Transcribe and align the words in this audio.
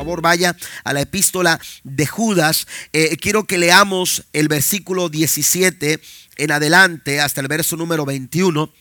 favor 0.00 0.22
vaya 0.22 0.56
a 0.82 0.92
la 0.94 1.02
epístola 1.02 1.60
de 1.84 2.06
Judas. 2.06 2.66
Eh, 2.94 3.18
quiero 3.18 3.44
que 3.44 3.58
leamos 3.58 4.24
el 4.32 4.48
versículo 4.48 5.10
17 5.10 6.00
en 6.36 6.52
adelante 6.52 7.20
hasta 7.20 7.42
el 7.42 7.48
verso 7.48 7.76
número 7.76 8.06
21. 8.06 8.72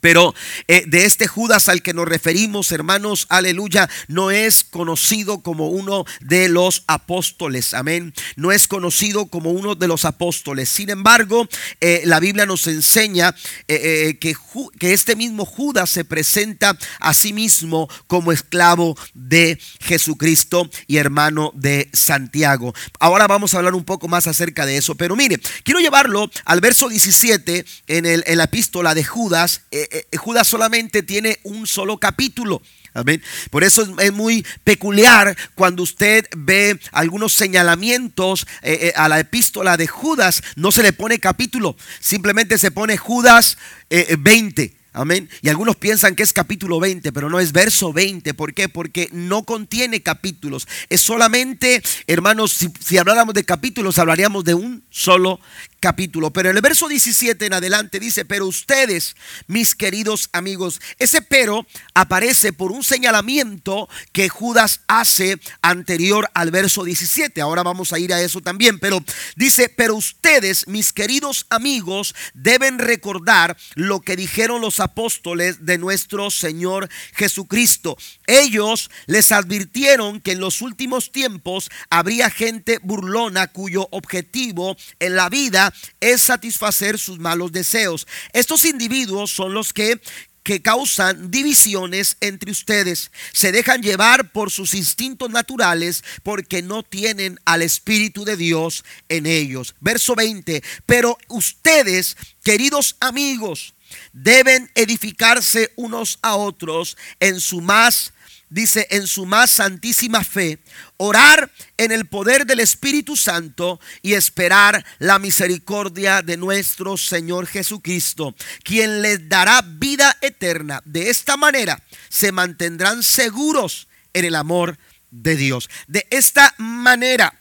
Pero 0.00 0.34
eh, 0.68 0.84
de 0.86 1.04
este 1.04 1.26
Judas 1.26 1.68
al 1.68 1.82
que 1.82 1.94
nos 1.94 2.06
referimos, 2.06 2.72
hermanos, 2.72 3.26
aleluya, 3.28 3.88
no 4.08 4.30
es 4.30 4.64
conocido 4.64 5.42
como 5.42 5.68
uno 5.68 6.04
de 6.20 6.48
los 6.48 6.84
apóstoles, 6.86 7.74
amén. 7.74 8.14
No 8.36 8.52
es 8.52 8.68
conocido 8.68 9.26
como 9.26 9.50
uno 9.50 9.74
de 9.74 9.88
los 9.88 10.04
apóstoles. 10.04 10.68
Sin 10.68 10.90
embargo, 10.90 11.48
eh, 11.80 12.02
la 12.04 12.20
Biblia 12.20 12.46
nos 12.46 12.66
enseña 12.66 13.34
eh, 13.68 14.18
que, 14.20 14.36
que 14.78 14.92
este 14.92 15.16
mismo 15.16 15.44
Judas 15.44 15.90
se 15.90 16.04
presenta 16.04 16.76
a 17.00 17.14
sí 17.14 17.32
mismo 17.32 17.88
como 18.06 18.32
esclavo 18.32 18.96
de 19.14 19.58
Jesucristo 19.80 20.68
y 20.86 20.96
hermano 20.98 21.52
de 21.54 21.88
Santiago. 21.92 22.74
Ahora 22.98 23.26
vamos 23.26 23.54
a 23.54 23.58
hablar 23.58 23.74
un 23.74 23.84
poco 23.84 24.08
más 24.08 24.26
acerca 24.26 24.66
de 24.66 24.76
eso. 24.76 24.94
Pero 24.94 25.16
mire, 25.16 25.40
quiero 25.62 25.80
llevarlo 25.80 26.30
al 26.44 26.60
verso 26.60 26.88
17 26.88 27.64
en, 27.86 28.06
el, 28.06 28.24
en 28.26 28.38
la 28.38 28.44
epístola 28.44 28.94
de 28.94 29.04
Judas. 29.04 29.62
Eh, 29.90 30.06
eh, 30.10 30.16
Judas 30.16 30.46
solamente 30.46 31.02
tiene 31.02 31.38
un 31.42 31.66
solo 31.66 31.98
capítulo. 31.98 32.62
Amén. 32.92 33.22
Por 33.50 33.64
eso 33.64 33.82
es, 33.98 34.12
muy 34.12 34.46
peculiar 34.62 35.36
cuando 35.56 35.82
usted 35.82 36.26
ve 36.36 36.78
algunos 36.92 37.32
señalamientos 37.32 38.46
eh, 38.62 38.92
a 38.94 39.08
la 39.08 39.18
epístola 39.18 39.76
de 39.76 39.88
Judas, 39.88 40.42
no 40.54 40.70
se 40.70 40.84
le 40.84 40.92
pone 40.92 41.18
capítulo, 41.18 41.76
simplemente 41.98 42.56
se 42.56 42.70
pone 42.70 42.96
Judas 42.96 43.58
20. 43.90 44.83
Amén. 44.96 45.28
Y 45.42 45.48
algunos 45.48 45.74
piensan 45.74 46.14
que 46.14 46.22
es 46.22 46.32
capítulo 46.32 46.78
20, 46.78 47.12
pero 47.12 47.28
no 47.28 47.40
es 47.40 47.50
verso 47.50 47.92
20. 47.92 48.32
¿Por 48.34 48.54
qué? 48.54 48.68
Porque 48.68 49.08
no 49.10 49.42
contiene 49.42 50.04
capítulos. 50.04 50.68
Es 50.88 51.00
solamente, 51.00 51.82
hermanos, 52.06 52.56
si, 52.78 52.96
habláramos 52.96 53.34
de 53.34 53.42
capítulos, 53.42 53.98
hablaríamos 53.98 54.44
de 54.44 54.54
un 54.54 54.84
solo 54.90 55.40
capítulo. 55.80 56.32
Pero 56.32 56.48
el 56.48 56.60
verso 56.60 56.86
17 56.86 57.44
en 57.44 57.54
adelante 57.54 57.98
dice, 57.98 58.24
pero 58.24 58.46
ustedes, 58.46 59.16
mis 59.48 59.74
queridos 59.74 60.28
amigos, 60.32 60.80
ese 61.00 61.22
pero 61.22 61.66
aparece 61.94 62.52
por 62.52 62.70
un 62.70 62.84
señalamiento 62.84 63.88
que 64.12 64.28
Judas 64.28 64.82
hace 64.86 65.40
anterior 65.60 66.30
al 66.34 66.52
verso 66.52 66.84
17. 66.84 67.40
Ahora 67.40 67.64
vamos 67.64 67.92
a 67.92 67.98
ir 67.98 68.14
a 68.14 68.22
eso 68.22 68.40
también, 68.40 68.78
pero 68.78 69.02
dice, 69.34 69.68
pero 69.68 69.96
ustedes, 69.96 70.68
mis 70.68 70.92
queridos 70.92 71.46
amigos, 71.50 72.14
deben 72.32 72.78
recordar 72.78 73.56
lo 73.74 74.00
que 74.00 74.14
dijeron 74.14 74.60
los 74.60 74.83
apóstoles 74.84 75.66
de 75.66 75.78
nuestro 75.78 76.30
Señor 76.30 76.88
Jesucristo. 77.14 77.96
Ellos 78.26 78.90
les 79.06 79.32
advirtieron 79.32 80.20
que 80.20 80.32
en 80.32 80.40
los 80.40 80.62
últimos 80.62 81.10
tiempos 81.10 81.70
habría 81.90 82.30
gente 82.30 82.78
burlona 82.82 83.48
cuyo 83.48 83.88
objetivo 83.90 84.76
en 85.00 85.16
la 85.16 85.28
vida 85.28 85.74
es 86.00 86.22
satisfacer 86.22 86.98
sus 86.98 87.18
malos 87.18 87.50
deseos. 87.50 88.06
Estos 88.32 88.64
individuos 88.64 89.30
son 89.30 89.54
los 89.54 89.72
que 89.72 90.00
que 90.44 90.60
causan 90.60 91.30
divisiones 91.30 92.18
entre 92.20 92.52
ustedes. 92.52 93.10
Se 93.32 93.50
dejan 93.50 93.82
llevar 93.82 94.30
por 94.30 94.52
sus 94.52 94.74
instintos 94.74 95.30
naturales 95.30 96.04
porque 96.22 96.62
no 96.62 96.82
tienen 96.82 97.40
al 97.46 97.62
Espíritu 97.62 98.24
de 98.24 98.36
Dios 98.36 98.84
en 99.08 99.26
ellos. 99.26 99.74
Verso 99.80 100.14
20. 100.14 100.62
Pero 100.86 101.18
ustedes, 101.28 102.16
queridos 102.44 102.96
amigos, 103.00 103.73
deben 104.12 104.70
edificarse 104.74 105.72
unos 105.76 106.18
a 106.22 106.36
otros 106.36 106.96
en 107.20 107.40
su 107.40 107.60
más 107.60 108.12
dice, 108.54 108.86
en 108.90 109.08
su 109.08 109.26
más 109.26 109.50
santísima 109.50 110.22
fe, 110.22 110.60
orar 110.96 111.50
en 111.76 111.90
el 111.90 112.06
poder 112.06 112.46
del 112.46 112.60
Espíritu 112.60 113.16
Santo 113.16 113.80
y 114.00 114.14
esperar 114.14 114.84
la 115.00 115.18
misericordia 115.18 116.22
de 116.22 116.36
nuestro 116.36 116.96
Señor 116.96 117.48
Jesucristo, 117.48 118.34
quien 118.62 119.02
les 119.02 119.28
dará 119.28 119.60
vida 119.62 120.16
eterna. 120.20 120.80
De 120.84 121.10
esta 121.10 121.36
manera 121.36 121.82
se 122.08 122.30
mantendrán 122.30 123.02
seguros 123.02 123.88
en 124.12 124.24
el 124.24 124.36
amor 124.36 124.78
de 125.10 125.34
Dios. 125.34 125.68
De 125.88 126.06
esta 126.10 126.54
manera, 126.58 127.40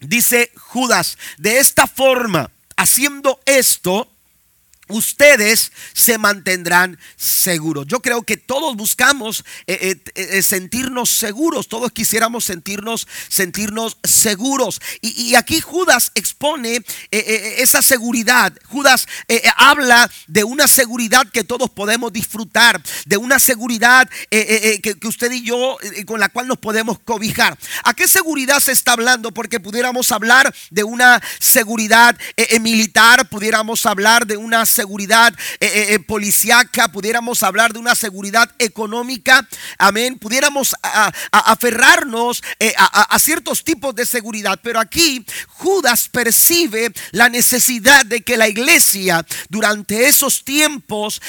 dice 0.00 0.50
Judas, 0.56 1.18
de 1.38 1.60
esta 1.60 1.86
forma, 1.86 2.50
haciendo 2.76 3.40
esto, 3.46 4.11
ustedes 4.92 5.72
se 5.92 6.18
mantendrán 6.18 6.98
seguros. 7.16 7.86
Yo 7.86 8.00
creo 8.00 8.22
que 8.22 8.36
todos 8.36 8.76
buscamos 8.76 9.44
eh, 9.66 9.96
eh, 10.04 10.12
eh, 10.14 10.42
sentirnos 10.42 11.10
seguros, 11.10 11.68
todos 11.68 11.92
quisiéramos 11.92 12.44
sentirnos, 12.44 13.08
sentirnos 13.28 13.98
seguros. 14.04 14.80
Y, 15.00 15.34
aquí 15.34 15.60
Judas 15.60 16.12
expone 16.14 16.84
esa 17.10 17.82
seguridad. 17.82 18.52
Judas 18.68 19.06
habla 19.56 20.10
de 20.26 20.44
una 20.44 20.68
seguridad 20.68 21.26
que 21.32 21.44
todos 21.44 21.70
podemos 21.70 22.12
disfrutar, 22.12 22.82
de 23.06 23.16
una 23.16 23.38
seguridad 23.38 24.08
que, 24.30 24.80
que, 25.00 25.08
usted 25.08 25.32
y 25.32 25.42
yo, 25.42 25.78
con 26.06 26.20
la 26.20 26.28
cual 26.28 26.46
nos 26.46 26.58
podemos 26.58 26.98
cobijar. 27.00 27.58
¿A 27.84 27.94
qué 27.94 28.06
seguridad 28.06 28.60
se 28.60 28.72
está 28.72 28.92
hablando? 28.92 29.32
Porque 29.32 29.58
pudiéramos 29.58 30.12
hablar 30.12 30.54
de 30.70 30.84
una 30.84 31.22
seguridad 31.38 32.18
militar, 32.60 33.28
pudiéramos 33.28 33.86
hablar 33.86 34.26
de 34.26 34.36
una 34.36 34.66
seguridad 34.66 34.81
seguridad 34.82 35.32
eh, 35.60 35.66
eh, 35.66 35.94
eh, 35.94 35.98
policiaca, 36.00 36.88
pudiéramos 36.88 37.44
hablar 37.44 37.72
de 37.72 37.78
una 37.78 37.94
seguridad 37.94 38.50
económica, 38.58 39.46
amén, 39.78 40.18
pudiéramos 40.18 40.74
aferrarnos 41.30 42.42
a, 42.76 43.18
ciertos 43.20 43.62
tipos 43.62 43.94
de 43.94 44.04
seguridad, 44.04 44.58
pero 44.60 44.80
aquí 44.80 45.24
Judas 45.46 46.08
percibe 46.08 46.92
la 47.12 47.28
necesidad 47.28 48.04
de 48.04 48.22
que 48.22 48.36
la 48.36 48.48
iglesia 48.48 49.24
durante 49.48 50.08
esos 50.08 50.42
tiempos 50.42 51.22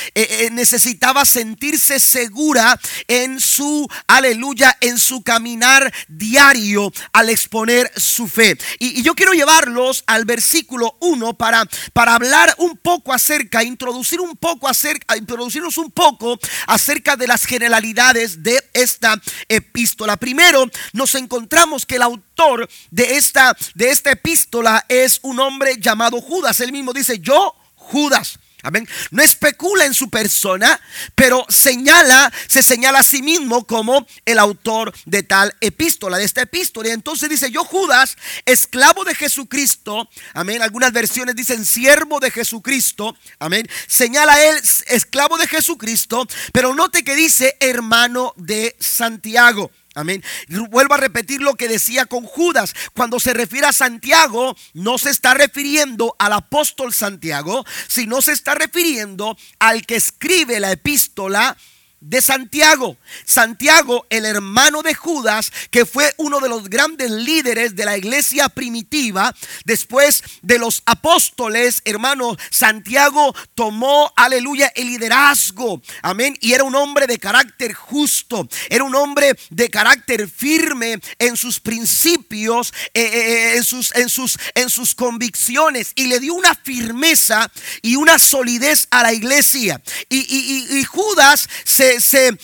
necesitaba 0.51 1.23
sentirse 1.25 1.99
segura 1.99 2.79
en 3.07 3.39
su, 3.39 3.87
aleluya, 4.07 4.75
en 4.81 4.97
su 4.97 5.21
caminar 5.21 5.93
diario 6.07 6.91
al 7.11 7.29
exponer 7.29 7.91
su 7.95 8.27
fe. 8.27 8.57
Y, 8.79 8.99
y 8.99 9.03
yo 9.03 9.13
quiero 9.13 9.33
llevarlos 9.33 10.03
al 10.07 10.25
versículo 10.25 10.97
1 11.01 11.35
para, 11.35 11.67
para 11.93 12.15
hablar 12.15 12.55
un 12.57 12.77
poco 12.77 13.13
acerca 13.13 13.42
introducir 13.63 14.19
un 14.19 14.35
poco 14.35 14.67
acerca, 14.67 15.17
introducirnos 15.17 15.77
un 15.77 15.91
poco 15.91 16.39
acerca 16.67 17.15
de 17.15 17.27
las 17.27 17.45
generalidades 17.45 18.43
de 18.43 18.63
esta 18.73 19.21
epístola. 19.47 20.17
Primero, 20.17 20.65
nos 20.93 21.15
encontramos 21.15 21.85
que 21.85 21.95
el 21.95 22.01
autor 22.01 22.69
de 22.91 23.17
esta, 23.17 23.55
de 23.75 23.89
esta 23.89 24.11
epístola 24.11 24.85
es 24.89 25.19
un 25.23 25.39
hombre 25.39 25.75
llamado 25.79 26.21
Judas. 26.21 26.59
Él 26.59 26.71
mismo 26.71 26.93
dice, 26.93 27.19
yo, 27.19 27.55
Judas. 27.75 28.39
Amén. 28.63 28.87
No 29.11 29.21
especula 29.21 29.85
en 29.85 29.93
su 29.93 30.09
persona, 30.09 30.79
pero 31.15 31.45
señala, 31.49 32.31
se 32.47 32.63
señala 32.63 32.99
a 32.99 33.03
sí 33.03 33.21
mismo 33.21 33.67
como 33.67 34.07
el 34.25 34.39
autor 34.39 34.93
de 35.05 35.21
tal 35.21 35.53
epístola, 35.59 36.17
de 36.17 36.23
esta 36.23 36.41
epístola. 36.41 36.87
Y 36.87 36.93
entonces 36.93 37.29
dice, 37.29 37.51
yo 37.51 37.65
Judas, 37.65 38.17
esclavo 38.45 39.03
de 39.03 39.15
Jesucristo, 39.15 40.09
amén. 40.33 40.61
Algunas 40.61 40.93
versiones 40.93 41.35
dicen 41.35 41.65
siervo 41.65 42.21
de 42.21 42.31
Jesucristo, 42.31 43.17
amén. 43.37 43.67
Señala 43.87 44.41
él 44.41 44.61
esclavo 44.87 45.37
de 45.37 45.47
Jesucristo, 45.47 46.25
pero 46.53 46.73
note 46.73 47.03
que 47.03 47.15
dice 47.15 47.57
hermano 47.59 48.33
de 48.37 48.75
Santiago. 48.79 49.71
Amén. 49.95 50.23
Vuelvo 50.69 50.95
a 50.95 50.97
repetir 50.97 51.41
lo 51.41 51.55
que 51.55 51.67
decía 51.67 52.05
con 52.05 52.25
Judas. 52.25 52.73
Cuando 52.93 53.19
se 53.19 53.33
refiere 53.33 53.67
a 53.67 53.73
Santiago, 53.73 54.55
no 54.73 54.97
se 54.97 55.09
está 55.09 55.33
refiriendo 55.33 56.15
al 56.19 56.33
apóstol 56.33 56.93
Santiago, 56.93 57.65
sino 57.87 58.21
se 58.21 58.31
está 58.31 58.55
refiriendo 58.55 59.37
al 59.59 59.85
que 59.85 59.95
escribe 59.95 60.59
la 60.59 60.71
epístola 60.71 61.57
de 62.03 62.21
Santiago. 62.21 62.97
Santiago, 63.25 64.05
el 64.09 64.25
hermano 64.25 64.81
de 64.81 64.93
Judas, 64.93 65.51
que 65.71 65.85
fue 65.85 66.13
uno 66.17 66.39
de 66.39 66.49
los 66.49 66.69
grandes 66.69 67.09
líderes 67.09 67.75
de 67.75 67.85
la 67.85 67.97
iglesia 67.97 68.49
primitiva, 68.49 69.33
después 69.65 70.23
de 70.41 70.59
los 70.59 70.83
apóstoles, 70.85 71.81
hermano, 71.85 72.35
Santiago 72.49 73.33
tomó, 73.55 74.11
aleluya, 74.15 74.71
el 74.75 74.87
liderazgo. 74.87 75.81
Amén. 76.01 76.37
Y 76.41 76.53
era 76.53 76.65
un 76.65 76.75
hombre 76.75 77.07
de 77.07 77.17
carácter 77.17 77.73
justo, 77.73 78.47
era 78.69 78.83
un 78.83 78.95
hombre 78.95 79.37
de 79.49 79.69
carácter 79.69 80.27
firme 80.29 80.99
en 81.19 81.37
sus 81.37 81.59
principios, 81.59 82.73
eh, 82.93 83.01
eh, 83.01 83.11
eh, 83.13 83.57
en, 83.57 83.63
sus, 83.63 83.95
en, 83.95 84.09
sus, 84.09 84.37
en 84.55 84.69
sus 84.69 84.93
convicciones, 84.93 85.93
y 85.95 86.07
le 86.07 86.19
dio 86.19 86.33
una 86.33 86.53
firmeza 86.53 87.49
y 87.81 87.95
una 87.95 88.19
solidez 88.19 88.87
a 88.91 89.03
la 89.03 89.13
iglesia. 89.13 89.81
y 90.09 90.83
Judas 90.83 91.47
se 91.63 91.92
se, 91.99 92.37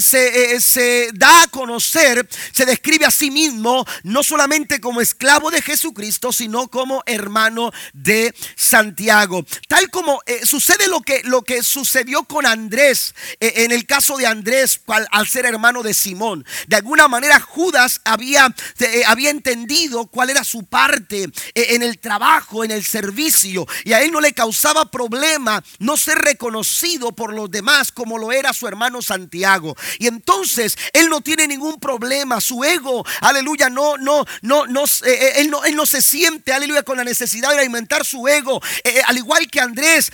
se, 0.00 0.60
se 0.60 1.10
da 1.14 1.42
a 1.42 1.48
conocer, 1.48 2.28
se 2.52 2.66
describe 2.66 3.06
a 3.06 3.10
sí 3.10 3.30
mismo 3.30 3.84
no 4.02 4.22
solamente 4.22 4.80
como 4.80 5.00
esclavo 5.00 5.50
de 5.50 5.62
Jesucristo, 5.62 6.32
sino 6.32 6.68
como 6.68 7.02
hermano 7.06 7.72
de 7.92 8.34
Santiago. 8.56 9.44
Tal 9.68 9.90
como 9.90 10.20
sucede 10.44 10.88
lo 10.88 11.00
que, 11.00 11.22
lo 11.24 11.42
que 11.42 11.62
sucedió 11.62 12.24
con 12.24 12.46
Andrés, 12.46 13.14
en 13.40 13.72
el 13.72 13.86
caso 13.86 14.16
de 14.16 14.26
Andrés, 14.26 14.80
al, 15.10 15.28
ser 15.28 15.46
hermano 15.46 15.82
de 15.82 15.94
Simón. 15.94 16.44
De 16.66 16.76
alguna 16.76 17.08
manera 17.08 17.40
Judas 17.40 18.00
había, 18.04 18.54
había 19.06 19.30
entendido 19.30 20.06
cuál 20.06 20.30
era 20.30 20.44
su 20.44 20.64
parte 20.64 21.30
en 21.54 21.82
el 21.82 21.98
trabajo, 21.98 22.64
en 22.64 22.70
el 22.70 22.84
servicio, 22.84 23.66
y 23.84 23.92
a 23.92 24.02
él 24.02 24.12
no 24.12 24.20
le 24.20 24.32
causaba 24.32 24.90
problema 24.90 25.62
no 25.78 25.96
ser 25.96 26.18
reconocido 26.18 27.12
por 27.12 27.32
los 27.32 27.50
demás 27.50 27.92
como 27.92 28.18
lo 28.18 28.32
era 28.32 28.52
su 28.52 28.61
hermano 28.66 29.02
Santiago. 29.02 29.76
Y 29.98 30.06
entonces 30.06 30.76
él 30.92 31.08
no 31.08 31.20
tiene 31.20 31.46
ningún 31.46 31.78
problema, 31.78 32.40
su 32.40 32.64
ego, 32.64 33.04
aleluya, 33.20 33.70
no, 33.70 33.96
no, 33.96 34.24
no, 34.42 34.66
no, 34.66 34.84
eh, 34.84 34.88
eh, 35.04 35.32
él 35.36 35.50
no, 35.50 35.64
él 35.64 35.76
no 35.76 35.86
se 35.86 36.02
siente, 36.02 36.52
aleluya, 36.52 36.82
con 36.82 36.96
la 36.96 37.04
necesidad 37.04 37.50
de 37.50 37.58
alimentar 37.58 38.04
su 38.04 38.26
ego, 38.28 38.60
eh, 38.84 39.02
al 39.06 39.16
igual 39.16 39.48
que 39.50 39.60
Andrés, 39.60 40.10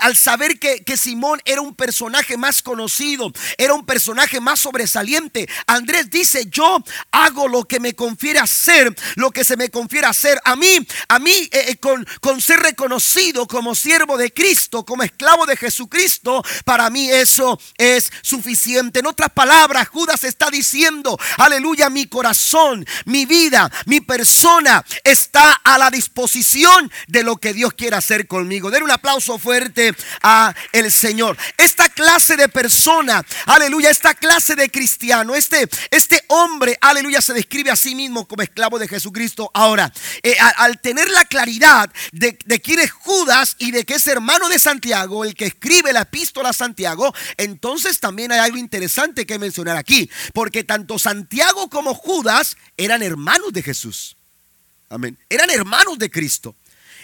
al 0.00 0.16
saber 0.16 0.58
que, 0.58 0.84
que 0.84 0.96
Simón 0.96 1.40
era 1.44 1.60
un 1.60 1.74
personaje 1.74 2.36
más 2.36 2.62
conocido, 2.62 3.32
era 3.58 3.74
un 3.74 3.84
personaje 3.86 4.40
más 4.40 4.60
sobresaliente, 4.60 5.48
Andrés 5.66 6.10
dice, 6.10 6.46
yo 6.50 6.82
hago 7.10 7.48
lo 7.48 7.64
que 7.64 7.80
me 7.80 7.94
confiere 7.94 8.38
hacer, 8.38 8.94
lo 9.16 9.30
que 9.30 9.44
se 9.44 9.56
me 9.56 9.68
confiere 9.70 10.06
hacer. 10.06 10.40
A 10.44 10.56
mí, 10.56 10.86
a 11.08 11.18
mí, 11.18 11.48
con, 11.80 12.06
con 12.20 12.40
ser 12.40 12.60
reconocido 12.60 13.46
como 13.46 13.74
siervo 13.74 14.16
de 14.16 14.32
Cristo, 14.32 14.84
como 14.84 15.02
esclavo 15.02 15.46
de 15.46 15.56
Jesucristo, 15.56 16.44
para 16.64 16.90
mí 16.90 17.10
eso 17.10 17.58
es 17.78 18.12
suficiente. 18.22 19.00
En 19.00 19.06
otras 19.06 19.30
palabras, 19.30 19.88
Judas 19.88 20.24
está 20.24 20.50
diciendo, 20.50 21.18
aleluya, 21.38 21.90
mi 21.90 22.06
corazón, 22.06 22.86
mi 23.04 23.26
vida, 23.26 23.70
mi 23.86 24.00
persona 24.00 24.84
está 25.02 25.52
a 25.64 25.78
la 25.78 25.90
disposición 25.90 26.90
de 27.08 27.22
lo 27.22 27.36
que 27.36 27.52
Dios 27.52 27.72
quiere 27.74 27.96
hacer 27.96 28.26
conmigo. 28.26 28.70
Den 28.70 28.82
un 28.82 28.90
aplauso 28.90 29.38
fuerte 29.38 29.94
a 30.22 30.54
el 30.72 30.90
Señor. 30.90 31.36
Esta 31.56 31.88
clase 31.88 32.36
de 32.36 32.48
persona, 32.48 33.24
aleluya, 33.46 33.90
esta 33.90 34.14
clase 34.14 34.54
de 34.54 34.70
cristiano, 34.70 35.34
este, 35.34 35.68
este 35.90 36.24
hombre, 36.28 36.78
aleluya, 36.80 37.20
se 37.20 37.32
describe 37.32 37.70
a 37.70 37.76
sí 37.76 37.94
mismo 37.94 38.26
como 38.26 38.42
esclavo 38.42 38.78
de 38.78 38.88
Jesucristo. 38.88 39.50
Ahora, 39.54 39.92
eh, 40.22 40.36
al 40.56 40.80
tener 40.80 41.08
la 41.10 41.24
claridad 41.24 41.90
de, 42.12 42.36
quién 42.60 42.80
es 42.80 42.90
Judas 42.90 43.56
y 43.58 43.70
de 43.70 43.84
que 43.84 43.94
es 43.94 44.06
hermano 44.06 44.48
de 44.48 44.58
Santiago, 44.58 45.24
el 45.24 45.34
que 45.34 45.46
escribe 45.46 45.92
la 45.92 46.02
epístola 46.02 46.50
a 46.50 46.52
Santiago, 46.52 47.14
entonces 47.36 47.63
también 48.00 48.32
hay 48.32 48.38
algo 48.38 48.58
interesante 48.58 49.26
que 49.26 49.38
mencionar 49.38 49.76
aquí, 49.76 50.10
porque 50.32 50.64
tanto 50.64 50.98
Santiago 50.98 51.68
como 51.70 51.94
Judas 51.94 52.56
eran 52.76 53.02
hermanos 53.02 53.52
de 53.52 53.62
Jesús. 53.62 54.16
Amén. 54.88 55.18
Eran 55.28 55.50
hermanos 55.50 55.98
de 55.98 56.10
Cristo. 56.10 56.54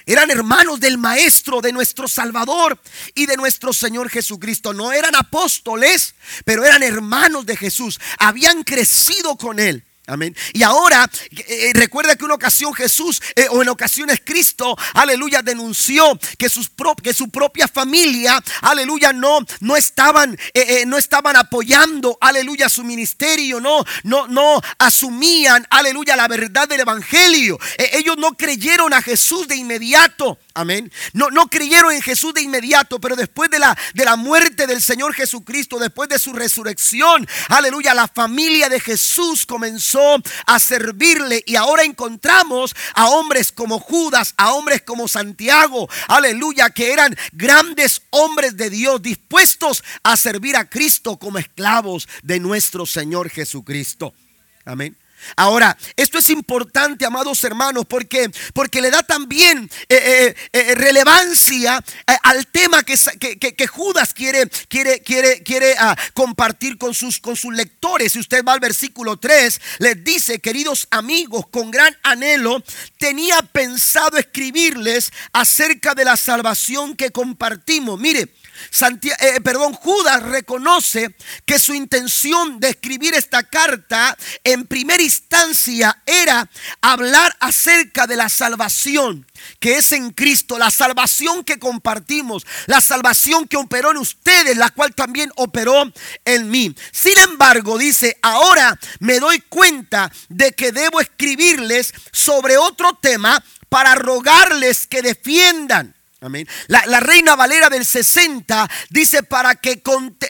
Eran 0.07 0.31
hermanos 0.31 0.81
del 0.81 0.99
Maestro, 0.99 1.61
de 1.61 1.73
nuestro 1.73 2.09
Salvador 2.09 2.79
y 3.15 3.27
de 3.27 3.37
nuestro 3.37 3.73
Señor 3.73 4.09
Jesucristo. 4.11 4.73
No 4.73 4.93
eran 4.93 5.15
apóstoles, 5.15 6.15
pero 6.45 6.65
eran 6.65 6.83
hermanos 6.83 7.47
de 7.47 7.57
Jesús. 7.57 8.01
Habían 8.19 8.62
crecido 8.65 9.37
con 9.37 9.59
Él. 9.59 9.85
Amén. 10.11 10.35
Y 10.53 10.65
ahora, 10.65 11.09
eh, 11.31 11.71
recuerda 11.73 12.17
que 12.17 12.25
una 12.25 12.35
ocasión 12.35 12.75
Jesús, 12.75 13.23
eh, 13.37 13.47
o 13.49 13.62
en 13.62 13.69
ocasiones 13.69 14.21
Cristo, 14.25 14.77
aleluya, 14.95 15.41
denunció 15.41 16.19
que, 16.37 16.49
sus 16.49 16.69
que 17.01 17.15
su 17.15 17.31
propia 17.31 17.69
familia, 17.69 18.43
aleluya, 18.62 19.12
no, 19.12 19.39
no, 19.61 19.77
estaban, 19.77 20.37
eh, 20.53 20.85
no 20.85 20.99
estaban 20.99 21.37
apoyando, 21.37 22.19
aleluya, 22.21 22.69
su 22.69 22.83
ministerio, 22.83 23.61
no, 23.61 23.85
no, 24.03 24.27
no 24.27 24.61
asumían, 24.79 25.65
aleluya, 25.71 26.17
la 26.17 26.27
verdad 26.27 26.67
del 26.67 26.81
Evangelio. 26.81 27.57
ellos 27.79 28.17
no 28.19 28.37
creyeron 28.37 28.93
a 28.93 29.03
Jesús 29.03 29.47
de 29.47 29.55
inmediato. 29.55 30.39
Amén. 30.55 30.91
No, 31.12 31.31
no 31.31 31.47
creyeron 31.47 31.93
en 31.93 32.02
Jesús 32.02 32.35
de 32.35 32.43
inmediato, 32.43 33.00
pero 33.00 33.14
después 33.14 33.50
de 33.50 33.61
la, 33.61 33.76
de 33.94 34.05
la 34.05 34.17
muerte 34.17 34.67
del 34.67 34.82
Señor 34.82 35.14
Jesucristo, 35.14 35.79
después 35.79 36.08
de 36.08 36.19
su 36.19 36.32
resurrección, 36.32 37.26
aleluya, 37.49 37.94
la 37.94 38.08
familia 38.08 38.69
de 38.69 38.81
Jesús 38.81 39.47
comenzó 39.47 40.17
a 40.47 40.58
servirle 40.58 41.44
y 41.47 41.55
ahora 41.55 41.85
encontramos 41.85 42.75
a 42.94 43.08
hombres 43.11 43.52
como 43.52 43.79
Judas, 43.79 44.35
a 44.37 44.52
hombres 44.52 44.82
como 44.82 45.06
Santiago, 45.06 45.88
aleluya, 46.08 46.70
que 46.70 46.93
eran 46.93 47.17
grandes 47.32 48.02
hombres 48.11 48.56
de 48.56 48.70
Dios 48.70 49.00
dispuestos 49.00 49.85
a 50.02 50.17
servir 50.17 50.56
a 50.56 50.69
Cristo 50.69 51.17
como 51.17 51.38
esclavos 51.38 52.08
de 52.23 52.41
nuestro 52.41 52.87
Señor 52.87 53.31
Jesucristo. 53.31 54.12
Amén. 54.64 54.97
Ahora, 55.37 55.76
esto 55.96 56.19
es 56.19 56.28
importante, 56.31 57.05
amados 57.05 57.43
hermanos, 57.44 57.84
porque, 57.88 58.31
porque 58.55 58.81
le 58.81 58.90
da 58.90 59.02
también 59.02 59.70
eh, 59.88 59.96
eh, 60.32 60.34
eh, 60.52 60.75
relevancia 60.75 61.82
al 62.22 62.46
tema 62.46 62.82
que, 62.82 62.96
que, 63.38 63.67
Judas 63.67 64.14
quiere, 64.14 64.49
quiere, 64.69 65.00
quiere, 65.00 65.43
quiere 65.43 65.75
ah, 65.78 65.96
compartir 66.14 66.78
con 66.78 66.94
sus, 66.94 67.19
con 67.19 67.37
sus 67.37 67.55
lectores. 67.55 68.12
Si 68.12 68.19
usted 68.19 68.44
va 68.44 68.52
al 68.52 68.61
versículo 68.61 69.17
3, 69.17 69.61
les 69.78 70.05
dice, 70.05 70.40
queridos 70.40 70.88
amigos, 70.90 71.46
con 71.50 71.70
gran 71.70 71.96
anhelo 72.02 72.62
tenía 72.99 73.40
pensado 73.43 74.19
escribirles 74.19 75.12
acerca 75.32 75.94
de 75.94 76.05
la 76.05 76.16
salvación 76.16 76.96
que 76.96 77.11
compartimos. 77.11 77.99
Mire, 77.99 78.28
eh, 79.21 79.41
perdón, 79.43 79.75
Judas 79.75 80.23
reconoce 80.23 81.15
que 81.45 81.59
su 81.59 81.75
intención 81.75 82.61
de 82.61 82.71
escribir 82.71 83.15
esta 83.15 83.43
carta 83.43 84.17
en 84.45 84.67
primera 84.67 85.03
instancia 85.03 86.03
era 86.07 86.49
hablar 86.81 87.37
acerca 87.41 88.07
de 88.07 88.17
la 88.17 88.29
salvación 88.29 89.27
que 89.59 89.77
es 89.77 89.93
en 89.93 90.11
Cristo, 90.11 90.59
la 90.59 90.71
salvación 90.71 91.45
que 91.45 91.59
compartimos, 91.59 92.47
la 92.67 92.81
salvación 92.81 93.47
que 93.47 93.57
operó 93.57 93.91
en 93.91 93.99
ustedes, 93.99 94.57
la 94.57 94.71
cual 94.71 94.95
también 94.95 95.31
operó 95.37 95.91
en 96.25 96.51
mí. 96.51 96.75
Sin 96.93 97.19
embargo, 97.19 97.79
dice, 97.79 98.19
ahora 98.23 98.79
me 98.99 99.19
doy 99.19 99.41
cuenta 99.41 100.11
de 100.29 100.53
que 100.53 100.73
debo 100.73 101.01
escribirles 101.01 101.93
sobre 102.12 102.57
otro 102.57 102.99
tema 103.01 103.43
para 103.69 103.95
rogarles 103.95 104.87
que 104.87 105.03
defiendan 105.03 105.95
Amén. 106.22 106.46
La, 106.67 107.00
Reina 107.00 107.34
Valera 107.34 107.70
del 107.70 107.87
60 107.87 108.70
dice 108.90 109.22
para 109.22 109.55
que, 109.55 109.82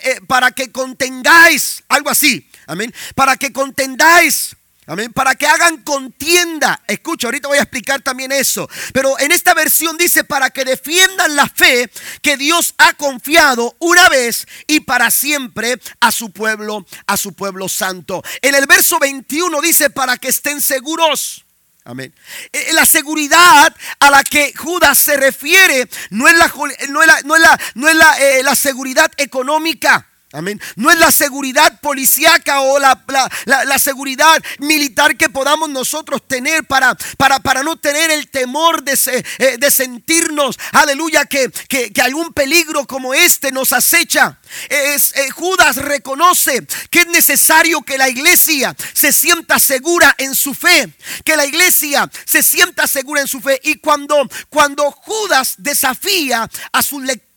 eh, 0.03 0.21
para 0.29 0.53
que 0.53 0.71
contengáis, 0.71 1.83
algo 1.89 2.11
así. 2.11 2.49
Amén. 2.67 2.95
Para 3.17 3.37
que 3.37 3.53
contendáis. 3.53 4.57
Amén. 4.87 5.13
Para 5.13 5.35
que 5.35 5.47
hagan 5.47 5.83
contienda. 5.83 6.81
Escucha, 6.87 7.27
ahorita 7.27 7.49
voy 7.49 7.59
a 7.59 7.63
explicar 7.63 8.03
también 8.03 8.31
eso. 8.31 8.69
Pero 8.93 9.19
en 9.19 9.33
esta 9.33 9.53
versión 9.53 9.97
dice 9.97 10.23
para 10.23 10.51
que 10.51 10.65
defiendan 10.65 11.35
la 11.35 11.49
fe 11.49 11.91
que 12.23 12.37
Dios 12.37 12.75
ha 12.79 12.95
confiado 12.95 13.75
una 13.81 14.09
vez 14.09 14.47
y 14.69 14.81
para 14.81 15.11
siempre 15.11 15.81
a 16.01 16.13
su 16.13 16.31
pueblo, 16.31 16.87
a 17.07 17.17
su 17.17 17.33
pueblo 17.33 17.69
santo. 17.69 18.23
En 18.43 18.55
el 18.55 18.67
verso 18.67 18.99
21 19.01 19.61
dice 19.61 19.91
para 19.91 20.17
que 20.19 20.29
estén 20.29 20.61
seguros. 20.61 21.45
Amén. 21.85 22.15
Eh, 22.53 22.67
eh, 22.69 22.73
la 22.75 22.85
seguridad 22.85 23.75
a 24.01 24.11
la 24.11 24.23
que 24.23 24.53
Judas 24.55 24.99
se 24.99 25.17
refiere 25.17 25.89
no 26.11 26.29
es 26.29 26.37
la, 26.37 26.53
no 26.91 27.01
es 27.03 27.07
la, 27.07 27.21
no 27.23 27.37
es 27.37 27.43
la, 27.43 27.61
no 27.75 27.89
es 27.89 27.95
la, 27.95 28.19
eh, 28.21 28.43
la 28.43 28.55
seguridad 28.55 29.11
económica. 29.17 30.10
Amén. 30.33 30.61
No 30.77 30.93
es 30.93 30.99
la 30.99 31.11
seguridad 31.11 31.81
policíaca 31.81 32.61
o 32.61 32.79
la, 32.79 33.03
la, 33.47 33.79
seguridad 33.81 34.41
militar 34.61 35.17
que 35.17 35.29
podamos 35.29 35.69
nosotros 35.69 36.23
tener 36.25 36.65
para, 36.67 36.97
para, 37.17 37.41
para 37.41 37.65
no 37.65 37.77
tener 37.77 38.13
el 38.13 38.31
temor 38.31 38.85
de, 38.85 39.57
de 39.59 39.71
sentirnos, 39.73 40.57
aleluya, 40.71 41.25
que, 41.25 41.51
que, 41.69 41.93
que, 41.93 42.01
algún 42.01 42.33
peligro 42.33 42.87
como 42.87 43.13
este 43.13 43.51
nos 43.51 43.73
acecha. 43.73 44.39
Es, 44.69 45.15
Judas 45.35 45.75
reconoce 45.77 46.65
que 46.91 47.01
es 47.01 47.07
necesario 47.09 47.83
que 47.83 47.99
la 47.99 48.09
iglesia 48.09 48.77
se 48.93 49.13
sienta 49.13 49.59
segura 49.59 50.15
en 50.17 50.37
su 50.37 50.55
fe, 50.55 50.95
que 51.25 51.37
la 51.37 51.45
iglesia 51.45 52.09
se 52.25 52.45
sienta 52.45 52.87
segura 52.87 53.21
en 53.21 53.27
su 53.27 53.41
fe. 53.41 53.61
Y 53.65 53.81
cuando, 53.81 54.29
cuando 54.49 54.93
Judas 54.93 55.55
desafía 55.59 56.49
a 56.73 56.83
sus 56.83 57.03
lectores, 57.03 57.30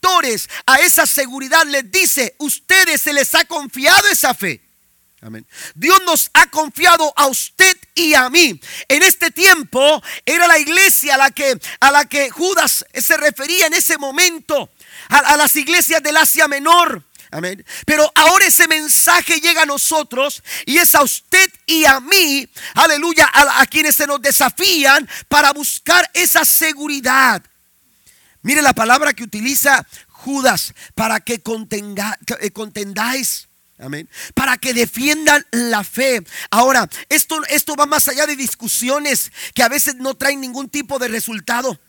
a 0.65 0.75
esa 0.77 1.05
seguridad 1.05 1.65
les 1.65 1.89
dice, 1.91 2.35
ustedes 2.39 3.01
se 3.01 3.13
les 3.13 3.33
ha 3.35 3.45
confiado 3.45 4.07
esa 4.09 4.33
fe. 4.33 4.61
Amén. 5.21 5.47
Dios 5.73 6.01
nos 6.05 6.29
ha 6.33 6.47
confiado 6.47 7.13
a 7.15 7.27
usted 7.27 7.77
y 7.95 8.13
a 8.13 8.29
mí. 8.29 8.59
En 8.89 9.03
este 9.03 9.31
tiempo 9.31 10.03
era 10.25 10.47
la 10.47 10.59
iglesia 10.59 11.15
a 11.15 11.17
la 11.17 11.31
que, 11.31 11.57
a 11.79 11.91
la 11.91 12.05
que 12.05 12.29
Judas 12.29 12.85
se 12.93 13.15
refería 13.15 13.67
en 13.67 13.73
ese 13.73 13.97
momento, 13.97 14.69
a, 15.07 15.37
las 15.37 15.55
iglesias 15.55 16.03
del 16.03 16.17
Asia 16.17 16.49
Menor. 16.49 17.03
Amén. 17.31 17.65
Pero 17.85 18.11
ahora 18.15 18.45
ese 18.45 18.67
mensaje 18.67 19.39
llega 19.39 19.61
a 19.61 19.65
nosotros 19.65 20.43
y 20.65 20.77
es 20.77 20.93
a 20.93 21.01
usted 21.01 21.49
y 21.65 21.85
a 21.85 22.01
mí, 22.01 22.47
aleluya, 22.75 23.29
a, 23.33 23.61
a 23.61 23.65
quienes 23.65 23.95
se 23.95 24.05
nos 24.05 24.21
desafían 24.21 25.09
para 25.29 25.53
buscar 25.53 26.07
esa 26.13 26.43
seguridad. 26.43 27.41
Mire 28.43 28.61
la 28.61 28.73
palabra 28.73 29.13
que 29.13 29.23
utiliza 29.23 29.85
Judas 30.09 30.73
para 30.95 31.19
que 31.21 31.35
eh, 31.35 32.51
contendáis. 32.51 33.49
Amén. 33.79 34.07
Para 34.33 34.57
que 34.57 34.73
defiendan 34.73 35.45
la 35.51 35.83
fe. 35.83 36.23
Ahora, 36.51 36.87
esto, 37.09 37.41
esto 37.49 37.75
va 37.75 37.85
más 37.85 38.07
allá 38.07 38.27
de 38.27 38.35
discusiones 38.35 39.31
que 39.55 39.63
a 39.63 39.69
veces 39.69 39.95
no 39.95 40.13
traen 40.13 40.41
ningún 40.41 40.69
tipo 40.69 40.99
de 40.99 41.07
resultado. 41.07 41.79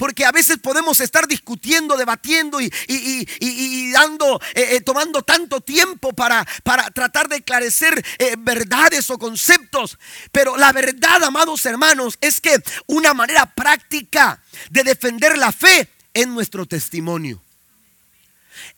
Porque 0.00 0.24
a 0.24 0.32
veces 0.32 0.56
podemos 0.56 0.98
estar 1.00 1.28
discutiendo, 1.28 1.94
debatiendo 1.94 2.58
y, 2.58 3.92
dando, 3.92 4.40
eh, 4.54 4.76
eh, 4.76 4.80
tomando 4.80 5.20
tanto 5.20 5.60
tiempo 5.60 6.14
para, 6.14 6.42
para 6.62 6.90
tratar 6.90 7.28
de 7.28 7.36
esclarecer 7.36 8.02
eh, 8.16 8.34
verdades 8.38 9.10
o 9.10 9.18
conceptos. 9.18 9.98
Pero 10.32 10.56
la 10.56 10.72
verdad, 10.72 11.22
amados 11.22 11.66
hermanos, 11.66 12.16
es 12.22 12.40
que 12.40 12.62
una 12.86 13.12
manera 13.12 13.44
práctica 13.44 14.42
de 14.70 14.84
defender 14.84 15.36
la 15.36 15.52
fe 15.52 15.86
es 16.14 16.26
nuestro 16.26 16.64
testimonio. 16.64 17.42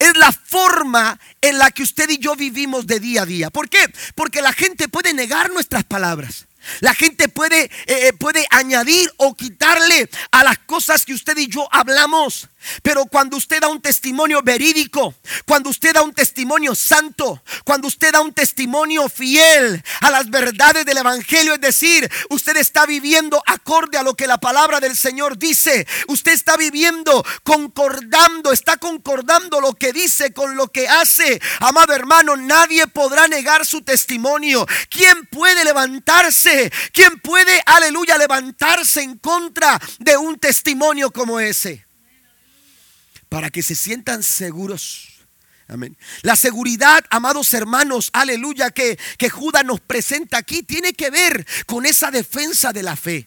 Es 0.00 0.16
la 0.16 0.32
forma 0.32 1.20
en 1.40 1.56
la 1.56 1.70
que 1.70 1.84
usted 1.84 2.10
y 2.10 2.18
yo 2.18 2.34
vivimos 2.34 2.84
de 2.88 2.98
día 2.98 3.22
a 3.22 3.26
día. 3.26 3.50
¿Por 3.50 3.68
qué? 3.68 3.94
Porque 4.16 4.42
la 4.42 4.52
gente 4.52 4.88
puede 4.88 5.14
negar 5.14 5.52
nuestras 5.52 5.84
palabras. 5.84 6.48
La 6.80 6.94
gente 6.94 7.28
puede, 7.28 7.64
eh, 7.64 7.70
eh, 7.86 8.12
puede 8.12 8.46
añadir 8.50 9.12
o 9.16 9.34
quitarle 9.34 10.08
a 10.30 10.44
las 10.44 10.58
cosas 10.58 11.04
que 11.04 11.14
usted 11.14 11.36
y 11.36 11.48
yo 11.48 11.68
hablamos. 11.70 12.48
Pero 12.82 13.06
cuando 13.06 13.36
usted 13.36 13.60
da 13.60 13.68
un 13.68 13.80
testimonio 13.80 14.42
verídico, 14.42 15.14
cuando 15.46 15.70
usted 15.70 15.94
da 15.94 16.02
un 16.02 16.12
testimonio 16.12 16.74
santo, 16.74 17.42
cuando 17.64 17.88
usted 17.88 18.12
da 18.12 18.20
un 18.20 18.32
testimonio 18.32 19.08
fiel 19.08 19.82
a 20.00 20.10
las 20.10 20.28
verdades 20.30 20.84
del 20.84 20.98
Evangelio, 20.98 21.54
es 21.54 21.60
decir, 21.60 22.10
usted 22.30 22.56
está 22.56 22.86
viviendo 22.86 23.42
acorde 23.46 23.98
a 23.98 24.02
lo 24.02 24.14
que 24.14 24.26
la 24.26 24.38
palabra 24.38 24.80
del 24.80 24.96
Señor 24.96 25.38
dice, 25.38 25.86
usted 26.08 26.32
está 26.32 26.56
viviendo 26.56 27.24
concordando, 27.42 28.52
está 28.52 28.76
concordando 28.76 29.60
lo 29.60 29.74
que 29.74 29.92
dice 29.92 30.32
con 30.32 30.56
lo 30.56 30.68
que 30.68 30.88
hace. 30.88 31.40
Amado 31.60 31.92
hermano, 31.92 32.36
nadie 32.36 32.86
podrá 32.86 33.28
negar 33.28 33.66
su 33.66 33.82
testimonio. 33.82 34.66
¿Quién 34.88 35.26
puede 35.26 35.64
levantarse? 35.64 36.72
¿Quién 36.92 37.18
puede, 37.20 37.62
aleluya, 37.66 38.18
levantarse 38.18 39.02
en 39.02 39.18
contra 39.18 39.80
de 39.98 40.16
un 40.16 40.38
testimonio 40.38 41.10
como 41.10 41.40
ese? 41.40 41.86
Para 43.32 43.48
que 43.48 43.62
se 43.62 43.74
sientan 43.74 44.22
seguros. 44.22 45.08
Amén. 45.66 45.96
La 46.20 46.36
seguridad, 46.36 47.02
amados 47.08 47.54
hermanos, 47.54 48.10
aleluya, 48.12 48.70
que, 48.70 48.98
que 49.16 49.30
Judas 49.30 49.64
nos 49.64 49.80
presenta 49.80 50.36
aquí, 50.36 50.62
tiene 50.62 50.92
que 50.92 51.08
ver 51.08 51.46
con 51.64 51.86
esa 51.86 52.10
defensa 52.10 52.74
de 52.74 52.82
la 52.82 52.94
fe. 52.94 53.26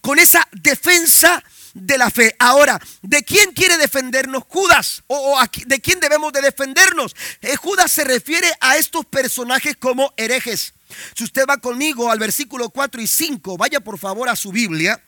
Con 0.00 0.18
esa 0.18 0.48
defensa 0.50 1.40
de 1.72 1.98
la 1.98 2.10
fe. 2.10 2.34
Ahora, 2.40 2.80
¿de 3.02 3.22
quién 3.22 3.52
quiere 3.52 3.76
defendernos 3.76 4.42
Judas? 4.48 5.04
¿O, 5.06 5.38
de 5.66 5.80
quién 5.80 6.00
debemos 6.00 6.32
de 6.32 6.40
defendernos? 6.40 7.14
Eh, 7.42 7.54
Judas 7.54 7.92
se 7.92 8.02
refiere 8.02 8.50
a 8.60 8.76
estos 8.76 9.06
personajes 9.06 9.76
como 9.76 10.12
herejes. 10.16 10.74
Si 11.16 11.22
usted 11.22 11.44
va 11.48 11.58
conmigo 11.58 12.10
al 12.10 12.18
versículo 12.18 12.70
4 12.70 13.00
y 13.00 13.06
5, 13.06 13.56
vaya 13.56 13.78
por 13.78 14.00
favor 14.00 14.28
a 14.28 14.34
su 14.34 14.50
Biblia. 14.50 15.00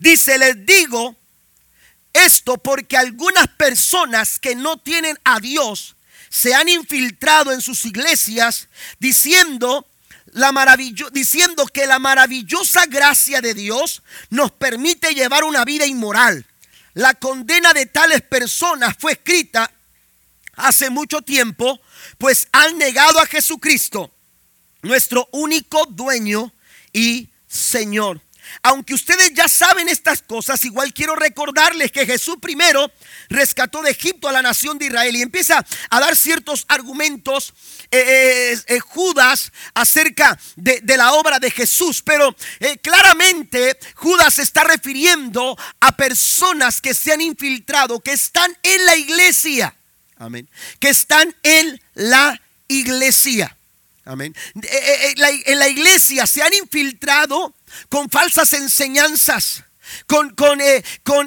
Dice, 0.00 0.36
les 0.36 0.66
digo 0.66 1.16
esto 2.14 2.56
porque 2.56 2.96
algunas 2.96 3.48
personas 3.48 4.38
que 4.38 4.54
no 4.54 4.78
tienen 4.78 5.18
a 5.24 5.40
Dios 5.40 5.96
se 6.30 6.54
han 6.54 6.68
infiltrado 6.68 7.52
en 7.52 7.60
sus 7.60 7.84
iglesias 7.84 8.68
diciendo, 8.98 9.86
la 10.32 10.50
diciendo 11.12 11.66
que 11.66 11.86
la 11.86 11.98
maravillosa 11.98 12.86
gracia 12.86 13.40
de 13.40 13.54
Dios 13.54 14.02
nos 14.30 14.50
permite 14.50 15.14
llevar 15.14 15.44
una 15.44 15.64
vida 15.64 15.86
inmoral. 15.86 16.46
La 16.94 17.14
condena 17.14 17.72
de 17.72 17.86
tales 17.86 18.22
personas 18.22 18.96
fue 18.98 19.12
escrita 19.12 19.70
hace 20.56 20.90
mucho 20.90 21.22
tiempo, 21.22 21.80
pues 22.18 22.48
han 22.52 22.78
negado 22.78 23.20
a 23.20 23.26
Jesucristo, 23.26 24.12
nuestro 24.82 25.28
único 25.32 25.86
dueño 25.86 26.52
y 26.92 27.28
Señor. 27.48 28.23
Aunque 28.62 28.94
ustedes 28.94 29.32
ya 29.34 29.48
saben 29.48 29.88
estas 29.88 30.22
cosas, 30.22 30.64
igual 30.64 30.92
quiero 30.92 31.16
recordarles 31.16 31.92
que 31.92 32.06
Jesús 32.06 32.36
primero 32.40 32.90
rescató 33.28 33.82
de 33.82 33.90
Egipto 33.90 34.28
a 34.28 34.32
la 34.32 34.42
nación 34.42 34.78
de 34.78 34.86
Israel 34.86 35.16
y 35.16 35.22
empieza 35.22 35.64
a 35.90 36.00
dar 36.00 36.16
ciertos 36.16 36.64
argumentos 36.68 37.52
eh, 37.90 38.52
eh, 38.52 38.58
eh, 38.66 38.80
Judas 38.80 39.52
acerca 39.74 40.38
de, 40.56 40.82
la 40.96 41.12
obra 41.14 41.38
de 41.38 41.50
Jesús, 41.50 42.02
pero 42.02 42.34
claramente 42.82 43.76
Judas 43.94 44.38
está 44.38 44.64
refiriendo 44.64 45.56
a 45.80 45.96
personas 45.96 46.80
que 46.80 46.94
se 46.94 47.12
han 47.12 47.20
infiltrado, 47.20 48.00
que 48.00 48.12
están 48.12 48.56
en 48.62 48.84
la 48.84 48.96
iglesia, 48.96 49.74
amén, 50.16 50.48
que 50.78 50.88
están 50.88 51.34
en 51.42 51.80
la 51.94 52.40
iglesia. 52.68 53.56
Amén. 54.06 54.34
En 54.54 55.58
la 55.58 55.68
iglesia 55.68 56.26
se 56.26 56.42
han 56.42 56.52
infiltrado 56.52 57.54
con 57.88 58.10
falsas 58.10 58.52
enseñanzas, 58.52 59.64
con, 60.06 60.30
con, 60.34 60.60
eh, 60.60 60.82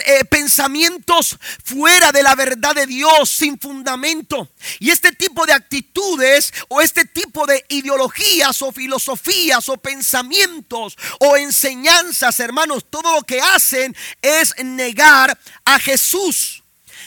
eh, 0.05 0.25
pensamientos 0.25 1.37
fuera 1.63 2.11
de 2.11 2.23
la 2.23 2.35
verdad 2.35 2.75
de 2.75 2.85
Dios, 2.85 3.29
sin 3.29 3.59
fundamento. 3.59 4.49
Y 4.79 4.89
este 4.89 5.11
tipo 5.11 5.45
de 5.45 5.53
actitudes 5.53 6.53
o 6.67 6.81
este 6.81 7.05
tipo 7.05 7.45
de 7.45 7.63
ideologías 7.69 8.61
o 8.61 8.71
filosofías 8.71 9.67
o 9.69 9.77
pensamientos 9.77 10.97
o 11.19 11.37
enseñanzas, 11.37 12.39
hermanos, 12.39 12.85
todo 12.89 13.15
lo 13.15 13.23
que 13.23 13.41
hacen 13.41 13.95
es 14.21 14.53
negar 14.63 15.37
a 15.65 15.79
Jesús. 15.79 16.63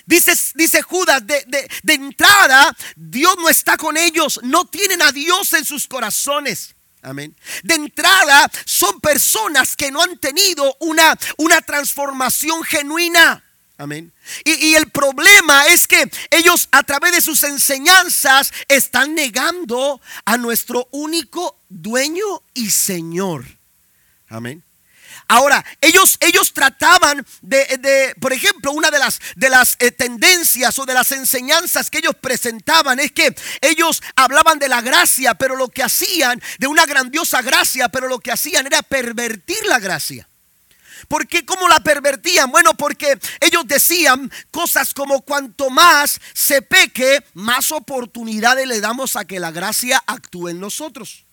Dice, 0.06 0.32
dice 0.54 0.82
Judas, 0.82 1.24
de, 1.26 1.68
de 1.82 1.94
entrada, 1.94 2.74
Dios 2.96 3.36
no 3.38 3.48
está 3.48 3.76
con 3.76 3.96
ellos, 3.96 4.40
no 4.42 4.66
tienen 4.66 5.02
a 5.02 5.12
Dios 5.12 5.52
en 5.52 5.64
sus 5.64 5.86
corazones. 5.86 6.74
Amén. 7.02 7.34
De 7.62 7.74
entrada, 7.74 8.50
son 8.66 9.00
personas 9.00 9.74
que 9.74 9.90
no 9.90 10.02
han 10.02 10.18
tenido 10.18 10.76
una, 10.80 11.18
una 11.38 11.62
transformación 11.62 12.62
genuina. 12.62 13.42
Amén. 13.78 14.12
Y, 14.44 14.52
y, 14.66 14.74
el 14.74 14.90
problema 14.90 15.66
es 15.68 15.88
que 15.88 16.10
ellos 16.30 16.68
a 16.70 16.82
través 16.82 17.12
de 17.12 17.22
sus 17.22 17.42
enseñanzas 17.44 18.52
están 18.68 19.14
negando 19.14 20.02
a 20.26 20.36
nuestro 20.36 20.86
único 20.90 21.56
dueño 21.70 22.42
y 22.52 22.68
Señor. 22.70 23.46
Amén. 24.28 24.62
Ahora, 25.30 25.64
ellos, 25.80 26.16
ellos 26.18 26.52
trataban 26.52 27.24
de, 27.40 28.16
por 28.20 28.32
ejemplo, 28.32 28.72
una 28.72 28.90
de 28.90 28.98
las, 28.98 29.20
de 29.36 29.48
las 29.48 29.76
eh, 29.78 29.92
tendencias 29.92 30.76
o 30.80 30.84
de 30.84 30.92
las 30.92 31.12
enseñanzas 31.12 31.88
que 31.88 31.98
ellos 31.98 32.16
presentaban 32.20 32.98
es 32.98 33.12
que 33.12 33.32
ellos 33.60 34.02
hablaban 34.16 34.58
de 34.58 34.66
la 34.66 34.80
gracia, 34.80 35.34
pero 35.34 35.54
lo 35.54 35.68
que 35.68 35.84
hacían, 35.84 36.42
de 36.58 36.66
una 36.66 36.84
grandiosa 36.84 37.42
gracia, 37.42 37.88
pero 37.90 38.08
lo 38.08 38.18
que 38.18 38.32
hacían 38.32 38.66
era 38.66 38.82
pervertir 38.82 39.64
la 39.66 39.78
gracia. 39.78 40.28
¿Por 41.06 41.28
qué? 41.28 41.46
¿Cómo 41.46 41.68
la 41.68 41.78
pervertían? 41.78 42.50
Bueno, 42.50 42.74
porque 42.74 43.16
ellos 43.38 43.62
decían 43.68 44.32
cosas 44.50 44.92
como 44.92 45.20
cuanto 45.20 45.70
más 45.70 46.20
se 46.34 46.60
peque, 46.60 47.24
más 47.34 47.70
oportunidades 47.70 48.66
le 48.66 48.80
damos 48.80 49.14
a 49.14 49.24
que 49.24 49.38
la 49.38 49.52
gracia 49.52 50.02
actúe 50.08 50.48
en 50.48 50.58
nosotros. 50.58 51.24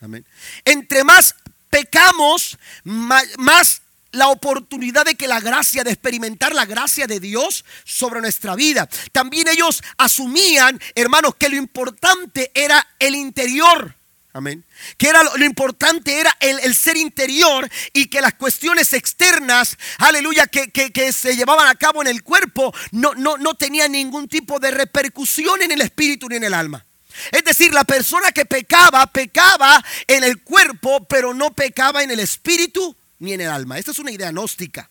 Amén. 0.00 0.26
Entre 0.64 1.04
más 1.04 1.36
pecamos, 1.70 2.58
más 2.84 3.82
la 4.12 4.28
oportunidad 4.28 5.04
de 5.04 5.14
que 5.14 5.28
la 5.28 5.40
gracia, 5.40 5.84
de 5.84 5.92
experimentar 5.92 6.54
la 6.54 6.66
gracia 6.66 7.06
de 7.06 7.20
Dios 7.20 7.64
sobre 7.84 8.20
nuestra 8.20 8.54
vida. 8.56 8.88
También 9.12 9.48
ellos 9.48 9.82
asumían, 9.98 10.80
hermanos, 10.94 11.34
que 11.36 11.48
lo 11.48 11.56
importante 11.56 12.50
era 12.54 12.86
el 12.98 13.14
interior. 13.14 13.94
Amén. 14.32 14.64
Que 14.96 15.08
era 15.08 15.24
lo, 15.24 15.44
importante 15.44 16.20
era 16.20 16.36
el, 16.38 16.74
ser 16.76 16.96
interior 16.96 17.68
y 17.92 18.06
que 18.06 18.20
las 18.20 18.34
cuestiones 18.34 18.92
externas, 18.92 19.76
aleluya, 19.98 20.46
que, 20.46 20.70
que, 20.70 21.12
se 21.12 21.34
llevaban 21.34 21.66
a 21.66 21.74
cabo 21.74 22.00
en 22.00 22.06
el 22.06 22.22
cuerpo, 22.22 22.72
no, 22.92 23.12
no, 23.14 23.38
no 23.38 23.54
tenían 23.54 23.90
ningún 23.90 24.28
tipo 24.28 24.60
de 24.60 24.70
repercusión 24.70 25.62
en 25.62 25.72
el 25.72 25.80
espíritu 25.80 26.28
ni 26.28 26.36
en 26.36 26.44
el 26.44 26.54
alma. 26.54 26.86
Es 27.30 27.44
decir, 27.44 27.72
la 27.72 27.84
persona 27.84 28.32
que 28.32 28.44
pecaba, 28.44 29.06
pecaba 29.06 29.84
en 30.06 30.24
el 30.24 30.40
cuerpo, 30.42 31.04
pero 31.04 31.34
no 31.34 31.52
pecaba 31.52 32.02
en 32.02 32.10
el 32.10 32.20
espíritu 32.20 32.94
ni 33.18 33.32
en 33.32 33.42
el 33.42 33.48
alma. 33.48 33.78
Esta 33.78 33.90
es 33.90 33.98
una 33.98 34.12
idea 34.12 34.30
gnóstica. 34.30 34.88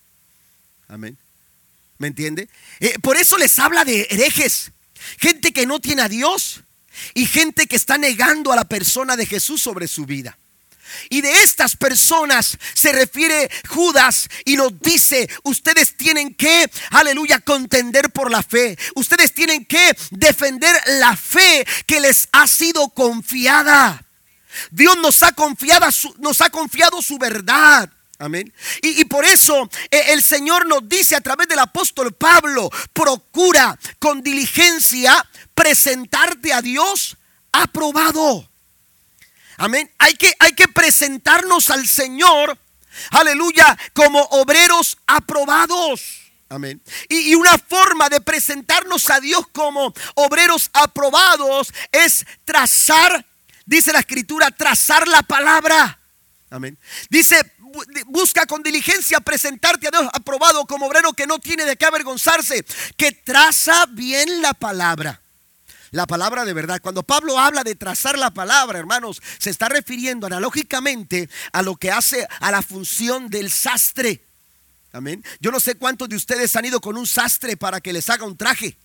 Amén. 0.87 1.17
¿Me 1.97 2.07
entiende? 2.07 2.49
Eh, 2.79 2.97
por 2.99 3.17
eso 3.17 3.37
les 3.37 3.57
habla 3.59 3.85
de 3.85 4.07
herejes. 4.09 4.71
Gente 5.19 5.51
que 5.51 5.65
no 5.65 5.79
tiene 5.79 6.01
a 6.01 6.09
Dios 6.09 6.61
y 7.13 7.25
gente 7.25 7.67
que 7.67 7.75
está 7.75 7.97
negando 7.97 8.51
a 8.51 8.55
la 8.55 8.65
persona 8.65 9.15
de 9.15 9.25
Jesús 9.25 9.61
sobre 9.61 9.87
su 9.87 10.05
vida. 10.05 10.37
Y 11.09 11.21
de 11.21 11.43
estas 11.43 11.75
personas 11.75 12.57
se 12.73 12.91
refiere 12.91 13.49
Judas 13.67 14.29
y 14.45 14.55
nos 14.55 14.79
dice, 14.79 15.29
ustedes 15.43 15.95
tienen 15.97 16.33
que, 16.33 16.69
aleluya, 16.91 17.39
contender 17.39 18.11
por 18.11 18.31
la 18.31 18.43
fe. 18.43 18.77
Ustedes 18.95 19.33
tienen 19.33 19.65
que 19.65 19.95
defender 20.11 20.75
la 20.99 21.15
fe 21.15 21.65
que 21.85 21.99
les 21.99 22.29
ha 22.31 22.47
sido 22.47 22.89
confiada. 22.89 24.03
Dios 24.71 24.97
nos 24.97 25.21
ha 25.23 25.31
confiado, 25.31 25.87
nos 26.19 26.41
ha 26.41 26.49
confiado 26.49 27.01
su 27.01 27.17
verdad. 27.17 27.89
Amén. 28.21 28.53
Y, 28.81 29.05
por 29.05 29.23
eso 29.23 29.69
eh, 29.89 30.03
el 30.09 30.21
Señor 30.21 30.67
nos 30.67 30.87
dice 30.89 31.15
a 31.15 31.21
través 31.21 31.47
del 31.47 31.59
apóstol 31.59 32.13
Pablo, 32.13 32.69
procura 32.91 33.79
con 33.97 34.21
diligencia 34.21 35.25
presentarte 35.55 36.51
a 36.51 36.61
Dios 36.61 37.15
aprobado. 37.53 38.49
Amén. 39.59 39.91
Hay 39.97 40.13
que, 40.13 40.33
hay 40.39 40.53
que 40.53 40.69
presentarnos 40.69 41.69
al 41.69 41.85
Señor, 41.85 42.57
aleluya, 43.11 43.77
como 43.93 44.21
obreros 44.21 44.97
aprobados. 45.05 46.31
Amén. 46.47 46.81
Y, 47.09 47.31
y, 47.31 47.35
una 47.35 47.57
forma 47.57 48.07
de 48.07 48.21
presentarnos 48.21 49.09
a 49.09 49.19
Dios 49.19 49.45
como 49.51 49.93
obreros 50.15 50.69
aprobados 50.71 51.73
es 51.91 52.25
trazar, 52.45 53.25
dice 53.65 53.91
la 53.91 53.99
escritura, 53.99 54.49
trazar 54.49 55.07
la 55.09 55.23
palabra. 55.23 55.99
Amén. 56.49 56.77
Dice, 57.09 57.39
busca 58.07 58.45
con 58.45 58.63
diligencia 58.63 59.19
presentarte 59.19 59.89
a 59.89 59.91
Dios 59.91 60.09
aprobado 60.13 60.65
como 60.65 60.87
obrero 60.87 61.11
que 61.11 61.27
no 61.27 61.37
tiene 61.37 61.65
de 61.65 61.75
qué 61.75 61.85
avergonzarse, 61.85 62.65
que 62.95 63.11
traza 63.11 63.85
bien 63.87 64.41
la 64.41 64.53
palabra. 64.53 65.21
La 65.91 66.05
palabra 66.05 66.45
de 66.45 66.53
verdad. 66.53 66.81
Cuando 66.81 67.03
Pablo 67.03 67.39
habla 67.39 67.63
de 67.63 67.75
trazar 67.75 68.17
la 68.17 68.31
palabra, 68.31 68.79
hermanos, 68.79 69.21
se 69.39 69.49
está 69.49 69.69
refiriendo 69.69 70.27
analógicamente 70.27 71.29
a 71.51 71.61
lo 71.61 71.75
que 71.75 71.91
hace 71.91 72.27
a 72.39 72.51
la 72.51 72.61
función 72.61 73.29
del 73.29 73.51
sastre. 73.51 74.23
Amén. 74.91 75.23
Yo 75.39 75.51
no 75.51 75.59
sé 75.59 75.75
cuántos 75.75 76.09
de 76.09 76.15
ustedes 76.15 76.55
han 76.55 76.65
ido 76.65 76.81
con 76.81 76.97
un 76.97 77.07
sastre 77.07 77.57
para 77.57 77.81
que 77.81 77.93
les 77.93 78.09
haga 78.09 78.25
un 78.25 78.37
traje. 78.37 78.77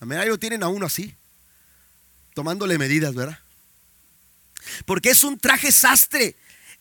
Amén. 0.00 0.18
Ahí 0.18 0.28
lo 0.28 0.38
tienen 0.38 0.62
a 0.62 0.68
uno 0.68 0.86
así, 0.86 1.14
tomándole 2.34 2.78
medidas, 2.78 3.14
¿verdad? 3.14 3.38
Porque 4.84 5.10
es 5.10 5.24
un 5.24 5.38
traje 5.38 5.72
sastre. 5.72 6.36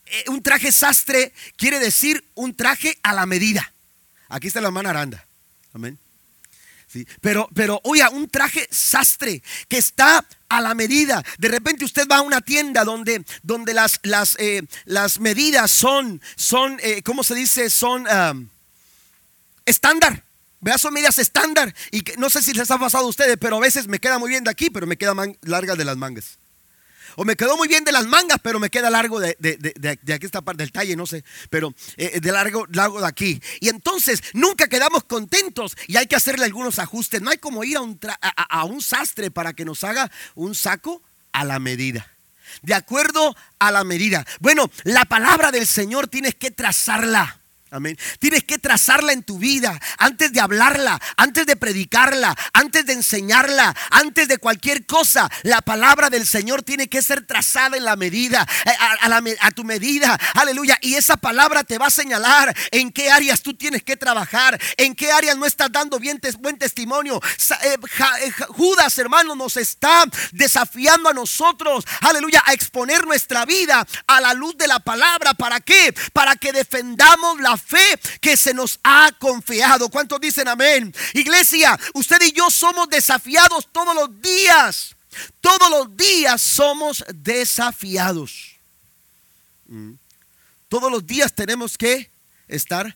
Eh, 0.06 0.26
un 0.28 0.42
traje 0.42 0.72
sastre 0.72 1.34
quiere 1.56 1.80
decir 1.80 2.24
un 2.34 2.56
traje 2.56 2.98
a 3.04 3.14
la 3.14 3.26
medida. 3.26 3.74
Aquí 4.30 4.48
está 4.48 4.62
la 4.62 4.68
hermana 4.68 4.90
Aranda. 4.92 5.26
Amén. 5.74 5.98
Pero, 7.22 7.50
pero, 7.54 7.80
oiga, 7.84 8.10
un 8.10 8.30
traje 8.30 8.68
sastre 8.72 9.42
que 9.68 9.78
está 9.78 10.26
a 10.50 10.62
la 10.62 10.76
medida. 10.76 11.24
De 11.38 11.48
repente 11.48 11.86
usted 11.86 12.08
va 12.10 12.18
a 12.18 12.22
una 12.22 12.42
tienda 12.42 12.84
donde, 12.84 13.24
donde 13.44 13.74
las, 13.74 14.00
las, 14.04 14.36
eh, 14.40 14.64
las 14.86 15.20
medidas 15.20 15.72
son, 15.72 16.22
son 16.36 16.78
eh, 16.82 17.02
¿cómo 17.04 17.24
se 17.24 17.36
dice? 17.36 17.70
Son 17.70 18.06
estándar. 19.66 20.24
Vea, 20.60 20.78
son 20.78 20.94
medidas 20.94 21.18
estándar. 21.18 21.74
Y 21.90 22.02
que, 22.02 22.18
no 22.18 22.30
sé 22.30 22.44
si 22.44 22.54
les 22.54 22.70
ha 22.70 22.78
pasado 22.78 23.06
a 23.06 23.10
ustedes, 23.10 23.38
pero 23.40 23.58
a 23.58 23.60
veces 23.60 23.88
me 23.88 24.00
queda 24.00 24.20
muy 24.20 24.30
bien 24.30 24.44
de 24.44 24.52
aquí, 24.52 24.70
pero 24.70 24.86
me 24.86 24.98
queda 24.98 25.14
larga 25.42 25.76
de 25.76 25.86
las 25.86 25.98
mangas. 25.98 26.38
O 27.16 27.26
me 27.26 27.36
quedó 27.36 27.58
muy 27.58 27.68
bien 27.68 27.84
de 27.84 27.92
las 27.92 28.06
mangas, 28.06 28.40
pero 28.42 28.60
me 28.60 28.70
queda 28.70 28.90
largo 28.90 29.20
de, 29.20 29.36
aquí 30.14 30.26
esta 30.26 30.42
parte 30.42 30.64
del 30.64 30.72
talle, 30.72 30.96
no 30.96 31.06
sé, 31.06 31.24
pero 31.50 31.74
eh, 31.98 32.20
de 32.20 32.32
largo, 32.32 32.66
largo 32.72 33.02
de 33.02 33.08
aquí. 33.08 33.42
Y 33.60 33.70
entonces 33.70 34.22
nunca 34.34 34.68
quedamos 34.68 35.04
contentos 35.04 35.76
y 35.88 35.98
hay 35.98 36.08
que 36.08 36.16
hacerle 36.16 36.46
algunos 36.46 36.80
ajustes. 36.80 37.22
No 37.22 37.32
hay 37.32 37.38
como 37.38 37.64
ir 37.64 37.78
a 37.78 37.82
un, 37.82 38.00
a 38.22 38.64
un 38.66 38.82
sastre 38.82 39.32
para 39.32 39.54
que 39.54 39.66
nos 39.66 39.84
haga 39.84 40.12
un 40.36 40.56
saco 40.56 41.02
a 41.32 41.44
la 41.46 41.60
medida. 41.60 42.08
De 42.62 42.74
acuerdo 42.74 43.36
a 43.60 43.72
la 43.72 43.84
medida. 43.84 44.26
Bueno, 44.40 44.70
la 44.84 45.06
palabra 45.06 45.52
del 45.52 45.68
Señor 45.68 46.08
tienes 46.08 46.36
que 46.36 46.52
trazarla. 46.52 47.41
Amén. 47.74 47.98
Tienes 48.20 48.44
que 48.44 48.60
trazarla 48.60 49.14
en 49.14 49.24
tu 49.24 49.40
vida 49.40 49.80
antes 49.98 50.34
de 50.34 50.42
hablarla, 50.42 51.00
antes 51.16 51.46
de 51.46 51.56
predicarla, 51.56 52.36
antes 52.52 52.86
de 52.86 52.92
enseñarla, 52.92 53.74
antes 53.92 54.28
de 54.28 54.40
cualquier 54.40 54.86
cosa. 54.86 55.32
La 55.44 55.62
palabra 55.62 56.10
del 56.10 56.28
Señor 56.28 56.64
tiene 56.64 56.90
que 56.90 57.02
ser 57.02 57.26
trazada 57.26 57.78
en 57.78 57.86
la 57.86 57.96
medida, 57.96 58.46
eh, 58.66 59.38
a, 59.40 59.52
tu 59.52 59.64
medida. 59.64 60.20
Aleluya. 60.34 60.78
Y 60.82 60.96
esa 60.96 61.16
palabra 61.16 61.64
te 61.64 61.78
va 61.78 61.86
a 61.86 61.92
señalar 61.92 62.54
en 62.72 62.92
qué 62.92 63.10
áreas 63.10 63.42
tú 63.42 63.54
tienes 63.54 63.84
que 63.84 63.96
trabajar, 63.96 64.60
en 64.76 64.94
qué 64.94 65.10
áreas 65.14 65.38
no 65.38 65.46
estás 65.46 65.72
dando 65.72 65.98
bien, 65.98 66.20
buen 66.40 66.58
testimonio. 66.58 67.22
Eh, 67.64 67.78
eh, 68.20 68.32
Judas, 68.50 68.98
hermano, 68.98 69.34
nos 69.34 69.56
está 69.56 70.04
desafiando 70.34 71.08
a 71.08 71.14
nosotros, 71.14 71.86
aleluya, 72.02 72.44
a 72.46 72.52
exponer 72.52 73.08
nuestra 73.08 73.46
vida 73.46 73.88
a 74.08 74.20
la 74.20 74.34
luz 74.34 74.58
de 74.58 74.68
la 74.68 74.80
palabra. 74.80 75.34
¿Para 75.36 75.62
qué? 75.62 75.96
Para 76.12 76.36
que 76.36 76.52
defendamos 76.52 77.40
la 77.40 77.61
fe 77.62 78.00
que 78.20 78.36
se 78.36 78.54
nos 78.54 78.80
ha 78.84 79.12
confiado. 79.20 79.90
¿Cuántos 79.90 80.20
dicen 80.20 80.48
amén? 80.48 80.94
Iglesia, 81.14 81.80
usted 81.94 82.22
y 82.22 82.32
yo 82.32 82.50
somos 82.50 82.90
desafiados 82.90 83.68
todos 83.72 83.96
los 83.96 84.22
días. 84.22 84.96
Todos 85.40 85.70
los 85.70 85.96
días 85.96 86.42
somos 86.42 87.04
desafiados. 87.14 88.56
Mm. 89.68 89.94
Todos 90.70 90.92
los 90.92 91.06
días 91.06 91.34
tenemos 91.34 91.78
que 91.78 92.10
estar 92.48 92.96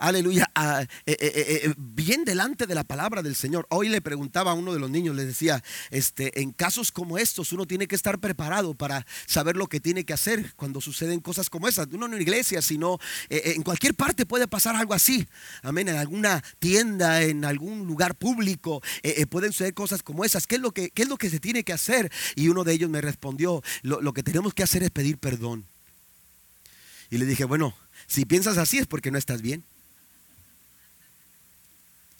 aleluya, 0.00 0.50
eh, 0.56 0.86
eh, 1.06 1.18
eh, 1.20 1.74
bien 1.76 2.24
delante 2.24 2.66
de 2.66 2.74
la 2.74 2.84
palabra 2.84 3.22
del 3.22 3.36
Señor. 3.36 3.66
Hoy 3.70 3.88
le 3.88 4.00
preguntaba 4.00 4.50
a 4.50 4.54
uno 4.54 4.72
de 4.72 4.80
los 4.80 4.90
niños, 4.90 5.14
le 5.14 5.26
decía, 5.26 5.62
este, 5.90 6.40
en 6.40 6.52
casos 6.52 6.90
como 6.90 7.18
estos 7.18 7.52
uno 7.52 7.66
tiene 7.66 7.86
que 7.86 7.94
estar 7.94 8.18
preparado 8.18 8.74
para 8.74 9.06
saber 9.26 9.56
lo 9.56 9.68
que 9.68 9.78
tiene 9.78 10.04
que 10.04 10.14
hacer 10.14 10.54
cuando 10.56 10.80
suceden 10.80 11.20
cosas 11.20 11.50
como 11.50 11.68
esas. 11.68 11.88
No 11.88 12.06
en 12.06 12.14
una 12.14 12.22
iglesia, 12.22 12.62
sino 12.62 12.98
en 13.28 13.62
cualquier 13.62 13.94
parte 13.94 14.26
puede 14.26 14.48
pasar 14.48 14.74
algo 14.74 14.94
así. 14.94 15.28
Amén, 15.62 15.88
en 15.88 15.96
alguna 15.96 16.42
tienda, 16.58 17.22
en 17.22 17.44
algún 17.44 17.86
lugar 17.86 18.14
público, 18.14 18.82
pueden 19.28 19.52
suceder 19.52 19.74
cosas 19.74 20.02
como 20.02 20.24
esas. 20.24 20.46
¿Qué 20.46 20.56
es, 20.56 20.60
lo 20.62 20.72
que, 20.72 20.90
¿Qué 20.90 21.02
es 21.02 21.08
lo 21.08 21.18
que 21.18 21.28
se 21.28 21.40
tiene 21.40 21.62
que 21.62 21.74
hacer? 21.74 22.10
Y 22.34 22.48
uno 22.48 22.64
de 22.64 22.72
ellos 22.72 22.88
me 22.88 23.02
respondió, 23.02 23.62
lo 23.82 24.12
que 24.12 24.22
tenemos 24.22 24.54
que 24.54 24.62
hacer 24.62 24.82
es 24.82 24.90
pedir 24.90 25.18
perdón. 25.18 25.66
Y 27.10 27.18
le 27.18 27.26
dije, 27.26 27.44
bueno, 27.44 27.74
si 28.06 28.24
piensas 28.24 28.56
así 28.56 28.78
es 28.78 28.86
porque 28.86 29.10
no 29.10 29.18
estás 29.18 29.42
bien. 29.42 29.64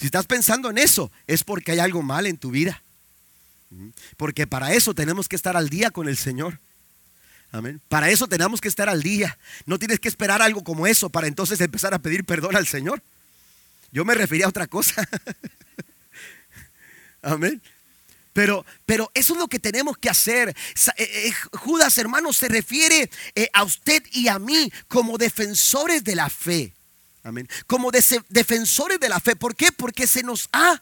Si 0.00 0.06
estás 0.06 0.26
pensando 0.26 0.70
en 0.70 0.78
eso, 0.78 1.12
es 1.26 1.44
porque 1.44 1.72
hay 1.72 1.78
algo 1.78 2.02
mal 2.02 2.26
en 2.26 2.38
tu 2.38 2.50
vida. 2.50 2.82
Porque 4.16 4.46
para 4.46 4.72
eso 4.72 4.94
tenemos 4.94 5.28
que 5.28 5.36
estar 5.36 5.58
al 5.58 5.68
día 5.68 5.90
con 5.90 6.08
el 6.08 6.16
Señor. 6.16 6.58
Amén. 7.52 7.82
Para 7.88 8.08
eso 8.08 8.26
tenemos 8.26 8.62
que 8.62 8.68
estar 8.68 8.88
al 8.88 9.02
día. 9.02 9.38
No 9.66 9.78
tienes 9.78 10.00
que 10.00 10.08
esperar 10.08 10.40
algo 10.40 10.64
como 10.64 10.86
eso 10.86 11.10
para 11.10 11.26
entonces 11.26 11.60
empezar 11.60 11.92
a 11.92 11.98
pedir 11.98 12.24
perdón 12.24 12.56
al 12.56 12.66
Señor. 12.66 13.02
Yo 13.92 14.06
me 14.06 14.14
refería 14.14 14.46
a 14.46 14.48
otra 14.48 14.66
cosa. 14.66 15.06
Amén. 17.22 17.60
Pero, 18.32 18.64
pero 18.86 19.10
eso 19.12 19.34
es 19.34 19.38
lo 19.38 19.48
que 19.48 19.58
tenemos 19.58 19.98
que 19.98 20.08
hacer. 20.08 20.48
Eh, 20.48 20.54
eh, 20.96 21.32
Judas, 21.58 21.98
hermano, 21.98 22.32
se 22.32 22.48
refiere 22.48 23.10
eh, 23.34 23.50
a 23.52 23.64
usted 23.64 24.02
y 24.12 24.28
a 24.28 24.38
mí 24.38 24.72
como 24.88 25.18
defensores 25.18 26.02
de 26.04 26.14
la 26.14 26.30
fe. 26.30 26.72
Amén. 27.22 27.48
Como 27.66 27.90
defensores 27.90 28.98
de 28.98 29.08
la 29.08 29.20
fe. 29.20 29.36
¿Por 29.36 29.54
qué? 29.54 29.72
Porque 29.72 30.06
se 30.06 30.22
nos 30.22 30.48
ha 30.52 30.80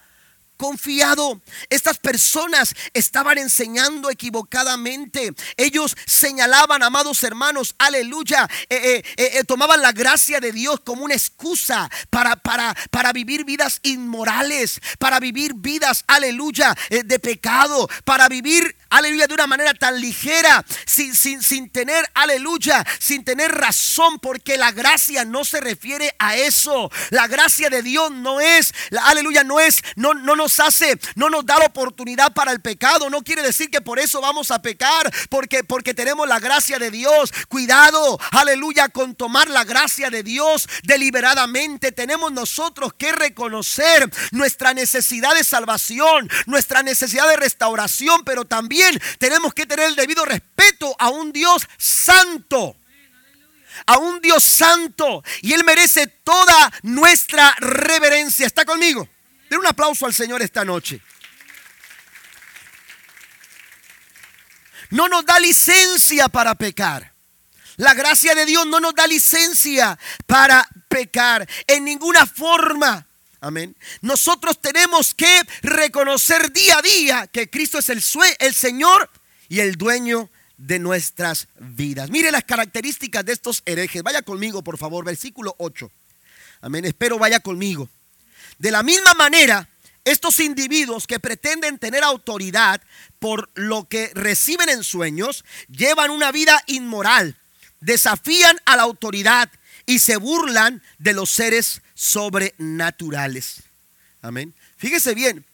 confiado. 0.59 1.40
Estas 1.70 1.98
personas 1.98 2.74
estaban 2.92 3.38
enseñando 3.38 4.11
equivocadamente. 4.11 5.33
Ellos 5.57 5.96
señalaban, 6.05 6.83
amados 6.83 7.22
hermanos, 7.22 7.74
aleluya, 7.79 8.46
eh, 8.68 9.03
eh, 9.16 9.31
eh, 9.38 9.44
tomaban 9.44 9.81
la 9.81 9.92
gracia 9.92 10.40
de 10.40 10.53
Dios 10.53 10.81
como 10.81 11.05
una 11.05 11.14
excusa 11.14 11.88
para, 12.11 12.37
para, 12.37 12.77
para 12.90 13.12
vivir 13.12 13.44
vidas 13.44 13.79
inmorales, 13.83 14.81
para 14.98 15.20
vivir 15.20 15.55
vidas, 15.55 16.05
aleluya, 16.09 16.77
de 16.90 17.18
pecado, 17.20 17.88
para 18.05 18.29
vivir, 18.29 18.77
aleluya, 18.90 19.27
de 19.27 19.35
una 19.35 19.46
manera 19.46 19.74
tan 19.74 20.01
ligera, 20.01 20.64
sin, 20.87 21.14
sin, 21.14 21.42
sin 21.42 21.70
tener, 21.70 22.09
aleluya, 22.14 22.85
sin 22.98 23.24
tener 23.24 23.53
razón, 23.53 24.18
porque 24.18 24.57
la 24.57 24.72
gracia 24.72 25.24
no 25.24 25.44
se 25.44 25.61
refiere 25.61 26.14
a 26.18 26.37
eso. 26.37 26.90
La 27.11 27.27
gracia 27.27 27.70
de 27.70 27.83
Dios 27.83 28.11
no 28.11 28.40
es, 28.40 28.72
aleluya, 29.03 29.44
no 29.44 29.61
es, 29.61 29.81
no, 29.96 30.14
no 30.14 30.37
nos 30.37 30.61
hace, 30.61 30.98
no 31.16 31.31
nos 31.31 31.44
da 31.44 31.59
la 31.59 31.66
oportunidad 31.66 32.33
para 32.33 32.53
el 32.53 32.61
pecado. 32.61 33.11
No 33.11 33.22
quiere 33.22 33.42
decir 33.42 33.70
que 33.70 33.81
por 33.81 33.98
eso 33.98 34.20
vamos 34.20 34.51
a 34.51 34.62
pecar, 34.62 35.12
porque, 35.29 35.64
porque 35.64 35.94
tenemos 35.94 36.27
la 36.29 36.38
gracia 36.38 36.79
de 36.79 36.90
Dios. 36.90 37.33
Cuidado, 37.48 38.18
aleluya, 38.31 38.88
con 38.88 39.14
tomar 39.14 39.48
la 39.51 39.64
gracia 39.64 40.11
de 40.11 40.22
Dios 40.22 40.68
deliberadamente. 40.85 41.92
Tenemos 41.92 42.33
nosotros 42.33 42.92
que 42.94 43.12
reconocer 43.12 44.11
nuestra 44.33 44.74
necesidad 44.74 45.35
de 45.35 45.44
salvación, 45.44 46.29
nuestra 46.46 46.83
necesidad 46.83 47.29
de 47.29 47.37
restauración, 47.37 48.24
pero 48.24 48.44
también 48.44 48.78
tenemos 49.19 49.55
que 49.55 49.67
tener 49.67 49.87
el 49.88 49.97
debido 49.97 50.25
respeto 50.25 50.95
a 50.99 51.11
un 51.11 51.33
Dios 51.33 51.67
santo 51.77 52.77
a 53.87 53.99
un 53.99 54.21
Dios 54.21 54.43
santo 54.43 55.23
y 55.43 55.53
Él 55.53 55.64
merece 55.64 56.07
toda 56.07 56.73
nuestra 56.83 57.55
reverencia. 57.59 58.47
¿Está 58.47 58.64
conmigo? 58.64 59.09
Den 59.49 59.61
un 59.61 59.67
aplauso 59.67 60.07
al 60.07 60.14
Señor 60.14 60.43
esta 60.43 60.64
noche. 60.64 61.01
No 64.91 65.09
nos 65.09 65.25
da 65.25 65.38
licencia 65.38 66.29
para 66.29 66.55
pecar. 66.55 67.12
La 67.77 67.95
gracia 67.95 68.35
de 68.35 68.47
Dios 68.47 68.67
no 68.67 68.81
nos 68.81 68.95
da 68.95 69.07
licencia 69.07 69.99
para 70.27 70.69
pecar 70.88 71.49
en 71.67 71.85
ninguna 71.85 72.27
forma. 72.27 73.08
Amén. 73.40 73.77
Nosotros 74.01 74.61
tenemos 74.61 75.14
que 75.14 75.42
reconocer 75.62 76.53
día 76.53 76.79
a 76.79 76.83
día 76.83 77.27
que 77.29 77.48
Cristo 77.48 77.79
es 77.79 77.88
el, 77.88 78.03
el 78.40 78.55
Señor 78.55 79.11
y 79.48 79.61
el 79.61 79.77
dueño 79.77 80.29
de 80.57 80.79
nuestras 80.81 81.46
vidas. 81.59 82.11
Mire 82.11 82.33
las 82.33 82.44
características 82.44 83.24
de 83.24 83.33
estos 83.33 83.62
herejes. 83.64 84.03
Vaya 84.03 84.22
conmigo, 84.22 84.62
por 84.62 84.77
favor, 84.77 85.05
versículo 85.05 85.55
8. 85.59 85.90
Amén. 86.62 86.85
Espero 86.85 87.18
vaya 87.18 87.38
conmigo. 87.40 87.88
De 88.59 88.72
la 88.72 88.83
misma 88.83 89.14
manera, 89.14 89.68
estos 90.05 90.40
individuos 90.40 91.07
que 91.07 91.20
pretenden 91.20 91.79
tener 91.79 92.03
autoridad 92.03 92.81
por 93.20 93.51
lo 93.55 93.88
que 93.88 94.11
reciben 94.14 94.68
en 94.68 94.83
sueños, 94.83 95.44
llevan 95.68 96.11
una 96.11 96.33
vida 96.33 96.62
inmoral, 96.66 97.37
desafían 97.81 98.59
a 98.64 98.77
la 98.77 98.83
autoridad 98.83 99.51
y 99.87 100.01
se 100.01 100.16
burlan 100.16 100.83
de 100.98 101.12
los 101.12 101.31
seres 101.31 101.83
sobrenaturales. 101.99 103.65
Amén. 104.23 104.55
Fíjese 104.77 105.15
bien, 105.15 105.45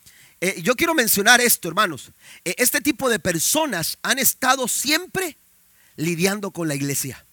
eh, 0.43 0.61
yo 0.61 0.77
quiero 0.77 0.93
mencionar 0.93 1.41
esto, 1.41 1.69
hermanos. 1.69 2.11
Eh, 2.45 2.55
este 2.59 2.83
tipo 2.83 3.09
de 3.09 3.19
personas 3.19 3.97
han 4.03 4.19
estado 4.19 4.69
siempre 4.69 5.39
lidiando 5.97 6.51
con 6.51 6.69
la 6.69 6.75
iglesia. 6.75 7.25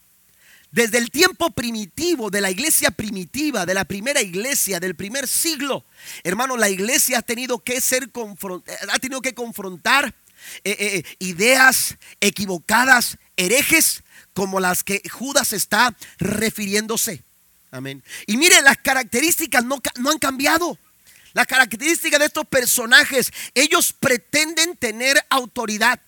Desde 0.71 0.97
el 0.97 1.11
tiempo 1.11 1.51
primitivo, 1.51 2.29
de 2.29 2.39
la 2.39 2.51
iglesia 2.51 2.89
primitiva, 2.89 3.65
de 3.65 3.73
la 3.73 3.83
primera 3.83 4.21
iglesia, 4.21 4.79
del 4.79 4.95
primer 4.95 5.27
siglo, 5.27 5.83
hermano, 6.23 6.55
la 6.55 6.69
iglesia 6.69 7.17
ha 7.17 7.21
tenido 7.21 7.59
que 7.59 7.81
ser 7.81 8.09
ha 8.13 8.99
tenido 8.99 9.21
que 9.21 9.33
confrontar 9.33 10.15
eh, 10.63 11.03
ideas 11.19 11.97
equivocadas, 12.21 13.17
herejes, 13.35 14.03
como 14.31 14.61
las 14.61 14.85
que 14.85 15.01
Judas 15.09 15.51
está 15.51 15.97
refiriéndose. 16.17 17.25
Amén. 17.71 18.03
Y 18.27 18.35
mire, 18.35 18.61
las 18.61 18.77
características 18.77 19.63
no, 19.63 19.81
han 20.09 20.19
cambiado. 20.19 20.77
La 21.33 21.45
característica 21.45 22.19
de 22.19 22.25
estos 22.25 22.45
personajes, 22.45 23.31
ellos 23.55 23.93
pretenden 23.93 24.75
tener 24.75 25.17
autoridad. 25.29 25.99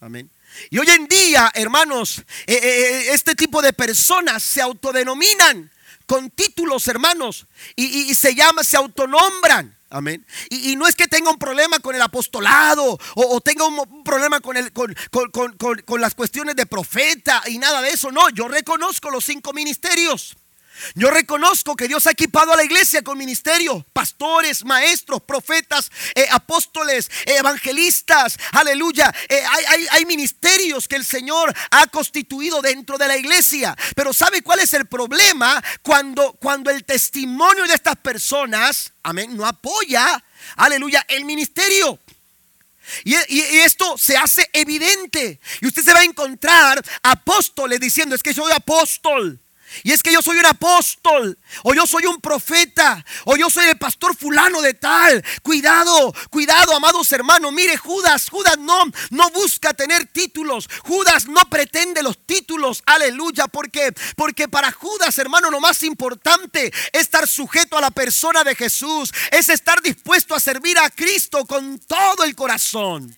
Amén. 0.00 0.28
Y 0.70 0.78
hoy 0.78 0.88
en 0.90 1.06
día, 1.06 1.52
hermanos, 1.54 2.18
eh, 2.18 2.54
eh, 2.54 2.58
eh, 2.62 3.08
este 3.12 3.36
tipo 3.36 3.62
de 3.62 3.72
personas 3.72 4.42
se 4.42 4.60
autodenominan 4.60 5.70
con 6.06 6.30
títulos, 6.30 6.88
hermanos, 6.88 7.46
y, 7.76 8.12
se 8.14 8.34
llaman, 8.34 8.64
se 8.64 8.76
autonombran. 8.76 9.76
Amén. 9.90 10.26
Y, 10.50 10.74
no 10.74 10.88
es 10.88 10.96
que 10.96 11.06
tenga 11.06 11.30
un 11.30 11.38
problema 11.38 11.78
con 11.78 11.94
el 11.94 12.02
apostolado 12.02 12.98
o, 13.14 13.40
tenga 13.40 13.66
un, 13.66 14.02
problema 14.02 14.40
con, 14.40 14.56
el, 14.56 14.72
con 14.72 16.00
las 16.00 16.14
cuestiones 16.14 16.56
de 16.56 16.66
profeta 16.66 17.42
y 17.46 17.58
nada 17.58 17.82
de 17.82 17.90
eso. 17.90 18.10
No, 18.10 18.30
yo 18.30 18.48
reconozco 18.48 19.10
los 19.10 19.24
cinco 19.24 19.52
ministerios. 19.52 20.37
Yo 20.94 21.10
reconozco 21.10 21.76
que 21.76 21.88
Dios 21.88 22.06
ha 22.06 22.12
equipado 22.12 22.52
a 22.52 22.56
la 22.56 22.64
iglesia 22.64 23.02
con 23.02 23.18
ministerio, 23.18 23.84
pastores, 23.92 24.64
maestros, 24.64 25.22
profetas, 25.22 25.90
eh, 26.14 26.26
apóstoles, 26.30 27.10
evangelistas, 27.26 28.36
aleluya. 28.52 29.12
Eh, 29.28 29.42
hay, 29.90 30.06
ministerios 30.06 30.88
que 30.88 30.96
el 30.96 31.04
Señor 31.04 31.54
ha 31.70 31.86
constituido 31.88 32.62
dentro 32.62 32.96
de 32.96 33.08
la 33.08 33.16
iglesia. 33.16 33.76
Pero 33.94 34.14
¿sabe 34.14 34.42
cuál 34.42 34.60
es 34.60 34.72
el 34.72 34.86
problema? 34.86 35.62
Cuando, 35.82 36.32
cuando 36.34 36.70
el 36.70 36.84
testimonio 36.84 37.66
de 37.66 37.74
estas 37.74 37.96
personas, 37.96 38.92
amén, 39.02 39.36
no 39.36 39.46
apoya, 39.46 40.24
aleluya, 40.56 41.04
el 41.08 41.24
ministerio. 41.24 41.98
Y, 43.04 43.14
y, 43.28 43.40
esto 43.58 43.98
se 43.98 44.16
hace 44.16 44.48
evidente. 44.52 45.40
Y 45.60 45.66
usted 45.66 45.82
se 45.82 45.92
va 45.92 46.00
a 46.00 46.04
encontrar 46.04 46.82
apóstoles 47.02 47.80
diciendo, 47.80 48.14
es 48.14 48.22
que 48.22 48.32
soy 48.32 48.50
apóstol. 48.52 49.38
Y 49.82 49.92
es 49.92 50.02
que 50.02 50.12
yo 50.12 50.22
soy 50.22 50.38
un 50.38 50.46
apóstol, 50.46 51.38
o 51.64 51.74
yo 51.74 51.86
soy 51.86 52.06
un 52.06 52.20
profeta, 52.20 53.04
o 53.24 53.36
yo 53.36 53.50
soy 53.50 53.66
el 53.66 53.78
pastor 53.78 54.16
fulano 54.16 54.62
de 54.62 54.74
tal. 54.74 55.24
Cuidado, 55.42 56.14
cuidado, 56.30 56.74
amados 56.74 57.10
hermanos. 57.12 57.52
Mire, 57.52 57.76
Judas, 57.76 58.28
Judas 58.30 58.58
no, 58.58 58.84
no 59.10 59.30
busca 59.30 59.74
tener 59.74 60.06
títulos. 60.06 60.68
Judas 60.84 61.26
no 61.26 61.48
pretende 61.50 62.02
los 62.02 62.18
títulos. 62.24 62.82
Aleluya, 62.86 63.48
porque 63.48 63.92
porque 64.16 64.48
para 64.48 64.70
Judas, 64.70 65.18
hermano, 65.18 65.50
lo 65.50 65.60
más 65.60 65.82
importante 65.82 66.72
es 66.92 67.08
estar 67.08 67.26
sujeto 67.26 67.78
a 67.78 67.80
la 67.80 67.90
persona 67.90 68.44
de 68.44 68.54
Jesús, 68.54 69.12
es 69.30 69.48
estar 69.48 69.80
dispuesto 69.80 70.34
a 70.34 70.40
servir 70.40 70.78
a 70.78 70.90
Cristo 70.90 71.46
con 71.46 71.78
todo 71.78 72.24
el 72.24 72.36
corazón. 72.36 73.16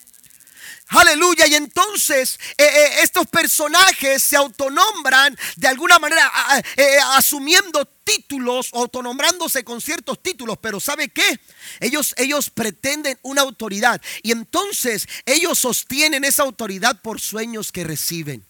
Aleluya. 0.90 1.46
Y 1.46 1.54
entonces 1.54 2.38
eh, 2.58 2.64
eh, 2.64 3.02
estos 3.02 3.26
personajes 3.28 4.22
se 4.22 4.36
autonombran 4.36 5.36
de 5.56 5.68
alguna 5.68 6.00
manera 6.00 6.30
eh, 6.76 6.98
asumiendo 7.12 7.84
títulos, 7.84 8.70
autonombrándose 8.72 9.62
con 9.62 9.80
ciertos 9.80 10.20
títulos, 10.20 10.58
pero 10.60 10.80
¿sabe 10.80 11.08
qué? 11.08 11.38
Ellos, 11.78 12.12
ellos 12.16 12.50
pretenden 12.50 13.16
una 13.22 13.42
autoridad 13.42 14.02
y 14.22 14.32
entonces 14.32 15.06
ellos 15.26 15.60
sostienen 15.60 16.24
esa 16.24 16.42
autoridad 16.42 17.00
por 17.02 17.20
sueños 17.20 17.70
que 17.70 17.84
reciben. 17.84 18.44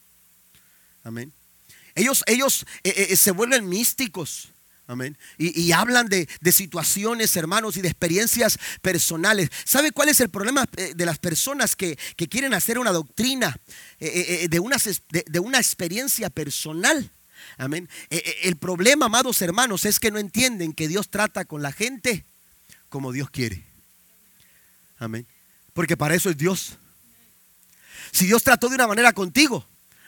Amén. 1.05 1.33
Ellos, 1.94 2.24
ellos 2.26 2.64
se 3.16 3.31
vuelven 3.33 3.68
místicos. 3.68 4.49
Amén. 4.90 5.16
Y, 5.38 5.70
hablan 5.70 6.09
de, 6.09 6.26
situaciones, 6.50 7.37
hermanos, 7.37 7.76
y 7.76 7.81
de 7.81 7.87
experiencias 7.87 8.59
personales. 8.83 9.48
¿Sabe 9.64 9.92
cuál 9.92 10.09
es 10.09 10.18
el 10.18 10.31
problema 10.31 10.68
eh, 10.76 10.94
de 10.96 11.07
las 11.07 11.20
personas 11.20 11.76
que, 11.76 11.96
quieren 12.29 12.55
hacer 12.55 12.76
una 12.76 12.90
doctrina 12.90 13.57
eh, 14.00 14.40
eh, 14.42 14.48
de, 14.48 14.59
una, 14.59 14.79
de, 15.29 15.38
una 15.38 15.59
experiencia 15.59 16.29
personal? 16.29 17.09
Amén. 17.57 17.88
el 18.11 18.57
problema, 18.57 19.07
amados 19.07 19.40
hermanos, 19.42 19.85
es 19.85 20.00
que 20.00 20.11
no 20.11 20.18
entienden 20.18 20.72
que 20.72 20.88
Dios 20.88 21.09
trata 21.09 21.44
con 21.44 21.62
la 21.62 21.70
gente 21.70 22.24
como 22.88 23.12
Dios 23.12 23.31
quiere. 23.31 23.64
Amén. 24.98 25.24
Porque 25.72 25.96
para 25.96 26.16
eso 26.16 26.31
es 26.31 26.37
Dios. 26.37 26.79
Si 28.11 28.26
Dios 28.26 28.42
trató 28.42 28.68
de 28.68 28.74
una 28.74 28.88
manera 28.88 29.12
contigo, 29.12 29.64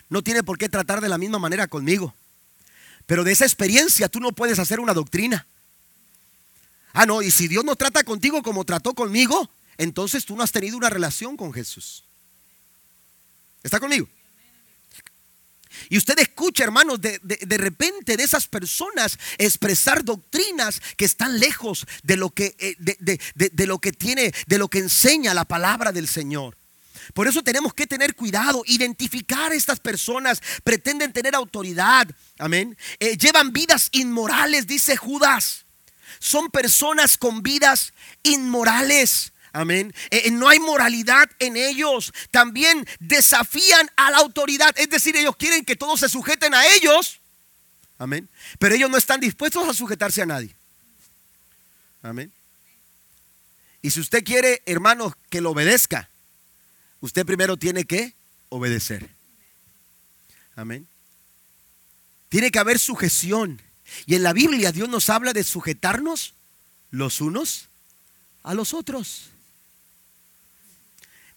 no 0.09 0.23
tiene 0.23 0.42
por 0.42 0.59
qué 0.59 0.68
tratar 0.68 1.01
de 1.01 1.09
la 1.09 1.18
misma 1.18 1.38
manera 1.38 1.68
conmigo. 1.68 2.16
Pero 3.06 3.24
de 3.24 3.32
esa 3.32 3.44
experiencia 3.44 4.08
tú 4.08 4.20
no 4.20 4.32
puedes 4.32 4.58
hacer 4.58 4.80
una 4.80 4.94
doctrina. 4.94 5.46
Ah, 6.92 7.06
no, 7.06 7.22
y 7.22 7.30
si 7.30 7.48
Dios 7.48 7.64
no 7.64 7.76
trata 7.76 8.04
contigo 8.04 8.42
como 8.42 8.64
trató 8.64 8.94
conmigo, 8.94 9.50
entonces 9.78 10.24
tú 10.24 10.36
no 10.36 10.42
has 10.42 10.52
tenido 10.52 10.76
una 10.76 10.90
relación 10.90 11.36
con 11.36 11.52
Jesús. 11.52 12.04
¿Está 13.62 13.80
conmigo? 13.80 14.08
Y 15.88 15.98
usted 15.98 16.18
escucha, 16.18 16.64
hermanos, 16.64 17.00
de, 17.00 17.18
repente 17.58 18.16
de 18.16 18.22
esas 18.22 18.46
personas 18.46 19.18
expresar 19.38 20.04
doctrinas 20.04 20.80
que 20.96 21.04
están 21.04 21.40
lejos 21.40 21.86
de 22.02 22.16
lo 22.16 22.30
que, 22.30 22.54
eh, 22.58 22.76
de, 22.78 23.66
lo 23.66 23.78
que 23.78 23.92
tiene, 23.92 24.32
de 24.46 24.58
lo 24.58 24.68
que 24.68 24.78
enseña 24.78 25.34
la 25.34 25.44
palabra 25.44 25.92
del 25.92 26.08
Señor. 26.08 26.56
Por 27.14 27.28
eso 27.28 27.42
tenemos 27.42 27.74
que 27.74 27.86
tener 27.86 28.14
cuidado, 28.14 28.62
identificar 28.66 29.52
a 29.52 29.54
estas 29.54 29.80
personas, 29.80 30.40
pretenden 30.64 31.12
tener 31.12 31.34
autoridad, 31.34 32.08
amén. 32.38 32.76
Eh, 33.00 33.16
llevan 33.16 33.52
vidas 33.52 33.88
inmorales, 33.92 34.66
dice 34.66 34.96
Judas. 34.96 35.64
Son 36.18 36.50
personas 36.50 37.18
con 37.18 37.42
vidas 37.42 37.92
inmorales. 38.22 39.32
Amén. 39.52 39.92
Eh, 40.10 40.22
eh, 40.26 40.30
no 40.30 40.48
hay 40.48 40.58
moralidad 40.60 41.28
en 41.38 41.56
ellos. 41.56 42.12
También 42.30 42.86
desafían 43.00 43.90
a 43.96 44.10
la 44.10 44.18
autoridad. 44.18 44.74
Es 44.78 44.88
decir, 44.88 45.16
ellos 45.16 45.36
quieren 45.36 45.64
que 45.64 45.76
todos 45.76 46.00
se 46.00 46.08
sujeten 46.08 46.54
a 46.54 46.66
ellos. 46.66 47.20
Amén. 47.98 48.28
Pero 48.58 48.74
ellos 48.74 48.90
no 48.90 48.96
están 48.96 49.20
dispuestos 49.20 49.68
a 49.68 49.74
sujetarse 49.74 50.22
a 50.22 50.26
nadie. 50.26 50.54
Amén. 52.02 52.32
Y 53.82 53.90
si 53.90 54.00
usted 54.00 54.24
quiere, 54.24 54.62
hermanos, 54.64 55.12
que 55.28 55.40
lo 55.40 55.50
obedezca, 55.50 56.08
usted 57.02 57.26
primero 57.26 57.58
tiene 57.58 57.84
que 57.84 58.14
obedecer. 58.48 59.10
Amén. 60.56 60.88
Tiene 62.30 62.50
que 62.50 62.58
haber 62.58 62.78
sujeción. 62.78 63.60
Y 64.06 64.14
en 64.14 64.22
la 64.22 64.32
Biblia 64.32 64.72
Dios 64.72 64.88
nos 64.88 65.10
habla 65.10 65.34
de 65.34 65.44
sujetarnos 65.44 66.32
los 66.90 67.20
unos 67.20 67.68
a 68.42 68.54
los 68.54 68.72
otros. 68.72 69.30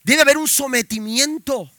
Debe 0.03 0.21
haber 0.21 0.37
un 0.37 0.47
sometimiento. 0.47 1.69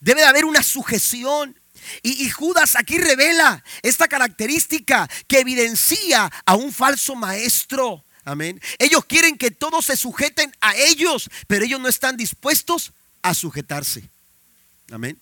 Debe 0.00 0.20
de 0.20 0.26
haber 0.26 0.44
una 0.44 0.62
sujeción. 0.62 1.58
Y, 2.02 2.24
y, 2.24 2.30
Judas 2.30 2.76
aquí 2.76 2.98
revela 2.98 3.64
esta 3.82 4.06
característica 4.06 5.10
que 5.26 5.40
evidencia 5.40 6.30
a 6.44 6.54
un 6.54 6.72
falso 6.72 7.16
maestro. 7.16 8.04
Amén. 8.24 8.60
Ellos 8.78 9.04
quieren 9.06 9.36
que 9.36 9.50
todos 9.50 9.86
se 9.86 9.96
sujeten 9.96 10.54
a 10.60 10.76
ellos, 10.76 11.28
pero 11.48 11.64
ellos 11.64 11.80
no 11.80 11.88
están 11.88 12.16
dispuestos 12.16 12.92
a 13.22 13.34
sujetarse. 13.34 14.08
Amén. 14.90 15.18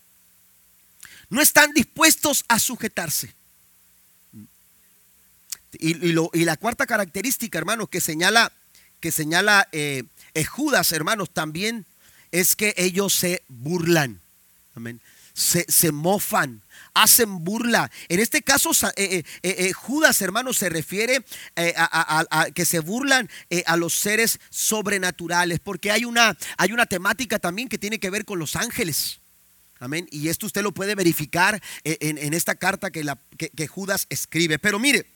No 1.28 1.40
están 1.40 1.72
dispuestos 1.72 2.44
a 2.48 2.58
sujetarse. 2.58 3.34
Y, 5.78 5.94
la 6.44 6.56
cuarta 6.56 6.86
característica, 6.86 7.56
hermanos, 7.56 7.88
que 7.88 8.00
señala, 8.00 8.52
que 8.98 9.12
señala 9.12 9.68
eh, 9.70 10.04
Judas, 10.48 10.90
hermanos, 10.90 11.30
también 11.30 11.86
es 12.32 12.56
que 12.56 12.74
ellos 12.76 13.14
se 13.14 13.42
burlan. 13.48 14.20
Amén. 14.74 15.00
Se, 15.32 15.64
se 15.68 15.92
mofan, 15.92 16.62
hacen 16.94 17.44
burla. 17.44 17.90
En 18.08 18.20
este 18.20 18.42
caso, 18.42 18.70
eh, 18.96 19.22
eh, 19.24 19.24
eh, 19.42 19.72
Judas, 19.72 20.20
hermanos, 20.22 20.58
se 20.58 20.68
refiere 20.68 21.24
a, 21.56 22.46
que 22.54 22.64
se 22.64 22.80
burlan 22.80 23.28
a 23.66 23.76
los 23.76 23.94
seres 23.94 24.40
sobrenaturales, 24.50 25.60
porque 25.60 25.90
hay 25.90 26.04
una, 26.04 26.36
hay 26.56 26.72
una 26.72 26.86
temática 26.86 27.38
también 27.38 27.68
que 27.68 27.78
tiene 27.78 27.98
que 27.98 28.10
ver 28.10 28.24
con 28.24 28.38
los 28.38 28.56
ángeles. 28.56 29.20
Amén. 29.78 30.06
Y 30.10 30.28
esto 30.28 30.46
usted 30.46 30.62
lo 30.62 30.72
puede 30.72 30.94
verificar 30.94 31.62
en, 31.84 32.34
esta 32.34 32.54
carta 32.54 32.90
que, 32.90 33.02
la, 33.02 33.18
que 33.36 33.66
Judas 33.66 34.06
escribe. 34.10 34.58
Pero 34.58 34.78
mire, 34.78 35.06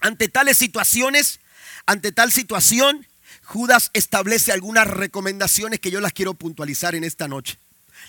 ante 0.00 0.28
tales 0.28 0.58
situaciones, 0.58 1.40
ante 1.86 2.10
tal 2.10 2.32
situación, 2.32 3.06
Judas 3.44 3.90
establece 3.92 4.52
algunas 4.52 4.86
recomendaciones 4.86 5.80
que 5.80 5.90
yo 5.90 6.00
las 6.00 6.12
quiero 6.12 6.34
puntualizar 6.34 6.94
en 6.94 7.04
esta 7.04 7.28
noche. 7.28 7.58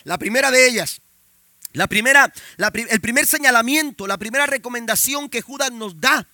La 0.02 0.18
primera 0.18 0.50
de 0.50 0.66
ellas, 0.66 1.00
la 1.74 1.88
primera, 1.88 2.32
el 2.88 3.00
primer 3.00 3.26
señalamiento, 3.26 4.06
la 4.06 4.16
primera 4.16 4.46
recomendación 4.46 5.28
que 5.28 5.42
Judas 5.42 5.72
nos 5.72 6.00
da 6.00 6.26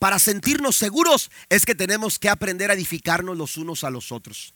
para 0.00 0.18
sentirnos 0.18 0.76
seguros 0.76 1.30
es 1.48 1.64
que 1.64 1.76
tenemos 1.76 2.18
que 2.18 2.28
aprender 2.28 2.70
a 2.70 2.74
edificarnos 2.74 3.36
los 3.36 3.56
unos 3.56 3.84
a 3.84 3.90
los 3.90 4.10
otros. 4.10 4.54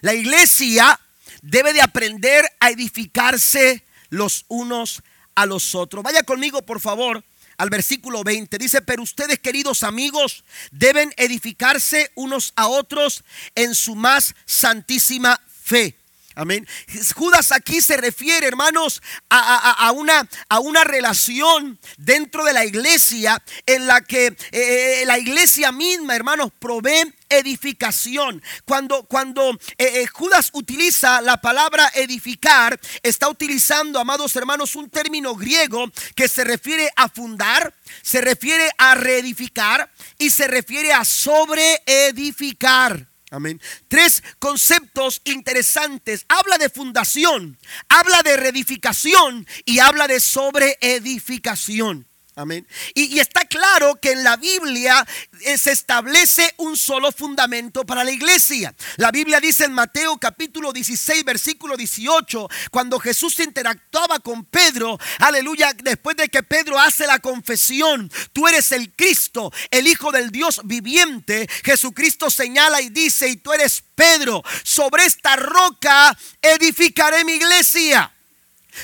La 0.00 0.12
iglesia 0.12 0.98
debe 1.42 1.72
de 1.72 1.80
aprender 1.80 2.44
a 2.58 2.70
edificarse 2.70 3.84
los 4.10 4.46
unos 4.48 5.02
a 5.36 5.46
los 5.46 5.76
otros. 5.76 6.02
Vaya 6.02 6.24
conmigo, 6.24 6.62
por 6.66 6.80
favor, 6.80 7.24
al 7.56 7.70
versículo 7.70 8.24
20. 8.24 8.58
Dice, 8.58 8.82
pero 8.82 9.00
ustedes, 9.00 9.38
queridos 9.38 9.84
amigos, 9.84 10.44
deben 10.72 11.14
edificarse 11.16 12.10
unos 12.16 12.52
a 12.56 12.66
otros 12.66 13.22
en 13.54 13.76
su 13.76 13.94
más 13.94 14.34
santísima 14.44 15.40
fe. 15.46 15.96
Amén. 16.36 16.66
Judas 17.14 17.52
aquí 17.52 17.80
se 17.80 17.96
refiere, 17.96 18.48
hermanos, 18.48 19.00
a, 19.30 19.92
una, 19.92 20.28
a, 20.48 20.58
una, 20.58 20.82
relación 20.82 21.78
dentro 21.96 22.44
de 22.44 22.52
la 22.52 22.64
iglesia 22.64 23.40
en 23.66 23.86
la 23.86 24.00
que 24.00 24.26
eh, 24.26 24.36
eh, 24.52 25.04
la 25.06 25.16
iglesia 25.18 25.70
misma, 25.70 26.16
hermanos, 26.16 26.50
provee 26.58 27.14
edificación. 27.28 28.42
Cuando, 28.64 29.04
cuando 29.04 29.56
eh, 29.78 30.08
Judas 30.08 30.50
utiliza 30.54 31.20
la 31.20 31.40
palabra 31.40 31.88
edificar, 31.94 32.80
está 33.02 33.28
utilizando, 33.28 34.00
amados 34.00 34.34
hermanos, 34.34 34.74
un 34.74 34.90
término 34.90 35.36
griego 35.36 35.88
que 36.16 36.26
se 36.26 36.42
refiere 36.42 36.90
a 36.96 37.08
fundar, 37.08 37.72
se 38.02 38.20
refiere 38.20 38.70
a 38.76 38.96
reedificar 38.96 39.88
y 40.18 40.30
se 40.30 40.48
refiere 40.48 40.92
a 40.92 41.04
sobreedificar. 41.04 43.13
Amén. 43.34 43.60
Tres 43.88 44.22
conceptos 44.38 45.20
interesantes. 45.24 46.24
Habla 46.28 46.56
de 46.58 46.70
fundación, 46.70 47.58
habla 47.88 48.22
de 48.22 48.36
reedificación 48.36 49.46
y 49.64 49.80
habla 49.80 50.06
de 50.06 50.20
sobreedificación. 50.20 52.06
Amén. 52.36 52.66
Y, 52.94 53.20
está 53.20 53.42
claro 53.42 53.94
que 54.02 54.10
en 54.10 54.24
la 54.24 54.36
Biblia 54.36 55.06
eh, 55.42 55.56
se 55.56 55.70
establece 55.70 56.52
un 56.56 56.76
solo 56.76 57.12
fundamento 57.12 57.86
para 57.86 58.02
la 58.02 58.10
iglesia. 58.10 58.74
La 58.96 59.12
Biblia 59.12 59.38
dice 59.38 59.66
en 59.66 59.72
Mateo 59.72 60.18
capítulo 60.18 60.72
16, 60.72 61.24
versículo 61.24 61.76
18, 61.76 62.48
cuando 62.72 62.98
Jesús 62.98 63.38
interactuaba 63.38 64.18
con 64.18 64.44
Pedro, 64.46 64.98
aleluya, 65.20 65.74
después 65.74 66.16
de 66.16 66.28
que 66.28 66.42
Pedro 66.42 66.80
hace 66.80 67.06
la 67.06 67.20
confesión, 67.20 68.10
tú 68.32 68.48
eres 68.48 68.72
el 68.72 68.92
Cristo, 68.96 69.52
el 69.70 69.86
Hijo 69.86 70.10
del 70.10 70.30
Dios 70.32 70.60
viviente, 70.64 71.48
Jesucristo 71.62 72.30
señala 72.30 72.80
y 72.80 72.88
dice, 72.88 73.28
y 73.28 73.36
tú 73.36 73.52
eres 73.52 73.84
Pedro, 73.94 74.42
sobre 74.64 75.04
esta 75.04 75.36
roca 75.36 76.18
edificaré 76.42 77.24
mi 77.24 77.34
iglesia. 77.34 78.13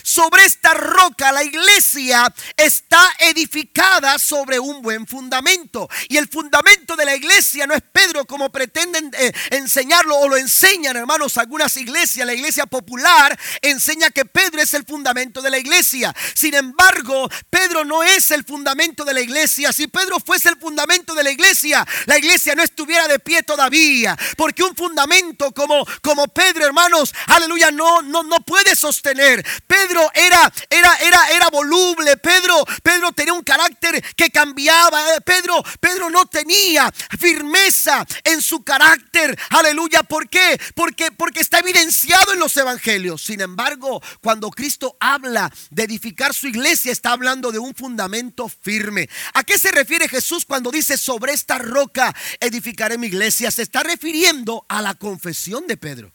Sobre 0.02 0.44
esta 0.44 0.74
roca 0.74 1.32
la 1.32 1.42
iglesia 1.42 2.32
está 2.56 3.14
edificada 3.18 4.18
sobre 4.18 4.58
un 4.58 4.82
buen 4.82 5.06
fundamento. 5.06 5.88
Y 6.08 6.16
el 6.16 6.28
fundamento 6.28 6.96
de 6.96 7.04
la 7.04 7.14
iglesia 7.14 7.66
no 7.66 7.74
es 7.74 7.82
Pedro 7.92 8.24
como 8.24 8.50
pretenden 8.50 9.10
eh, 9.18 9.32
enseñarlo 9.50 10.16
o 10.16 10.28
lo 10.28 10.36
enseñan 10.36 10.96
hermanos 10.96 11.36
algunas 11.36 11.76
iglesias. 11.76 12.26
La 12.26 12.34
iglesia 12.34 12.66
popular 12.66 13.38
enseña 13.62 14.10
que 14.10 14.24
Pedro 14.24 14.60
es 14.60 14.74
el 14.74 14.84
fundamento 14.84 15.42
de 15.42 15.50
la 15.50 15.58
iglesia. 15.58 16.14
Sin 16.34 16.54
embargo, 16.54 17.28
Pedro 17.48 17.84
no 17.84 18.02
es 18.02 18.30
el 18.30 18.44
fundamento 18.44 19.04
de 19.04 19.14
la 19.14 19.20
iglesia. 19.20 19.72
Si 19.72 19.86
Pedro 19.86 20.20
fuese 20.20 20.48
el 20.48 20.56
fundamento 20.58 21.14
de 21.14 21.24
la 21.24 21.30
iglesia, 21.30 21.86
la 22.06 22.18
iglesia 22.18 22.54
no 22.54 22.62
estuviera 22.62 23.08
de 23.08 23.18
pie 23.18 23.42
todavía. 23.42 24.16
Porque 24.36 24.62
un 24.62 24.74
fundamento 24.74 25.52
como, 25.52 25.86
como 26.02 26.28
Pedro, 26.28 26.64
hermanos, 26.64 27.12
aleluya, 27.26 27.70
no, 27.70 28.02
no, 28.02 28.22
no 28.22 28.40
puede 28.40 28.76
sostener. 28.76 29.44
Pedro 29.66 29.79
era, 30.14 30.52
era, 30.68 30.94
era, 30.96 31.30
era 31.30 31.48
voluble. 31.50 32.16
Pedro, 32.16 32.64
Pedro 32.82 33.12
tenía 33.12 33.32
un 33.32 33.42
carácter 33.42 34.02
que 34.14 34.30
cambiaba. 34.30 35.14
Eh, 35.14 35.20
Pedro, 35.20 35.62
Pedro 35.80 36.10
no 36.10 36.26
tenía 36.26 36.92
firmeza 37.18 38.06
en 38.24 38.42
su 38.42 38.62
carácter. 38.62 39.38
Aleluya. 39.50 40.02
¿Por 40.02 40.28
qué? 40.28 40.60
Porque, 40.74 41.10
porque 41.12 41.40
está 41.40 41.58
evidenciado 41.58 42.32
en 42.32 42.38
los 42.38 42.56
evangelios. 42.56 43.22
Sin 43.22 43.40
embargo, 43.40 44.02
cuando 44.20 44.50
Cristo 44.50 44.96
habla 45.00 45.52
de 45.70 45.84
edificar 45.84 46.34
su 46.34 46.48
iglesia, 46.48 46.92
está 46.92 47.12
hablando 47.12 47.52
de 47.52 47.58
un 47.58 47.74
fundamento 47.74 48.48
firme. 48.48 49.08
¿A 49.34 49.44
qué 49.44 49.58
se 49.58 49.70
refiere 49.70 50.08
Jesús 50.08 50.44
cuando 50.44 50.70
dice 50.70 50.96
sobre 50.96 51.32
esta 51.32 51.58
roca 51.58 52.14
edificaré 52.40 52.98
mi 52.98 53.06
iglesia? 53.06 53.50
Se 53.50 53.62
está 53.62 53.82
refiriendo 53.82 54.64
a 54.68 54.82
la 54.82 54.94
confesión 54.94 55.66
de 55.66 55.76
Pedro. 55.76 56.12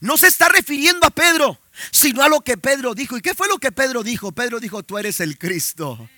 No 0.00 0.16
se 0.16 0.28
está 0.28 0.48
refiriendo 0.48 1.06
a 1.06 1.10
Pedro, 1.10 1.58
sino 1.90 2.22
a 2.22 2.28
lo 2.28 2.40
que 2.40 2.56
Pedro 2.56 2.94
dijo. 2.94 3.16
¿Y 3.16 3.22
qué 3.22 3.34
fue 3.34 3.48
lo 3.48 3.58
que 3.58 3.72
Pedro 3.72 4.02
dijo? 4.02 4.32
Pedro 4.32 4.60
dijo, 4.60 4.82
tú 4.82 4.98
eres 4.98 5.20
el 5.20 5.38
Cristo. 5.38 6.08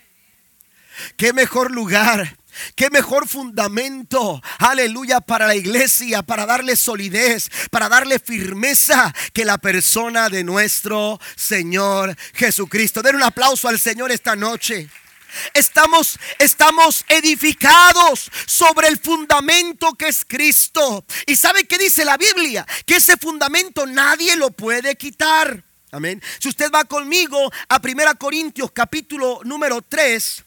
Qué 1.17 1.33
mejor 1.33 1.71
lugar. 1.71 2.37
Qué 2.75 2.89
mejor 2.89 3.29
fundamento, 3.29 4.43
aleluya, 4.59 5.21
para 5.21 5.47
la 5.47 5.55
iglesia, 5.55 6.23
para 6.23 6.47
darle 6.47 6.75
solidez, 6.75 7.51
para 7.71 7.91
darle 7.91 8.19
firmeza 8.19 9.15
que 9.35 9.45
la 9.45 9.59
persona 9.59 10.31
de 10.31 10.43
nuestro 10.43 11.21
Señor 11.37 12.17
Jesucristo. 12.33 13.03
Den 13.03 13.17
un 13.17 13.25
aplauso 13.25 13.69
al 13.69 13.79
Señor 13.79 14.11
esta 14.11 14.37
noche. 14.37 14.89
Estamos, 15.55 16.19
estamos 16.39 17.05
edificados 17.09 18.31
sobre 18.47 18.89
el 18.89 18.99
fundamento 18.99 19.93
que 19.95 20.09
es 20.09 20.25
Cristo. 20.25 21.05
¿Y 21.27 21.37
sabe 21.37 21.65
qué 21.65 21.79
dice 21.79 22.05
la 22.05 22.17
Biblia? 22.17 22.67
Que 22.85 22.97
ese 22.97 23.17
fundamento 23.17 23.87
nadie 23.87 24.37
lo 24.37 24.51
puede 24.51 24.97
quitar. 24.97 25.65
Amén. 25.93 26.23
Si 26.41 26.49
usted 26.49 26.71
va 26.71 26.85
conmigo 26.85 27.51
a 27.69 27.81
1 27.83 28.19
Corintios 28.19 28.71
capítulo 28.73 29.41
número 29.45 29.81
3, 29.83 30.46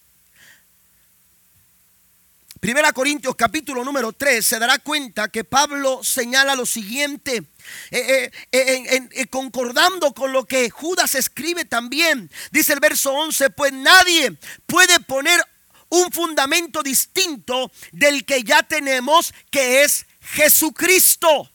Primera 2.59 2.91
Corintios 2.91 3.37
capítulo 3.37 3.85
número 3.85 4.11
3 4.11 4.45
se 4.45 4.59
dará 4.59 4.79
cuenta 4.79 5.29
que 5.29 5.45
Pablo 5.45 6.03
señala 6.03 6.55
lo 6.55 6.65
siguiente, 6.65 7.45
eh, 7.89 8.29
eh, 8.51 9.07
eh, 9.11 9.25
concordando 9.27 10.13
con 10.13 10.33
lo 10.33 10.45
que 10.45 10.69
Judas 10.69 11.15
escribe 11.15 11.63
también. 11.63 12.29
Dice 12.51 12.73
el 12.73 12.81
verso 12.81 13.13
11, 13.13 13.51
pues 13.51 13.71
nadie 13.71 14.37
puede 14.65 14.99
poner 14.99 15.39
un 15.87 16.11
fundamento 16.11 16.83
distinto 16.83 17.71
del 17.93 18.25
que 18.25 18.43
ya 18.43 18.61
tenemos, 18.61 19.33
que 19.49 19.83
es 19.83 20.05
Jesucristo. 20.19 21.49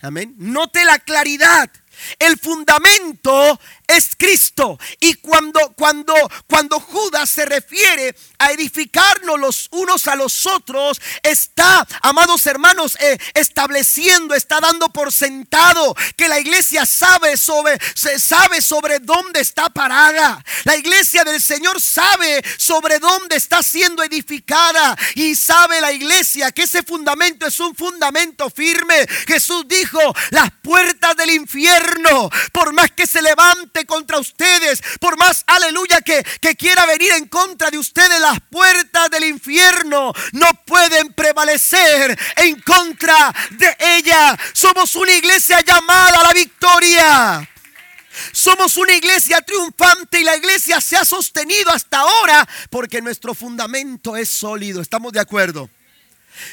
Amén. 0.00 0.36
Note 0.38 0.84
la 0.84 1.00
claridad. 1.00 1.68
El 2.18 2.38
fundamento 2.38 3.58
es 3.86 4.10
Cristo. 4.16 4.78
Y 5.00 5.14
cuando, 5.14 5.72
cuando, 5.74 6.14
cuando 6.48 6.80
Judas 6.80 7.30
se 7.30 7.44
refiere 7.44 8.14
a 8.38 8.52
edificarnos 8.52 9.38
los 9.38 9.68
unos 9.72 10.06
a 10.08 10.16
los 10.16 10.46
otros, 10.46 11.00
está, 11.22 11.86
amados 12.02 12.46
hermanos, 12.46 12.96
eh, 13.00 13.18
estableciendo, 13.34 14.34
está 14.34 14.60
dando 14.60 14.88
por 14.88 15.12
sentado 15.12 15.94
que 16.16 16.28
la 16.28 16.38
iglesia 16.38 16.86
sabe 16.86 17.36
sobre, 17.36 17.78
se 17.94 18.18
sabe 18.18 18.62
sobre 18.62 18.98
dónde 18.98 19.40
está 19.40 19.68
parada. 19.70 20.42
La 20.64 20.76
iglesia 20.76 21.24
del 21.24 21.40
Señor 21.40 21.80
sabe 21.80 22.42
sobre 22.56 22.98
dónde 22.98 23.36
está 23.36 23.62
siendo 23.62 24.02
edificada. 24.02 24.96
Y 25.14 25.34
sabe 25.34 25.80
la 25.80 25.92
iglesia 25.92 26.52
que 26.52 26.62
ese 26.62 26.82
fundamento 26.82 27.46
es 27.46 27.60
un 27.60 27.74
fundamento 27.74 28.50
firme. 28.50 29.06
Jesús 29.26 29.64
dijo, 29.68 30.00
las 30.30 30.50
puertas 30.62 31.16
del 31.16 31.30
infierno, 31.30 31.91
por 32.52 32.72
más 32.72 32.90
que 32.92 33.06
se 33.06 33.22
levante 33.22 33.84
contra 33.86 34.18
ustedes, 34.18 34.82
por 35.00 35.16
más 35.16 35.44
aleluya 35.46 36.00
que, 36.00 36.24
que 36.40 36.56
quiera 36.56 36.86
venir 36.86 37.12
en 37.12 37.26
contra 37.28 37.70
de 37.70 37.78
ustedes, 37.78 38.20
las 38.20 38.40
puertas 38.50 39.10
del 39.10 39.24
infierno 39.24 40.12
no 40.32 40.46
pueden 40.66 41.12
prevalecer 41.12 42.18
en 42.36 42.60
contra 42.60 43.34
de 43.50 43.76
ella. 43.78 44.38
Somos 44.52 44.94
una 44.94 45.12
iglesia 45.12 45.60
llamada 45.60 46.20
a 46.20 46.24
la 46.24 46.32
victoria. 46.32 47.48
Somos 48.32 48.76
una 48.76 48.92
iglesia 48.92 49.40
triunfante 49.40 50.20
y 50.20 50.24
la 50.24 50.36
iglesia 50.36 50.80
se 50.80 50.96
ha 50.96 51.04
sostenido 51.04 51.70
hasta 51.70 51.98
ahora 52.00 52.46
porque 52.70 53.00
nuestro 53.00 53.34
fundamento 53.34 54.16
es 54.16 54.28
sólido. 54.28 54.82
¿Estamos 54.82 55.12
de 55.12 55.20
acuerdo? 55.20 55.70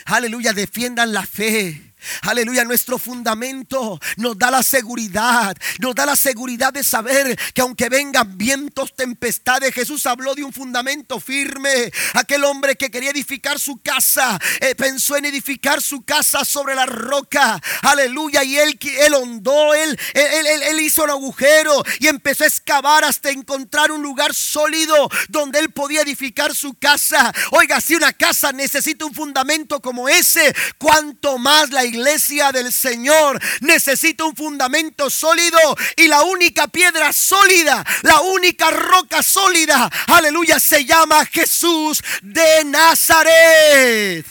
Aleluya, 0.05 0.53
defiendan 0.53 1.13
la 1.13 1.25
fe. 1.25 1.88
Aleluya, 2.21 2.63
nuestro 2.63 2.97
fundamento 2.97 3.99
nos 4.17 4.37
da 4.37 4.51
la 4.51 4.63
seguridad, 4.63 5.55
nos 5.79 5.95
da 5.95 6.05
la 6.05 6.15
seguridad 6.15 6.71
de 6.71 6.83
saber 6.83 7.37
que 7.53 7.61
aunque 7.61 7.89
vengan 7.89 8.37
vientos, 8.37 8.95
tempestades, 8.95 9.73
Jesús 9.73 10.05
habló 10.05 10.35
de 10.35 10.43
un 10.43 10.53
fundamento 10.53 11.19
firme. 11.19 11.91
Aquel 12.13 12.43
hombre 12.43 12.75
que 12.75 12.89
quería 12.89 13.11
edificar 13.11 13.59
su 13.59 13.81
casa, 13.81 14.39
eh, 14.61 14.75
pensó 14.75 15.17
en 15.17 15.25
edificar 15.25 15.81
su 15.81 16.03
casa 16.03 16.45
sobre 16.45 16.75
la 16.75 16.85
roca. 16.85 17.61
Aleluya, 17.81 18.43
y 18.43 18.57
él, 18.57 18.79
él 18.81 19.13
hondó, 19.13 19.73
él, 19.73 19.99
él, 20.13 20.45
él 20.63 20.79
hizo 20.79 21.03
un 21.03 21.09
agujero 21.09 21.83
y 21.99 22.07
empezó 22.07 22.43
a 22.43 22.47
excavar 22.47 23.03
hasta 23.03 23.29
encontrar 23.29 23.91
un 23.91 24.01
lugar 24.01 24.33
sólido 24.33 25.09
donde 25.27 25.59
él 25.59 25.71
podía 25.71 26.01
edificar 26.01 26.55
su 26.55 26.73
casa. 26.75 27.33
Oiga, 27.51 27.81
si 27.81 27.95
una 27.95 28.13
casa 28.13 28.51
necesita 28.51 29.05
un 29.05 29.13
fundamento 29.13 29.81
como 29.81 30.07
ese, 30.07 30.53
cuanto 30.77 31.37
más 31.37 31.69
la 31.71 31.88
iglesia 31.89 32.53
del 32.53 32.71
Señor 32.71 33.39
necesita 33.59 34.23
un 34.23 34.35
fundamento 34.35 35.09
sólido 35.09 35.59
y 35.97 36.07
la 36.07 36.23
única 36.23 36.67
piedra 36.69 37.11
sólida, 37.11 37.85
la 38.03 38.21
única 38.21 38.71
roca 38.71 39.21
sólida, 39.21 39.89
aleluya, 40.07 40.59
se 40.59 40.85
llama 40.85 41.25
Jesús 41.25 42.01
de 42.21 42.63
Nazaret. 42.65 44.25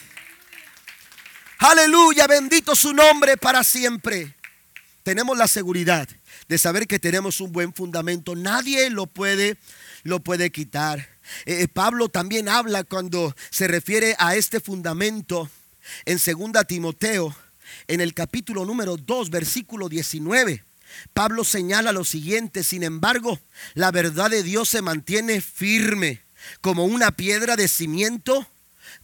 Aleluya, 1.58 2.26
bendito 2.26 2.74
su 2.74 2.94
nombre 2.94 3.36
para 3.36 3.62
siempre. 3.62 4.34
Tenemos 5.02 5.36
la 5.36 5.48
seguridad 5.48 6.08
de 6.48 6.58
saber 6.58 6.86
que 6.86 6.98
tenemos 6.98 7.40
un 7.40 7.52
buen 7.52 7.74
fundamento. 7.74 8.34
Nadie 8.34 8.88
lo 8.90 9.06
puede 9.06 9.58
lo 10.02 10.20
puede 10.20 10.50
quitar. 10.50 11.00
Eh, 11.44 11.62
eh, 11.62 11.68
Pablo 11.68 12.08
también 12.08 12.48
habla 12.48 12.84
cuando 12.84 13.34
se 13.50 13.68
refiere 13.68 14.16
a 14.18 14.34
este 14.36 14.60
fundamento 14.60 15.50
en 16.04 16.18
2 16.18 16.66
Timoteo 16.66 17.34
en 17.86 18.00
el 18.00 18.14
capítulo 18.14 18.64
número 18.64 18.96
2, 18.96 19.30
versículo 19.30 19.88
19. 19.88 20.64
Pablo 21.12 21.44
señala 21.44 21.92
lo 21.92 22.04
siguiente, 22.04 22.64
sin 22.64 22.82
embargo, 22.82 23.38
la 23.74 23.90
verdad 23.90 24.30
de 24.30 24.42
Dios 24.42 24.68
se 24.68 24.82
mantiene 24.82 25.40
firme 25.40 26.22
como 26.60 26.84
una 26.84 27.12
piedra 27.12 27.56
de 27.56 27.68
cimiento 27.68 28.46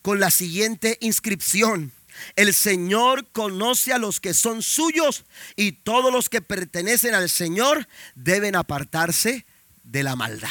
con 0.03 0.20
la 0.20 0.31
siguiente 0.31 0.98
inscripción. 1.00 1.92
El 2.37 2.55
Señor 2.55 3.27
conoce 3.33 3.92
a 3.92 3.98
los 3.98 4.20
que 4.20 4.35
son 4.35 4.62
suyos 4.62 5.24
y 5.57 5.72
todos 5.72 6.12
los 6.12 6.29
que 6.29 6.40
pertenecen 6.40 7.14
al 7.14 7.29
Señor 7.29 7.88
deben 8.14 8.55
apartarse 8.55 9.44
de 9.83 10.03
la 10.03 10.14
maldad. 10.14 10.50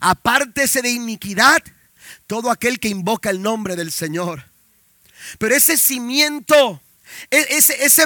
Apártese 0.00 0.82
de 0.82 0.90
iniquidad 0.90 1.62
todo 2.26 2.50
aquel 2.50 2.80
que 2.80 2.88
invoca 2.88 3.30
el 3.30 3.40
nombre 3.40 3.76
del 3.76 3.92
Señor. 3.92 4.44
Pero 5.38 5.54
ese 5.54 5.78
cimiento 5.78 6.81
e, 7.30 7.60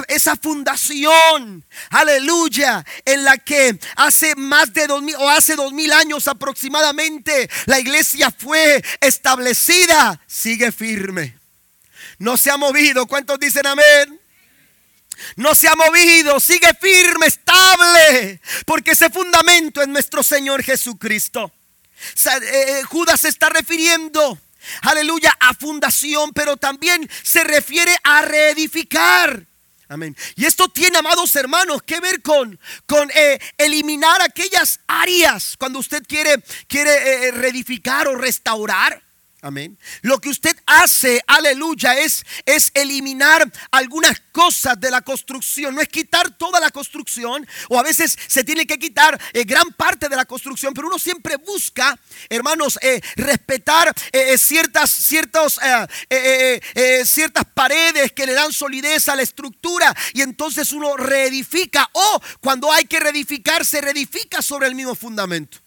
esa 0.09 0.37
fundación, 0.37 1.65
aleluya, 1.91 2.85
en 3.05 3.25
la 3.25 3.39
que 3.39 3.79
hace 3.97 4.35
más 4.37 4.73
de 4.73 4.87
dos 4.87 5.03
mil 5.03 5.17
o 5.17 5.29
hace 5.29 5.57
dos 5.57 5.73
mil 5.73 5.93
años 5.93 6.29
aproximadamente 6.29 7.49
la 7.67 7.79
iglesia 7.79 8.31
fue 8.31 8.83
establecida, 9.01 10.21
sigue 10.27 10.73
firme. 10.73 11.39
No 12.19 12.37
se 12.37 12.51
ha 12.51 12.57
movido. 12.57 13.07
¿Cuántos 13.07 13.39
dicen 13.39 13.67
amén? 13.67 14.21
No 15.37 15.55
se 15.55 15.69
ha 15.69 15.75
movido, 15.75 16.39
sigue 16.41 16.69
firme, 16.79 17.27
estable, 17.27 18.41
porque 18.67 18.91
ese 18.91 19.09
fundamento 19.09 19.81
es 19.81 19.89
nuestro 19.89 20.23
Señor 20.23 20.63
Jesucristo. 20.63 21.51
Eh, 22.27 22.41
eh, 22.43 22.83
Judas 22.85 23.21
se 23.21 23.29
está 23.29 23.49
refiriendo 23.49 24.39
aleluya, 24.83 25.37
a 25.41 25.55
fundación, 25.55 26.33
pero 26.33 26.57
también 26.57 27.09
se 27.23 27.45
refiere 27.45 27.97
a 28.03 28.23
reedificar. 28.23 29.47
Amén. 29.89 30.17
Y 30.35 30.47
esto 30.47 30.69
tiene, 30.69 30.99
amados 30.99 31.35
hermanos, 31.37 31.83
que 31.83 32.01
ver 32.01 32.21
con, 32.21 32.59
con 32.87 33.09
eh, 33.15 33.39
eliminar 33.57 34.21
aquellas 34.21 34.81
áreas 34.89 35.57
cuando 35.59 35.79
usted 35.79 36.03
quiere, 36.09 36.43
quiere 36.67 37.29
eh, 37.29 37.31
reedificar 37.31 38.09
o 38.09 38.17
restaurar. 38.17 39.06
Amén. 39.47 39.79
Lo 40.03 40.21
que 40.21 40.29
usted 40.29 40.57
hace, 40.67 41.23
aleluya, 41.25 41.97
es, 42.01 42.27
es 42.45 42.73
eliminar 42.75 43.49
algunas 43.71 44.21
cosas 44.33 44.81
de 44.81 44.91
la 44.91 45.03
construcción. 45.03 45.73
No 45.73 45.81
es 45.81 45.89
quitar 45.89 46.37
toda 46.37 46.59
la 46.59 46.71
construcción, 46.71 47.47
o 47.69 47.79
a 47.79 47.85
veces 47.85 48.19
se 48.27 48.43
tiene 48.43 48.67
que 48.67 48.77
quitar 48.77 49.17
eh, 49.33 49.45
gran 49.45 49.73
parte 49.75 50.09
de 50.09 50.17
la 50.17 50.25
construcción, 50.25 50.75
pero 50.75 50.89
uno 50.89 50.99
siempre 50.99 51.37
busca, 51.37 51.97
hermanos, 52.29 52.77
eh, 52.83 53.01
respetar 53.15 53.95
eh, 54.11 54.37
ciertas, 54.37 54.91
ciertas 54.91 55.61
paredes 57.55 58.11
que 58.11 58.27
le 58.27 58.33
dan 58.33 58.53
solidez 58.53 59.09
a 59.09 59.15
la 59.15 59.23
estructura, 59.23 59.95
y 60.13 60.23
entonces 60.23 60.73
uno 60.73 60.97
reedifica, 60.97 61.89
o 61.93 62.21
cuando 62.41 62.73
hay 62.73 62.87
que 62.87 62.99
reedificar, 62.99 63.65
se 63.65 63.81
reedifica 63.81 64.43
sobre 64.43 64.67
el 64.67 64.75
mismo 64.75 64.97
fundamento. 64.97 65.66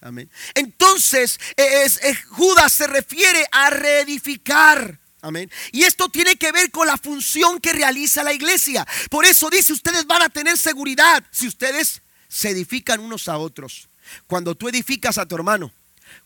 Amén. 0.00 0.30
Entonces, 0.54 1.40
es, 1.56 2.00
Judas 2.30 2.72
se 2.72 2.86
refiere 2.86 3.46
a 3.50 3.70
reedificar. 3.70 5.00
Amén. 5.20 5.50
Y 5.72 5.82
esto 5.82 6.08
tiene 6.08 6.36
que 6.36 6.52
ver 6.52 6.70
con 6.70 6.86
la 6.86 6.96
función 6.96 7.60
que 7.60 7.72
realiza 7.72 8.22
la 8.22 8.32
iglesia. 8.32 8.86
Por 9.10 9.24
eso 9.24 9.50
dice, 9.50 9.72
ustedes 9.72 10.06
van 10.06 10.22
a 10.22 10.28
tener 10.28 10.56
seguridad 10.56 11.24
si 11.32 11.48
ustedes 11.48 12.02
se 12.28 12.50
edifican 12.50 13.00
unos 13.00 13.28
a 13.28 13.38
otros. 13.38 13.88
Cuando 14.26 14.54
tú 14.54 14.68
edificas 14.68 15.18
a 15.18 15.26
tu 15.26 15.34
hermano, 15.34 15.72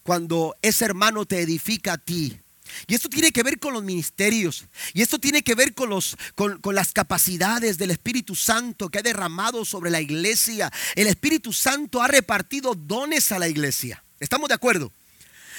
cuando 0.02 0.54
ese 0.60 0.84
hermano 0.84 1.24
te 1.24 1.40
edifica 1.40 1.94
a 1.94 1.98
ti, 1.98 2.38
y 2.86 2.94
esto 2.94 3.08
tiene 3.08 3.32
que 3.32 3.42
ver 3.42 3.58
con 3.58 3.72
los 3.74 3.82
ministerios. 3.82 4.66
Y 4.94 5.02
esto 5.02 5.18
tiene 5.18 5.42
que 5.42 5.54
ver 5.54 5.74
con, 5.74 5.88
los, 5.88 6.16
con, 6.34 6.60
las 6.74 6.92
capacidades 6.92 7.78
del 7.78 7.90
Espíritu 7.90 8.34
Santo 8.34 8.88
que 8.88 8.98
ha 8.98 9.02
derramado 9.02 9.64
sobre 9.64 9.90
la 9.90 10.00
iglesia. 10.00 10.72
El 10.94 11.06
Espíritu 11.06 11.52
Santo 11.52 12.02
ha 12.02 12.08
repartido 12.08 12.74
dones 12.74 13.32
a 13.32 13.38
la 13.38 13.48
iglesia. 13.48 14.02
¿Estamos 14.20 14.48
de 14.48 14.54
acuerdo? 14.54 14.92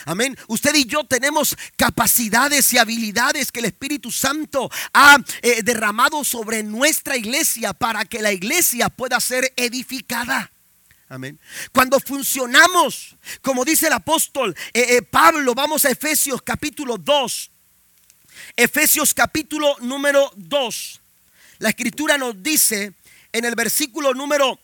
Amén. 0.05 0.37
Usted 0.47 0.75
y 0.75 0.85
yo 0.85 1.05
tenemos 1.05 1.55
capacidades 1.77 2.73
y 2.73 2.77
habilidades 2.77 3.51
que 3.51 3.59
el 3.59 3.65
Espíritu 3.65 4.11
Santo 4.11 4.69
ha 4.93 5.17
eh, 5.41 5.63
derramado 5.63 6.23
sobre 6.23 6.63
nuestra 6.63 7.15
iglesia 7.15 7.73
para 7.73 8.05
que 8.05 8.21
la 8.21 8.33
iglesia 8.33 8.89
pueda 8.89 9.19
ser 9.19 9.53
edificada. 9.55 10.52
Amén. 11.09 11.39
Cuando 11.71 11.99
funcionamos, 11.99 13.15
como 13.41 13.65
dice 13.65 13.87
el 13.87 13.93
apóstol 13.93 14.55
eh, 14.73 14.97
eh, 14.97 15.01
Pablo, 15.01 15.53
vamos 15.53 15.85
a 15.85 15.91
Efesios 15.91 16.41
capítulo 16.41 16.97
2. 16.97 17.51
Efesios 18.55 19.13
capítulo 19.13 19.75
número 19.81 20.31
2. 20.35 21.01
La 21.59 21.69
escritura 21.69 22.17
nos 22.17 22.41
dice 22.41 22.93
en 23.31 23.45
el 23.45 23.55
versículo 23.55 24.13
número 24.13 24.59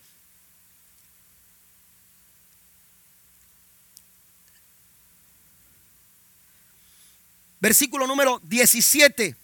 versículo 7.60 8.06
número 8.06 8.40
17. 8.44 9.36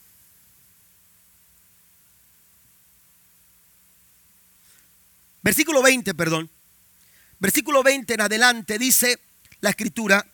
Versículo 5.42 5.82
20, 5.82 6.14
perdón. 6.14 6.50
Versículo 7.46 7.85
20 7.85 8.14
en 8.14 8.20
adelante 8.22 8.76
dice 8.76 9.20
la 9.61 9.70
escritura, 9.70 10.26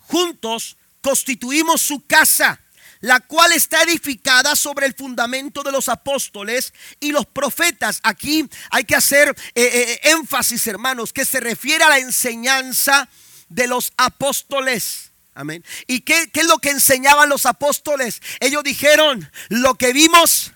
juntos 0.00 0.76
constituimos 1.00 1.80
su 1.80 2.04
casa, 2.04 2.60
la 2.98 3.20
cual 3.20 3.52
está 3.52 3.84
edificada 3.84 4.56
sobre 4.56 4.86
el 4.86 4.94
fundamento 4.94 5.62
de 5.62 5.70
los 5.70 5.88
apóstoles 5.88 6.74
y 6.98 7.12
los 7.12 7.26
profetas. 7.26 8.00
Aquí 8.02 8.44
hay 8.70 8.82
que 8.82 8.96
hacer 8.96 9.28
eh, 9.54 9.62
eh, 9.62 10.00
énfasis, 10.10 10.66
hermanos, 10.66 11.12
que 11.12 11.24
se 11.24 11.38
refiere 11.38 11.84
a 11.84 11.90
la 11.90 11.98
enseñanza 12.00 13.08
de 13.48 13.68
los 13.68 13.92
apóstoles. 13.96 15.12
Amén. 15.32 15.64
¿Y 15.86 16.00
qué, 16.00 16.28
qué 16.32 16.40
es 16.40 16.46
lo 16.46 16.58
que 16.58 16.70
enseñaban 16.70 17.28
los 17.28 17.46
apóstoles? 17.46 18.20
Ellos 18.40 18.64
dijeron, 18.64 19.30
lo 19.48 19.76
que 19.76 19.92
vimos, 19.92 20.50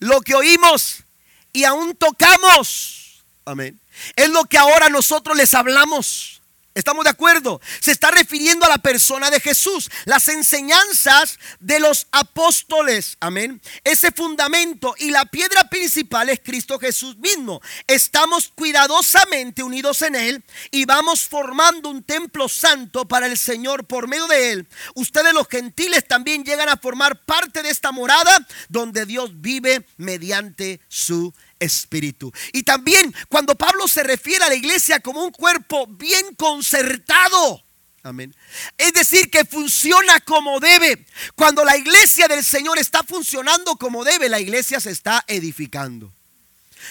lo 0.00 0.22
que 0.22 0.34
oímos 0.34 1.04
y 1.52 1.62
aún 1.62 1.94
tocamos. 1.94 3.22
Amén. 3.44 3.78
Es 4.16 4.28
lo 4.30 4.44
que 4.44 4.58
ahora 4.58 4.88
nosotros 4.88 5.36
les 5.36 5.54
hablamos. 5.54 6.38
¿Estamos 6.78 7.02
de 7.02 7.10
acuerdo? 7.10 7.60
Se 7.80 7.90
está 7.90 8.12
refiriendo 8.12 8.64
a 8.64 8.68
la 8.68 8.78
persona 8.78 9.30
de 9.30 9.40
Jesús, 9.40 9.90
las 10.04 10.28
enseñanzas 10.28 11.36
de 11.58 11.80
los 11.80 12.06
apóstoles. 12.12 13.16
Amén. 13.18 13.60
Ese 13.82 14.12
fundamento 14.12 14.94
y 14.96 15.10
la 15.10 15.24
piedra 15.24 15.68
principal 15.68 16.28
es 16.28 16.38
Cristo 16.38 16.78
Jesús 16.78 17.16
mismo. 17.16 17.60
Estamos 17.88 18.52
cuidadosamente 18.54 19.64
unidos 19.64 20.02
en 20.02 20.14
Él 20.14 20.44
y 20.70 20.84
vamos 20.84 21.22
formando 21.22 21.88
un 21.88 22.04
templo 22.04 22.48
santo 22.48 23.08
para 23.08 23.26
el 23.26 23.36
Señor 23.36 23.84
por 23.84 24.06
medio 24.06 24.28
de 24.28 24.52
Él. 24.52 24.68
Ustedes 24.94 25.34
los 25.34 25.48
gentiles 25.48 26.06
también 26.06 26.44
llegan 26.44 26.68
a 26.68 26.76
formar 26.76 27.24
parte 27.24 27.64
de 27.64 27.70
esta 27.70 27.90
morada 27.90 28.46
donde 28.68 29.04
Dios 29.04 29.40
vive 29.40 29.84
mediante 29.96 30.78
su 30.86 31.34
espíritu. 31.58 32.32
Y 32.52 32.62
también 32.62 33.14
cuando 33.28 33.54
Pablo 33.54 33.88
se 33.88 34.02
refiere 34.02 34.44
a 34.44 34.48
la 34.48 34.54
iglesia 34.54 35.00
como 35.00 35.24
un 35.24 35.30
cuerpo 35.30 35.86
bien 35.86 36.34
concertado, 36.34 37.62
Amén. 38.04 38.34
Es 38.78 38.92
decir, 38.92 39.28
que 39.28 39.44
funciona 39.44 40.20
como 40.20 40.60
debe. 40.60 41.04
Cuando 41.34 41.64
la 41.64 41.76
iglesia 41.76 42.26
del 42.28 42.44
Señor 42.44 42.78
está 42.78 43.02
funcionando 43.02 43.76
como 43.76 44.04
debe, 44.04 44.28
la 44.28 44.40
iglesia 44.40 44.80
se 44.80 44.90
está 44.90 45.24
edificando. 45.26 46.12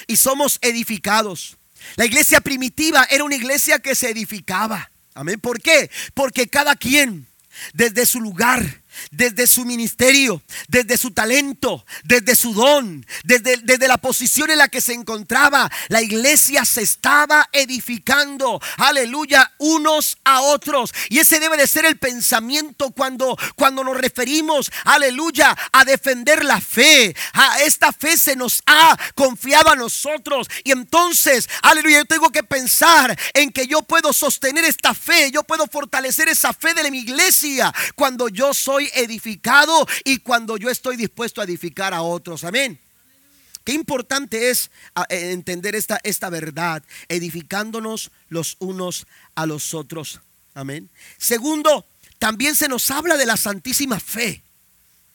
Y 0.05 0.17
somos 0.17 0.59
edificados. 0.61 1.57
La 1.95 2.05
iglesia 2.05 2.41
primitiva 2.41 3.07
era 3.09 3.23
una 3.23 3.35
iglesia 3.35 3.79
que 3.79 3.95
se 3.95 4.09
edificaba. 4.09 4.91
Amén. 5.13 5.39
¿Por 5.39 5.61
qué? 5.61 5.89
Porque 6.13 6.47
cada 6.47 6.75
quien, 6.75 7.25
desde 7.73 8.05
su 8.05 8.21
lugar, 8.21 8.83
desde 9.11 9.47
su 9.47 9.65
ministerio, 9.65 10.41
desde 10.67 10.97
su 10.97 11.11
talento, 11.11 11.85
desde 12.03 12.35
su 12.35 12.53
don, 12.53 13.05
desde, 13.23 13.57
desde, 13.57 13.87
la 13.87 13.97
posición 13.97 14.49
en 14.49 14.57
la 14.57 14.67
que 14.67 14.81
se 14.81 14.93
encontraba. 14.93 15.71
La 15.87 16.01
iglesia 16.01 16.65
se 16.65 16.81
estaba 16.81 17.49
edificando, 17.51 18.61
aleluya, 18.77 19.51
unos 19.57 20.17
a 20.23 20.41
otros. 20.41 20.93
Y 21.09 21.19
ese 21.19 21.39
debe 21.39 21.57
de 21.57 21.67
ser 21.67 21.85
el 21.85 21.97
pensamiento 21.97 22.91
cuando, 22.91 23.37
cuando 23.55 23.83
nos 23.83 23.97
referimos, 23.97 24.71
aleluya, 24.85 25.55
a 25.71 25.85
defender 25.85 26.43
la 26.43 26.61
fe. 26.61 27.15
A 27.33 27.61
esta 27.61 27.91
fe 27.93 28.17
se 28.17 28.35
nos 28.35 28.61
ha 28.65 28.97
confiado 29.15 29.69
a 29.69 29.75
nosotros. 29.75 30.47
Y 30.63 30.71
entonces, 30.71 31.49
aleluya, 31.61 31.99
yo 31.99 32.05
tengo 32.05 32.31
que 32.31 32.43
pensar 32.43 33.17
en 33.33 33.51
que 33.51 33.67
yo 33.67 33.81
puedo 33.81 34.13
sostener 34.13 34.65
esta 34.65 34.93
fe, 34.93 35.31
yo 35.31 35.43
puedo 35.43 35.67
fortalecer 35.67 36.29
esa 36.29 36.53
fe 36.53 36.73
de 36.73 36.91
mi 36.91 36.99
iglesia 36.99 37.73
cuando 37.95 38.29
yo 38.29 38.53
soy 38.53 38.86
edificado 38.95 39.87
y 40.03 40.19
cuando 40.19 40.57
yo 40.57 40.69
estoy 40.69 40.95
dispuesto 40.95 41.41
a 41.41 41.43
edificar 41.43 41.93
a 41.93 42.01
otros. 42.01 42.43
Amén. 42.43 42.79
Qué 43.67 43.73
importante 43.73 44.49
es 44.49 44.71
ah, 44.95 45.05
eh, 45.09 45.31
entender 45.31 45.75
esta, 45.75 45.99
esta 46.03 46.29
verdad, 46.29 46.83
edificándonos 47.09 48.11
los 48.29 48.55
unos 48.59 49.07
a 49.35 49.45
los 49.45 49.73
otros. 49.73 50.21
Amén. 50.53 50.89
Segundo, 51.17 51.85
también 52.17 52.55
se 52.55 52.69
nos 52.69 52.89
habla 52.91 53.17
de 53.17 53.25
la 53.25 53.35
santísima 53.35 53.99
fe. 53.99 54.41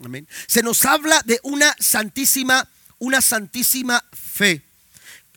Amén. 0.05 0.29
Se 0.47 0.63
nos 0.63 0.85
habla 0.85 1.23
de 1.25 1.41
una 1.45 1.75
santísima, 1.79 2.69
una 2.99 3.23
santísima 3.23 4.05
fe. 4.13 4.63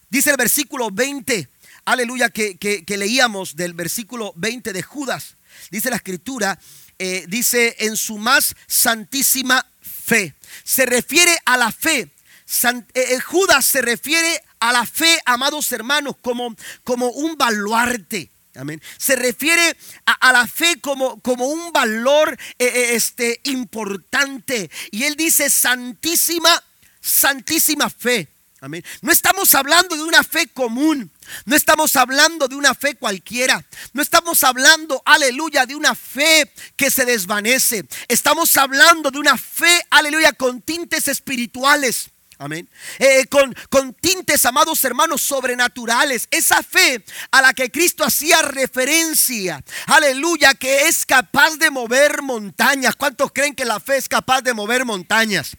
Dice 0.09 0.31
el 0.31 0.37
versículo 0.37 0.91
20, 0.91 1.47
aleluya, 1.85 2.29
que, 2.29 2.57
que 2.57 2.97
leíamos 2.97 3.55
del 3.55 3.73
versículo 3.73 4.33
20 4.35 4.73
de 4.73 4.83
Judas. 4.83 5.35
Dice 5.71 5.89
la 5.89 5.95
escritura, 5.95 6.59
eh, 6.97 7.25
dice 7.27 7.75
en 7.79 7.97
su 7.97 8.17
más 8.17 8.55
santísima 8.67 9.65
fe. 9.81 10.33
Se 10.63 10.85
refiere 10.85 11.37
a 11.45 11.57
la 11.57 11.71
fe. 11.71 11.99
Eh, 12.01 12.83
eh, 12.93 13.19
Judas 13.19 13.65
se 13.65 13.81
refiere 13.81 14.41
a 14.59 14.71
la 14.71 14.85
fe, 14.85 15.19
amados 15.25 15.71
hermanos, 15.71 16.15
como, 16.21 16.55
como 16.83 17.09
un 17.09 17.37
baluarte. 17.37 18.29
Amén. 18.55 18.81
Se 18.97 19.17
refiere 19.17 19.75
a, 20.05 20.31
la 20.31 20.47
fe 20.47 20.79
como, 20.79 21.19
como 21.19 21.47
un 21.47 21.73
valor 21.73 22.37
este, 22.57 23.41
importante. 23.43 24.71
Y 24.91 25.03
él 25.03 25.15
dice 25.15 25.49
santísima, 25.49 26.63
santísima 27.01 27.89
fe. 27.89 28.29
Amén. 28.61 28.83
No 29.01 29.11
estamos 29.11 29.53
hablando 29.53 29.97
de 29.97 30.03
una 30.03 30.23
fe 30.23 30.47
común. 30.47 31.11
No 31.45 31.55
estamos 31.55 31.95
hablando 31.95 32.47
de 32.47 32.55
una 32.55 32.73
fe 32.73 32.95
cualquiera. 32.95 33.63
No 33.93 34.01
estamos 34.01 34.43
hablando, 34.43 35.01
aleluya, 35.05 35.65
de 35.65 35.75
una 35.75 35.95
fe 35.95 36.51
que 36.75 36.91
se 36.91 37.05
desvanece. 37.05 37.85
Estamos 38.07 38.55
hablando 38.57 39.11
de 39.11 39.19
una 39.19 39.37
fe, 39.37 39.85
aleluya, 39.89 40.33
con 40.33 40.61
tintes 40.61 41.07
espirituales. 41.07 42.09
Amén. 42.37 42.67
Eh, 42.99 43.27
con, 43.27 43.55
con, 43.69 43.93
tintes, 43.93 44.45
amados 44.45 44.83
hermanos, 44.83 45.21
sobrenaturales. 45.21 46.27
Esa 46.31 46.61
fe 46.63 47.03
a 47.31 47.41
la 47.41 47.53
que 47.53 47.71
Cristo 47.71 48.03
hacía 48.03 48.41
referencia. 48.41 49.63
Aleluya, 49.87 50.53
que 50.53 50.87
es 50.87 51.05
capaz 51.05 51.55
de 51.57 51.71
mover 51.71 52.21
montañas. 52.21 52.95
¿Cuántos 52.97 53.31
creen 53.31 53.55
que 53.55 53.63
la 53.63 53.79
fe 53.79 53.97
es 53.97 54.09
capaz 54.09 54.41
de 54.41 54.53
mover 54.53 54.83
montañas? 54.83 55.55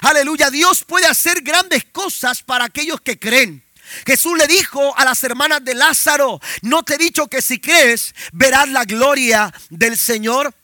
Aleluya, 0.00 0.50
Dios 0.50 0.84
puede 0.84 1.06
hacer 1.06 1.42
grandes 1.42 1.84
cosas 1.84 2.42
para 2.42 2.66
aquellos 2.66 3.00
que 3.00 3.18
creen. 3.18 3.64
Jesús 4.06 4.36
le 4.36 4.46
dijo 4.46 4.96
a 4.96 5.04
las 5.04 5.22
hermanas 5.24 5.64
de 5.64 5.74
Lázaro, 5.74 6.40
no 6.62 6.82
te 6.82 6.94
he 6.94 6.98
dicho 6.98 7.28
que 7.28 7.42
si 7.42 7.60
crees 7.60 8.14
verás 8.32 8.68
la 8.68 8.84
gloria 8.84 9.52
del 9.70 9.96
Señor. 9.96 10.54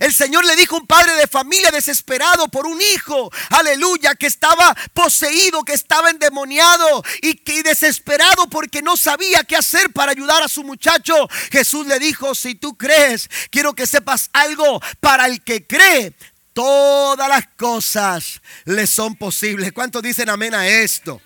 El 0.00 0.12
Señor 0.12 0.44
le 0.44 0.56
dijo 0.56 0.76
a 0.76 0.80
un 0.80 0.86
padre 0.86 1.12
de 1.14 1.26
familia 1.26 1.70
desesperado 1.70 2.48
por 2.48 2.66
un 2.66 2.80
hijo, 2.80 3.30
aleluya, 3.50 4.14
que 4.14 4.26
estaba 4.26 4.76
poseído, 4.92 5.62
que 5.62 5.74
estaba 5.74 6.10
endemoniado 6.10 7.04
y 7.22 7.34
que 7.34 7.62
desesperado 7.62 8.48
porque 8.48 8.82
no 8.82 8.96
sabía 8.96 9.44
qué 9.44 9.56
hacer 9.56 9.92
para 9.92 10.12
ayudar 10.12 10.42
a 10.42 10.48
su 10.48 10.64
muchacho. 10.64 11.28
Jesús 11.50 11.86
le 11.86 11.98
dijo, 11.98 12.34
si 12.34 12.54
tú 12.54 12.76
crees, 12.76 13.30
quiero 13.50 13.74
que 13.74 13.86
sepas 13.86 14.28
algo, 14.32 14.80
para 15.00 15.26
el 15.26 15.42
que 15.42 15.66
cree, 15.66 16.14
todas 16.52 17.28
las 17.28 17.46
cosas 17.56 18.40
le 18.64 18.86
son 18.86 19.14
posibles. 19.14 19.72
¿Cuántos 19.72 20.02
dicen 20.02 20.28
amén 20.28 20.54
a 20.54 20.66
esto? 20.66 21.20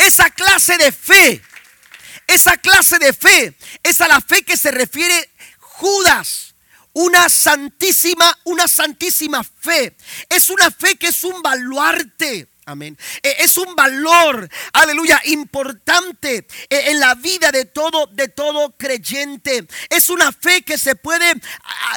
Esa 0.00 0.30
clase 0.30 0.78
de 0.78 0.92
fe, 0.92 1.42
esa 2.26 2.56
clase 2.56 2.98
de 2.98 3.12
fe, 3.12 3.54
es 3.82 4.00
a 4.00 4.08
la 4.08 4.20
fe 4.20 4.42
que 4.42 4.56
se 4.56 4.70
refiere 4.70 5.30
Judas. 5.58 6.54
Una 6.92 7.28
santísima, 7.28 8.36
una 8.44 8.66
santísima 8.66 9.44
fe. 9.44 9.94
Es 10.28 10.50
una 10.50 10.70
fe 10.70 10.96
que 10.96 11.08
es 11.08 11.22
un 11.22 11.40
baluarte. 11.42 12.49
E, 13.22 13.36
es 13.38 13.56
un 13.56 13.74
valor, 13.74 14.48
aleluya, 14.72 15.20
importante 15.26 16.46
e, 16.68 16.90
en 16.90 17.00
la 17.00 17.14
vida 17.14 17.50
de 17.50 17.64
todo, 17.64 18.06
de 18.06 18.28
todo 18.28 18.76
creyente. 18.76 19.66
Es 19.88 20.08
una 20.08 20.32
fe 20.32 20.62
que 20.62 20.78
se 20.78 20.94
puede, 20.94 21.32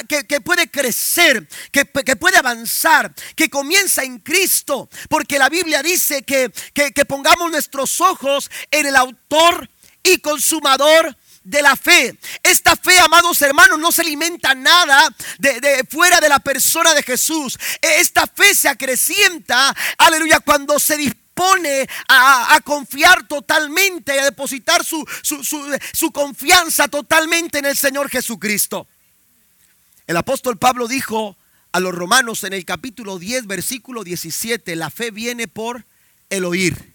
que, 0.08 0.40
puede 0.40 0.70
crecer, 0.70 1.46
que, 1.70 1.84
puede 1.84 2.38
avanzar, 2.38 3.14
que 3.36 3.48
comienza 3.48 4.02
en 4.02 4.18
Cristo. 4.18 4.88
Porque 5.08 5.38
la 5.38 5.48
Biblia 5.48 5.82
dice 5.82 6.22
que, 6.22 6.50
que 6.72 7.04
pongamos 7.04 7.50
nuestros 7.50 8.00
ojos 8.00 8.50
en 8.70 8.86
el 8.86 8.96
autor 8.96 9.68
y 10.02 10.18
consumador 10.18 11.16
de 11.44 11.62
la 11.62 11.76
fe. 11.76 12.18
Esta 12.42 12.74
fe, 12.74 12.98
amados 12.98 13.40
hermanos, 13.42 13.78
no 13.78 13.92
se 13.92 14.02
alimenta 14.02 14.54
nada 14.54 15.14
de, 15.38 15.86
fuera 15.88 16.20
de 16.20 16.28
la 16.28 16.40
persona 16.40 16.94
de 16.94 17.02
Jesús. 17.02 17.58
Esta 17.80 18.26
fe 18.26 18.54
se 18.54 18.68
acrecienta, 18.68 19.74
aleluya, 19.98 20.40
cuando 20.40 20.78
se 20.78 20.96
dispone 20.96 21.86
a, 22.08 22.60
confiar 22.64 23.26
totalmente, 23.28 24.18
a 24.18 24.24
depositar 24.24 24.84
su, 24.84 25.06
su, 25.22 26.12
confianza 26.12 26.88
totalmente 26.88 27.58
en 27.58 27.66
el 27.66 27.76
Señor 27.76 28.08
Jesucristo. 28.08 28.86
El 30.06 30.16
apóstol 30.16 30.58
Pablo 30.58 30.88
dijo 30.88 31.36
a 31.72 31.80
los 31.80 31.94
romanos 31.94 32.44
en 32.44 32.52
el 32.52 32.64
capítulo 32.64 33.18
10, 33.18 33.46
versículo 33.46 34.04
17, 34.04 34.76
la 34.76 34.90
fe 34.90 35.10
viene 35.10 35.48
por 35.48 35.84
el 36.30 36.44
oír. 36.44 36.94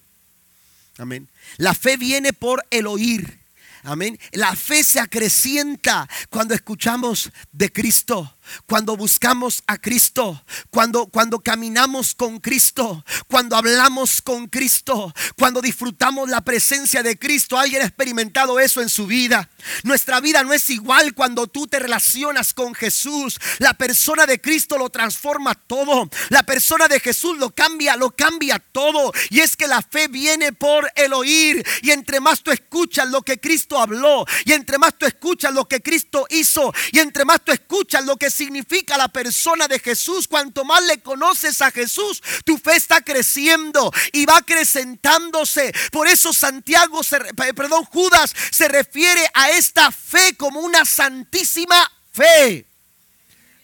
Amén. 0.97 1.27
La 1.57 1.73
fe 1.73 1.97
viene 1.97 2.33
por 2.33 2.65
el 2.71 2.87
oír. 2.87 3.38
Amén. 3.83 4.19
La 4.31 4.55
fe 4.55 4.83
se 4.83 4.99
acrecienta 4.99 6.07
cuando 6.29 6.53
escuchamos 6.53 7.31
de 7.51 7.71
Cristo 7.71 8.37
cuando 8.65 8.95
buscamos 8.95 9.63
a 9.67 9.77
Cristo, 9.77 10.43
cuando, 10.69 11.07
cuando 11.07 11.39
caminamos 11.39 12.15
con 12.15 12.39
Cristo, 12.39 13.03
cuando 13.27 13.55
hablamos 13.55 14.21
con 14.21 14.47
Cristo, 14.47 15.13
cuando 15.37 15.61
disfrutamos 15.61 16.29
la 16.29 16.41
presencia 16.41 17.03
de 17.03 17.17
Cristo. 17.17 17.57
¿Alguien 17.57 17.81
ha 17.81 17.85
experimentado 17.85 18.59
eso 18.59 18.81
en 18.81 18.89
su 18.89 19.07
vida? 19.07 19.49
Nuestra 19.83 20.19
vida 20.19 20.43
no 20.43 20.53
es 20.53 20.69
igual 20.69 21.13
cuando 21.13 21.47
tú 21.47 21.67
te 21.67 21.79
relacionas 21.79 22.53
con 22.53 22.73
Jesús. 22.73 23.39
La 23.59 23.73
persona 23.73 24.25
de 24.25 24.41
Cristo 24.41 24.77
lo 24.77 24.89
transforma 24.89 25.55
todo. 25.55 26.09
La 26.29 26.43
persona 26.43 26.87
de 26.87 26.99
Jesús 26.99 27.37
lo 27.37 27.51
cambia, 27.51 27.95
lo 27.95 28.11
cambia 28.11 28.59
todo. 28.59 29.11
Y 29.29 29.39
es 29.39 29.55
que 29.55 29.67
la 29.67 29.81
fe 29.81 30.07
viene 30.07 30.53
por 30.53 30.91
el 30.95 31.13
oír. 31.13 31.65
Y 31.81 31.91
entre 31.91 32.19
más 32.19 32.41
tú 32.41 32.51
escuchas 32.51 33.09
lo 33.09 33.21
que 33.21 33.39
Cristo 33.39 33.79
habló, 33.79 34.25
y 34.45 34.53
entre 34.53 34.77
más 34.77 34.97
tú 34.97 35.05
escuchas 35.05 35.53
lo 35.53 35.67
que 35.67 35.81
Cristo 35.81 36.25
hizo, 36.29 36.73
y 36.91 36.99
entre 36.99 37.25
más 37.25 37.43
tú 37.43 37.51
escuchas 37.51 38.05
lo 38.05 38.17
que 38.17 38.29
significa 38.39 38.97
la 38.97 39.09
persona 39.09 39.67
de 39.67 39.79
Jesús. 39.79 40.27
Cuanto 40.27 40.63
más 40.63 40.83
le 40.85 41.01
conoces 41.01 41.61
a 41.61 41.71
Jesús, 41.71 42.21
tu 42.45 42.57
fe 42.57 42.75
está 42.75 43.01
creciendo 43.01 43.91
y 44.13 44.25
va 44.25 44.37
acrecentándose. 44.37 45.73
Por 45.91 46.07
eso 46.07 46.31
Santiago, 46.31 47.01
perdón, 47.35 47.83
Judas 47.85 48.33
se 48.51 48.67
refiere 48.69 49.29
a 49.33 49.51
esta 49.51 49.91
fe 49.91 50.35
como 50.37 50.61
una 50.61 50.85
santísima 50.85 51.91
fe. 52.13 52.65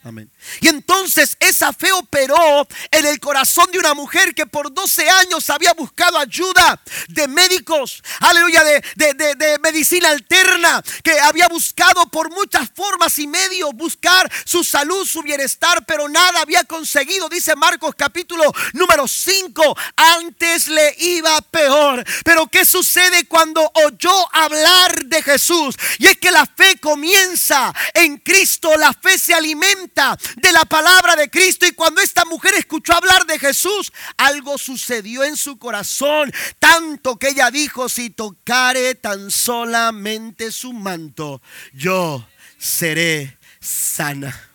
Amén. 0.03 0.29
Y 0.61 0.67
entonces 0.67 1.35
esa 1.39 1.73
fe 1.73 1.91
operó 1.91 2.67
en 2.91 3.05
el 3.05 3.19
corazón 3.19 3.69
de 3.71 3.79
una 3.79 3.93
mujer 3.93 4.33
que 4.33 4.45
por 4.45 4.73
12 4.73 5.09
años 5.09 5.49
había 5.49 5.73
buscado 5.73 6.17
ayuda 6.17 6.79
de 7.07 7.27
médicos, 7.27 8.03
aleluya, 8.19 8.63
de, 8.63 9.59
medicina 9.61 10.09
alterna, 10.09 10.83
que 11.03 11.19
había 11.19 11.47
buscado 11.47 12.05
por 12.07 12.29
muchas 12.29 12.69
formas 12.75 13.17
y 13.19 13.27
medios 13.27 13.71
buscar 13.73 14.31
su 14.45 14.63
salud, 14.63 15.05
su 15.05 15.21
bienestar, 15.21 15.85
pero 15.85 16.07
nada 16.07 16.41
había 16.41 16.63
conseguido, 16.63 17.29
dice 17.29 17.55
Marcos 17.55 17.95
capítulo 17.97 18.43
número 18.73 19.07
5, 19.07 19.77
antes 19.95 20.67
le 20.67 20.95
iba 20.99 21.41
peor. 21.41 22.03
Pero 22.23 22.47
¿qué 22.47 22.65
sucede 22.65 23.25
cuando 23.27 23.69
oyó 23.73 24.35
hablar 24.35 25.05
de 25.05 25.21
Jesús? 25.21 25.75
Y 25.99 26.07
es 26.07 26.17
que 26.17 26.31
la 26.31 26.45
fe 26.45 26.77
comienza 26.79 27.73
en 27.93 28.17
Cristo, 28.17 28.75
la 28.77 28.93
fe 28.93 29.17
se 29.17 29.33
alimenta 29.33 30.17
de 30.35 30.51
la 30.51 30.65
palabra 30.65 31.15
de 31.15 31.29
Cristo. 31.29 31.65
Y 31.65 31.71
cuando 31.71 32.01
esta 32.01 32.25
mujer 32.25 32.53
escuchó 32.55 32.93
hablar 32.93 33.25
de 33.25 33.39
Jesús, 33.39 33.91
algo 34.17 34.57
sucedió 34.57 35.23
en 35.23 35.37
su 35.37 35.57
corazón. 35.57 36.33
Tanto 36.59 37.17
que 37.17 37.29
ella 37.29 37.51
dijo, 37.51 37.89
si 37.89 38.09
tocare 38.09 38.95
tan 38.95 39.31
solamente 39.31 40.51
su 40.51 40.73
manto, 40.73 41.41
yo 41.73 42.27
seré 42.57 43.37
sana. 43.59 44.49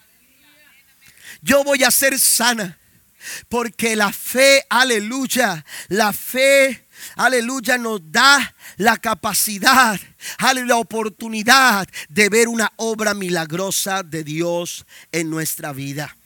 Yo 1.43 1.65
voy 1.65 1.85
a 1.85 1.91
ser 1.91 2.19
sana. 2.19 2.77
Porque 3.49 3.97
la 3.97 4.13
fe, 4.13 4.65
aleluya, 4.71 5.65
la 5.89 6.13
fe 6.13 6.87
aleluya, 7.17 7.79
nos 7.79 8.01
da 8.11 8.55
la 8.77 8.97
capacidad, 8.97 9.99
aleluya, 10.39 10.75
la 10.75 10.81
oportunidad 10.81 11.89
de 12.09 12.29
ver 12.29 12.49
una 12.49 12.73
obra 12.77 13.15
milagrosa 13.15 14.03
de 14.03 14.25
Dios 14.25 14.87
en 15.13 15.31
nuestra 15.31 15.73
vida. 15.73 16.17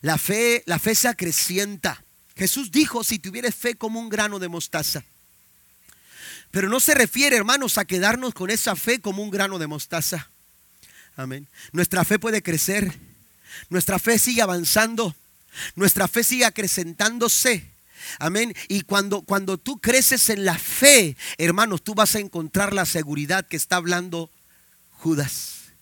La 0.00 0.18
fe, 0.18 0.62
la 0.66 0.78
fe 0.78 0.94
se 0.94 1.08
acrecienta. 1.08 2.02
Jesús 2.36 2.70
dijo, 2.70 3.02
si 3.02 3.18
tuvieres 3.18 3.54
fe 3.54 3.74
como 3.74 3.98
un 4.00 4.08
grano 4.08 4.38
de 4.38 4.48
mostaza. 4.48 5.04
Pero 6.50 6.68
no 6.68 6.80
se 6.80 6.94
refiere, 6.94 7.36
hermanos, 7.36 7.78
a 7.78 7.84
quedarnos 7.84 8.32
con 8.32 8.50
esa 8.50 8.76
fe 8.76 9.00
como 9.00 9.22
un 9.22 9.30
grano 9.30 9.58
de 9.58 9.66
mostaza. 9.66 10.30
Amén. 11.16 11.48
Nuestra 11.72 12.04
fe 12.04 12.18
puede 12.18 12.42
crecer. 12.42 12.96
Nuestra 13.70 13.98
fe 13.98 14.18
sigue 14.18 14.40
avanzando. 14.40 15.14
Nuestra 15.74 16.06
fe 16.08 16.22
sigue 16.22 16.44
acrecentándose 16.44 17.77
Amén. 18.18 18.54
Y 18.68 18.82
cuando, 18.82 19.22
cuando 19.22 19.58
tú 19.58 19.78
creces 19.78 20.28
en 20.30 20.44
la 20.44 20.58
fe, 20.58 21.16
hermanos, 21.36 21.82
tú 21.82 21.94
vas 21.94 22.14
a 22.14 22.20
encontrar 22.20 22.72
la 22.72 22.86
seguridad 22.86 23.46
que 23.46 23.56
está 23.56 23.76
hablando 23.76 24.30
Judas. 24.90 25.72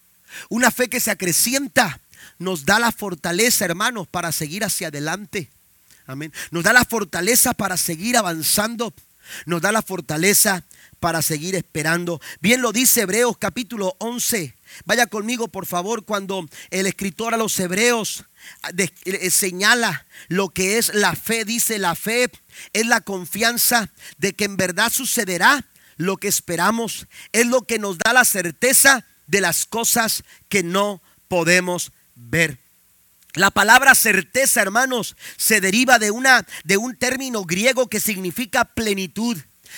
Una 0.48 0.70
fe 0.70 0.88
que 0.88 1.00
se 1.00 1.10
acrecienta 1.10 2.00
nos 2.38 2.64
da 2.64 2.78
la 2.78 2.92
fortaleza, 2.92 3.64
hermanos, 3.64 4.06
para 4.08 4.32
seguir 4.32 4.64
hacia 4.64 4.88
adelante. 4.88 5.50
Amén. 6.06 6.32
Nos 6.50 6.64
da 6.64 6.72
la 6.72 6.84
fortaleza 6.84 7.54
para 7.54 7.76
seguir 7.76 8.16
avanzando. 8.16 8.92
Nos 9.44 9.60
da 9.60 9.72
la 9.72 9.82
fortaleza 9.82 10.64
para 11.00 11.22
seguir 11.22 11.54
esperando. 11.54 12.20
Bien 12.40 12.62
lo 12.62 12.72
dice 12.72 13.02
Hebreos 13.02 13.36
capítulo 13.38 13.96
11. 13.98 14.54
Vaya 14.84 15.06
conmigo, 15.06 15.48
por 15.48 15.66
favor, 15.66 16.04
cuando 16.04 16.48
el 16.70 16.86
escritor 16.86 17.34
a 17.34 17.36
los 17.36 17.58
Hebreos 17.58 18.24
eh, 18.76 19.30
señala 19.30 20.06
lo 20.28 20.48
que 20.50 20.78
es 20.78 20.94
la 20.94 21.14
fe. 21.14 21.44
Dice 21.44 21.78
la 21.78 21.94
fe 21.94 22.30
es 22.72 22.86
la 22.86 23.00
confianza 23.00 23.90
de 24.18 24.34
que 24.34 24.44
en 24.44 24.56
verdad 24.56 24.92
sucederá 24.92 25.64
lo 25.96 26.16
que 26.16 26.28
esperamos. 26.28 27.06
Es 27.32 27.46
lo 27.46 27.62
que 27.62 27.78
nos 27.78 27.98
da 27.98 28.12
la 28.12 28.24
certeza 28.24 29.04
de 29.26 29.40
las 29.40 29.66
cosas 29.66 30.22
que 30.48 30.62
no 30.62 31.02
podemos 31.28 31.92
ver. 32.14 32.58
La 33.34 33.50
palabra 33.50 33.94
certeza, 33.94 34.62
hermanos, 34.62 35.16
se 35.36 35.60
deriva 35.60 35.98
de 35.98 36.10
una 36.10 36.46
de 36.64 36.78
un 36.78 36.96
término 36.96 37.44
griego 37.44 37.88
que 37.88 38.00
significa 38.00 38.64
plenitud, 38.64 39.36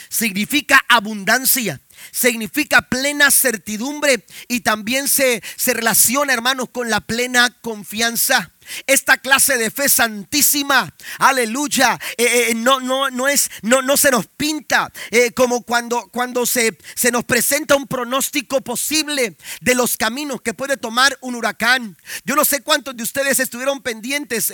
significa 0.09 0.85
abundancia 0.89 1.81
significa 2.11 2.83
plena 2.83 3.31
certidumbre 3.31 4.25
y 4.49 4.61
también 4.61 5.09
se, 5.09 5.43
se 5.57 5.75
relaciona, 5.75 6.33
hermanos, 6.33 6.69
con 6.71 6.91
la 6.91 7.01
plena 7.01 7.51
confianza. 7.61 8.53
Esta 8.87 9.17
clase 9.17 9.57
de 9.57 9.71
fe 9.71 9.89
santísima, 9.89 10.93
aleluya, 11.19 11.99
eh, 12.17 12.49
eh, 12.51 12.55
no, 12.55 12.81
no, 12.81 13.11
no, 13.11 13.29
es, 13.29 13.51
no, 13.63 13.83
no 13.83 13.97
se 13.97 14.11
nos 14.11 14.27
pinta 14.27 14.93
eh, 15.11 15.33
como 15.33 15.63
cuando, 15.63 16.09
cuando 16.09 16.47
se, 16.47 16.77
se 16.95 17.11
nos 17.11 17.25
presenta 17.25 17.77
un 17.77 17.87
pronóstico 17.87 18.61
posible 18.61 19.37
de 19.61 19.75
los 19.75 19.97
caminos 19.97 20.41
que 20.43 20.55
puede 20.55 20.77
tomar 20.77 21.17
un 21.21 21.35
huracán. 21.35 21.97
Yo 22.25 22.37
no 22.37 22.45
sé 22.45 22.63
cuántos 22.63 22.97
de 22.97 23.03
ustedes 23.03 23.39
estuvieron 23.39 23.81
pendientes. 23.83 24.53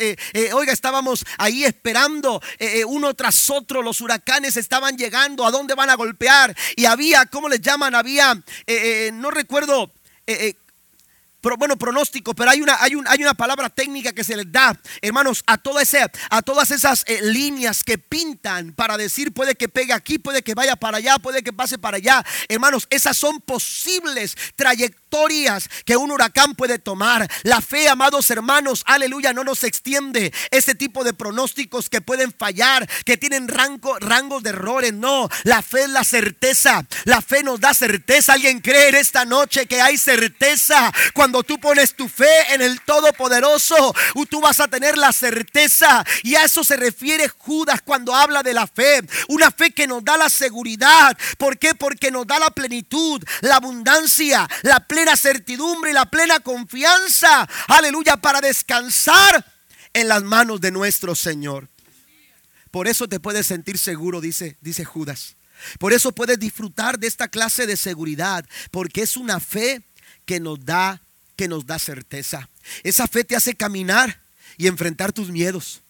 oiga, 0.53 0.73
estábamos 0.73 1.25
ahí 1.39 1.65
esperando 1.65 2.41
uno 2.87 3.15
tras 3.15 3.51
otro, 3.51 3.83
los 3.83 4.01
huracanes 4.01 4.57
estaban 4.57 4.97
llegando, 4.97 5.47
a 5.47 5.51
dónde 5.51 5.75
van 5.75 5.91
a 5.91 5.95
golpear. 5.95 6.57
Y 6.77 6.85
había, 6.87 7.27
¿cómo 7.27 7.49
les 7.49 7.61
llaman? 7.61 7.95
Había, 7.95 8.43
no 9.13 9.31
recuerdo 9.31 9.91
bueno, 11.57 11.77
pronóstico, 11.77 12.35
pero 12.35 12.51
hay 12.51 12.61
una, 12.61 12.77
hay, 12.81 12.93
hay 13.07 13.23
una 13.23 13.35
palabra 13.35 13.69
técnica 13.71 14.13
que 14.13 14.25
se 14.25 14.37
les 14.37 14.51
da, 14.51 14.79
hermanos, 15.03 15.43
a, 15.47 15.59
toda 15.59 15.83
ese, 15.83 16.05
a 16.31 16.43
todas 16.43 16.71
esas 16.71 17.05
eh, 17.07 17.21
líneas 17.23 17.85
que 17.85 17.99
pintan 17.99 18.73
para 18.73 18.97
decir 18.97 19.33
puede 19.33 19.55
que 19.55 19.69
pegue 19.69 19.93
aquí, 19.93 20.19
puede 20.19 20.43
que 20.43 20.55
vaya 20.55 20.77
para 20.77 20.99
allá, 20.99 21.19
puede 21.19 21.43
que 21.43 21.53
pase 21.53 21.79
para 21.79 21.99
allá. 21.99 22.25
Hermanos, 22.49 22.87
esas 22.91 23.17
son 23.17 23.41
posibles 23.41 24.37
trayectorias 24.57 25.04
que 25.85 25.97
un 25.97 26.11
huracán 26.11 26.55
puede 26.55 26.79
tomar. 26.79 27.31
La 27.45 27.61
fe, 27.61 27.89
amados 27.89 28.31
hermanos, 28.31 28.83
aleluya, 28.87 29.33
no 29.33 29.45
nos 29.45 29.63
extiende 29.63 30.33
ese 30.51 30.75
tipo 30.75 31.05
de 31.05 31.13
pronósticos 31.13 31.89
que 31.89 32.01
pueden 32.01 32.33
fallar, 32.33 32.89
que 33.05 33.17
tienen 33.17 33.47
rango, 33.47 33.97
rangos 34.01 34.43
de 34.43 34.51
errores. 34.51 34.93
No, 34.93 35.29
la 35.45 35.63
fe 35.63 35.83
es 35.83 35.91
la 35.91 36.05
certeza. 36.05 36.85
La 37.05 37.23
fe 37.23 37.45
nos 37.45 37.61
da 37.61 37.75
certeza. 37.75 38.33
Alguien 38.33 38.61
cree 38.61 38.89
en 38.89 38.97
esta 38.97 39.25
noche 39.25 39.67
que 39.67 39.81
hay 39.81 39.99
certeza 39.99 40.93
cuando 41.13 41.43
tú 41.43 41.61
pones 41.61 41.95
tu 41.95 42.09
fe 42.09 42.53
en 42.53 42.61
el 42.61 42.81
Todopoderoso, 42.81 43.95
tú 44.29 44.41
vas 44.41 44.59
a 44.59 44.69
tener 44.69 44.99
la 44.99 45.13
certeza. 45.13 46.05
Y 46.23 46.35
a 46.35 46.45
eso 46.45 46.65
se 46.65 46.77
refiere 46.77 47.29
Judas 47.29 47.81
cuando 47.83 48.15
habla 48.15 48.43
de 48.43 48.53
la 48.53 48.67
fe. 48.67 49.01
Una 49.29 49.51
fe 49.51 49.71
que 49.71 49.87
nos 49.87 50.05
da 50.05 50.17
la 50.17 50.29
seguridad. 50.29 51.17
¿Por 51.39 51.59
qué? 51.59 51.75
Porque 51.75 52.11
nos 52.11 52.27
da 52.27 52.39
la 52.39 52.51
plenitud, 52.51 53.23
la 53.43 53.57
abundancia, 53.57 54.49
la 54.63 54.81
plena 55.05 55.17
certidumbre 55.19 55.91
y 55.91 55.95
la 55.95 56.07
plena 56.07 56.41
confianza. 56.41 57.47
Aleluya, 57.69 58.17
para 58.17 58.41
descansar 58.41 59.45
en 59.93 60.09
las 60.09 60.23
manos 60.23 60.63
de 60.63 60.71
nuestro 60.71 61.15
Señor. 61.15 61.69
Por 62.71 62.89
eso 62.89 63.07
te 63.07 63.21
puedes 63.21 63.47
sentir 63.47 63.77
seguro, 63.77 64.23
dice, 64.23 64.57
dice 64.63 64.87
Judas. 64.87 65.37
Por 65.79 65.93
eso 65.93 66.13
puedes 66.13 66.39
disfrutar 66.39 66.99
de 66.99 67.07
esta 67.07 67.29
clase 67.29 67.67
de 67.67 67.77
seguridad, 67.77 68.47
porque 68.71 69.03
es 69.03 69.19
una 69.19 69.41
fe 69.41 69.87
que 70.25 70.41
nos 70.41 70.65
da 70.65 71.03
que 71.37 71.49
nos 71.49 71.67
da 71.67 71.79
certeza. 71.79 72.49
Esa 72.83 73.07
fe 73.07 73.25
te 73.25 73.37
hace 73.37 73.55
caminar 73.55 74.23
y 74.57 74.69
enfrentar 74.69 75.13
tus 75.13 75.29
miedos. 75.29 75.83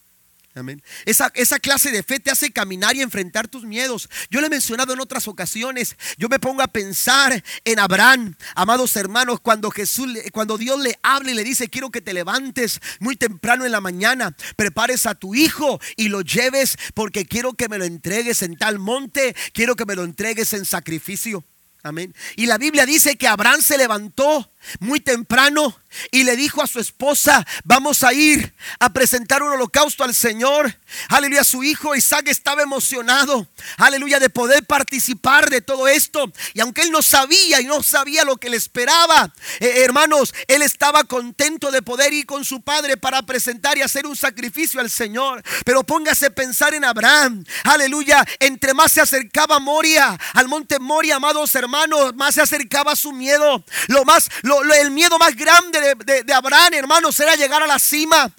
Amén. 0.57 0.80
Esa, 1.05 1.32
esa, 1.34 1.59
clase 1.59 1.90
de 1.90 2.05
fe 2.05 2.20
te 2.20 2.30
hace 2.30 2.52
caminar 2.52 2.94
y 2.94 3.02
enfrentar 3.02 3.48
tus 3.48 3.64
miedos. 3.64 4.09
Yo 4.30 4.40
le 4.40 4.46
he 4.46 4.50
mencionado 4.50 4.92
en 4.92 5.00
otras 5.00 5.26
ocasiones. 5.26 5.96
Yo 6.16 6.28
me 6.28 6.38
pongo 6.38 6.62
a 6.62 6.68
pensar 6.68 7.42
en 7.64 7.80
Abraham, 7.80 8.36
amados 8.55 8.94
hermanos, 8.94 9.40
cuando 9.40 9.72
Jesús, 9.72 10.09
cuando 10.32 10.57
Dios 10.57 10.80
le 10.80 10.96
habla 11.02 11.32
y 11.32 11.34
le 11.34 11.42
dice, 11.42 11.68
quiero 11.68 11.90
que 11.90 12.00
te 12.00 12.14
levantes 12.14 12.80
muy 13.00 13.16
temprano 13.16 13.64
en 13.64 13.72
la 13.72 13.80
mañana, 13.80 14.36
prepares 14.55 15.07
a 15.07 15.16
tu 15.16 15.34
hijo 15.34 15.80
y 15.96 16.09
lo 16.09 16.20
lleves 16.20 16.78
porque 16.94 17.26
quiero 17.26 17.55
que 17.55 17.68
me 17.68 17.78
lo 17.78 17.84
entregues 17.84 18.42
en 18.42 18.57
tal 18.57 18.78
monte, 18.78 19.34
quiero 19.52 19.74
que 19.74 19.86
me 19.86 19.96
lo 19.96 20.05
entregues 20.05 20.52
en 20.52 20.64
sacrificio. 20.64 21.42
Amén. 21.82 22.14
Y 22.36 22.46
la 22.46 22.59
Biblia 22.59 22.86
dice 22.86 23.16
que 23.16 23.28
Abraham 23.28 23.61
se 23.61 23.76
levantó 23.76 24.50
muy 24.80 25.00
temprano 25.00 25.76
y 26.10 26.24
le 26.24 26.36
dijo 26.36 26.62
a 26.62 26.66
su 26.66 26.80
esposa, 26.80 27.46
vamos 27.64 28.02
a 28.02 28.12
ir 28.12 28.54
a 28.78 28.92
presentar 28.92 29.42
un 29.42 29.50
holocausto 29.50 30.04
al 30.04 30.14
Señor. 30.14 30.76
Aleluya, 31.08 31.44
su 31.44 31.62
hijo 31.62 31.94
Isaac 31.94 32.28
estaba 32.28 32.62
emocionado, 32.62 33.46
aleluya, 33.76 34.20
de 34.20 34.30
poder 34.30 34.64
participar 34.64 35.50
de 35.50 35.60
todo 35.60 35.88
esto. 35.88 36.32
Y 36.52 36.60
aunque 36.60 36.82
él 36.82 36.90
no 36.90 37.02
sabía 37.02 37.60
y 37.60 37.64
no 37.64 37.82
sabía 37.82 38.24
lo 38.24 38.36
que 38.36 38.50
le 38.50 38.56
esperaba, 38.56 39.32
eh, 39.60 39.82
hermanos, 39.84 40.34
él 40.48 40.62
estaba 40.62 41.04
contento 41.04 41.70
de 41.70 41.82
poder 41.82 42.12
ir 42.12 42.26
con 42.26 42.44
su 42.44 42.60
padre 42.60 42.96
para 42.96 43.22
presentar 43.22 43.78
y 43.78 43.82
hacer 43.82 44.06
un 44.06 44.16
sacrificio 44.16 44.80
al 44.80 44.90
Señor. 44.90 45.42
Pero 45.64 45.84
póngase 45.84 46.26
a 46.26 46.34
pensar 46.34 46.74
en 46.74 46.84
Abraham, 46.84 47.44
aleluya, 47.64 48.24
entre 48.40 48.74
más 48.74 48.92
se 48.92 49.00
acercaba 49.00 49.58
Moria, 49.58 50.18
al 50.34 50.48
monte 50.48 50.78
Moria, 50.78 51.16
amados 51.16 51.54
hermanos, 51.54 52.14
más 52.14 52.34
se 52.34 52.42
acercaba 52.42 52.96
su 52.96 53.12
miedo. 53.12 53.64
Lo 53.88 54.04
más, 54.04 54.28
lo, 54.42 54.53
el 54.62 54.90
miedo 54.90 55.18
más 55.18 55.34
grande 55.36 55.96
de, 56.05 56.34
Abraham, 56.34 56.74
hermanos, 56.74 57.18
era 57.20 57.34
llegar 57.34 57.62
a 57.62 57.66
la 57.66 57.78
cima. 57.78 58.30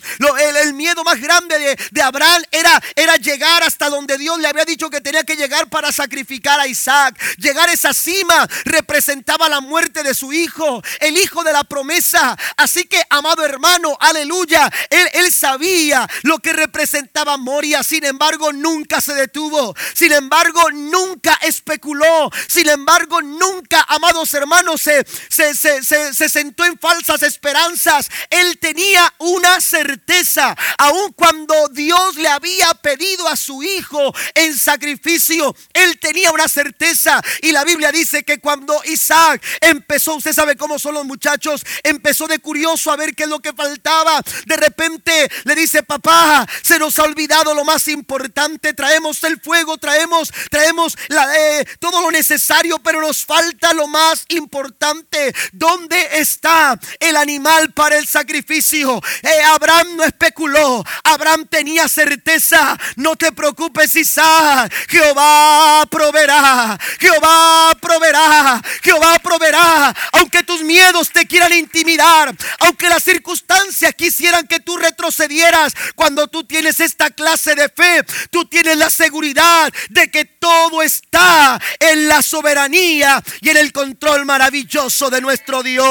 el, 0.62 0.74
miedo 0.74 1.04
más 1.04 1.20
grande 1.20 1.78
de, 1.92 2.02
Abraham 2.02 2.44
era, 2.52 2.82
era 2.96 3.16
llegar 3.16 3.64
hasta 3.64 3.90
donde 3.90 4.18
Dios 4.18 4.38
le 4.40 4.48
había 4.48 4.66
dicho 4.66 4.90
que 4.90 5.02
tenía 5.02 5.24
que 5.24 5.36
llegar 5.36 5.70
para 5.70 5.92
sacrificar 5.92 6.60
a 6.60 6.68
Isaac. 6.68 7.18
Llegar 7.38 7.70
a 7.70 7.74
esa 7.74 7.94
cima 7.94 8.48
representaba 8.66 9.50
la 9.50 9.62
muerte 9.62 10.04
de 10.04 10.14
su 10.14 10.34
hijo, 10.34 10.82
el 11.00 11.18
hijo 11.18 11.44
de 11.44 11.54
la 11.54 11.64
promesa. 11.64 12.38
Así 12.58 12.86
que, 12.86 13.02
amado 13.10 13.44
hermano, 13.44 13.98
aleluya, 14.00 14.72
él, 14.90 15.32
sabía 15.32 16.08
lo 16.24 16.40
que 16.40 16.54
representaba 16.54 17.38
Moria. 17.38 17.84
Sin 17.84 18.06
embargo, 18.06 18.54
nunca 18.54 19.02
se 19.02 19.14
detuvo. 19.14 19.76
Sin 19.94 20.12
embargo, 20.14 20.72
nunca 20.72 21.38
especuló. 21.42 22.32
Sin 22.48 22.70
embargo, 22.70 23.22
nunca, 23.22 23.86
amados 23.88 24.34
hermanos, 24.34 24.82
se 24.82 26.05
sentó 26.14 26.66
en 26.66 26.78
falsas 26.78 27.24
esperanzas. 27.24 28.10
Él 28.30 28.58
tenía 28.60 29.14
una 29.20 29.60
certeza, 29.62 30.56
aun 30.78 31.14
cuando 31.14 31.68
Dios 31.70 32.16
le 32.16 32.28
había 32.28 32.74
pedido 32.76 33.28
a 33.28 33.36
su 33.36 33.64
hijo 33.64 34.14
en 34.34 34.58
sacrificio, 34.58 35.56
él 35.74 36.00
tenía 36.00 36.32
una 36.32 36.48
certeza. 36.48 37.22
Y 37.42 37.52
la 37.52 37.64
Biblia 37.64 37.92
dice 37.92 38.24
que 38.24 38.40
cuando 38.40 38.82
Isaac 38.86 39.42
empezó, 39.62 40.16
usted 40.16 40.34
sabe 40.34 40.56
cómo 40.56 40.80
son 40.80 40.96
los 40.96 41.06
muchachos, 41.06 41.64
empezó 41.84 42.28
de 42.28 42.40
curioso 42.40 42.92
a 42.92 42.96
ver 42.96 43.16
qué 43.16 43.24
es 43.24 43.30
lo 43.30 43.40
que 43.40 43.54
faltaba. 43.54 44.22
De 44.46 44.58
repente 44.58 45.30
le 45.44 45.56
dice, 45.56 45.84
papá, 45.84 46.48
se 46.62 46.80
nos 46.80 46.98
ha 47.00 47.04
olvidado 47.04 47.54
lo 47.54 47.64
más 47.64 47.88
importante. 47.88 48.74
Traemos 48.74 49.24
el 49.24 49.40
fuego, 49.40 49.78
traemos, 49.78 50.32
traemos 50.50 50.96
eh, 51.38 51.66
todo 51.80 52.02
lo 52.02 52.12
necesario, 52.12 52.80
pero 52.80 53.02
nos 53.02 53.26
falta 53.26 53.74
lo 53.74 53.88
más 53.88 54.26
importante. 54.30 55.34
¿Dónde 55.52 55.95
está 56.14 56.80
el 57.00 57.16
animal 57.16 57.74
para 57.74 57.98
el 57.98 58.08
sacrificio? 58.08 59.02
Eh, 59.22 59.44
Abraham 59.46 59.98
no 59.98 60.04
especuló. 60.04 60.84
Abraham 61.04 61.48
tenía 61.50 61.88
certeza. 61.88 62.78
No 62.96 63.16
te 63.16 63.32
preocupes, 63.32 63.96
Isaac. 63.96 64.74
Jehová 64.90 65.86
proveerá. 65.90 66.78
Jehová 67.00 67.78
proveerá. 67.82 68.62
Jehová 68.84 69.20
proveerá. 69.20 69.96
Aunque 70.14 70.44
tus 70.44 70.62
miedos 70.62 71.10
te 71.10 71.26
quieran 71.26 71.54
intimidar, 71.54 72.36
aunque 72.60 72.90
las 72.90 73.04
circunstancias 73.04 73.94
quisieran 73.96 74.48
que 74.48 74.60
tú 74.60 74.78
retrocedieras, 74.78 75.74
cuando 75.96 76.28
tú 76.28 76.44
tienes 76.44 76.80
esta 76.80 77.10
clase 77.10 77.56
de 77.56 77.70
fe, 77.70 78.04
tú 78.30 78.46
tienes 78.46 78.78
la 78.78 78.90
seguridad 78.90 79.72
de 79.90 80.10
que 80.10 80.26
todo 80.26 80.82
está 80.82 81.60
en 81.80 82.08
la 82.08 82.22
soberanía 82.22 83.24
y 83.42 83.50
en 83.50 83.58
el 83.58 83.72
control 83.72 84.26
maravilloso 84.26 85.10
de 85.10 85.22
nuestro 85.22 85.64
Dios. 85.64 85.85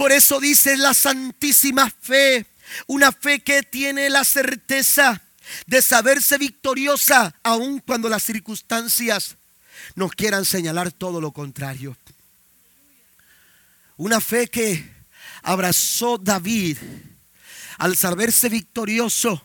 Por 0.00 0.12
eso 0.12 0.40
dice 0.40 0.76
la 0.76 0.94
santísima 0.94 1.90
fe, 1.90 2.46
una 2.86 3.12
fe 3.12 3.40
que 3.40 3.62
tiene 3.62 4.08
la 4.08 4.24
certeza 4.24 5.20
de 5.66 5.82
saberse 5.82 6.38
victoriosa 6.38 7.34
aun 7.42 7.80
cuando 7.80 8.08
las 8.08 8.22
circunstancias 8.22 9.36
nos 9.94 10.12
quieran 10.12 10.44
señalar 10.44 10.90
todo 10.90 11.20
lo 11.20 11.32
contrario. 11.32 11.96
Una 13.96 14.20
fe 14.20 14.48
que 14.48 14.90
abrazó 15.42 16.16
David 16.16 16.78
al 17.76 17.96
saberse 17.96 18.48
victorioso, 18.48 19.44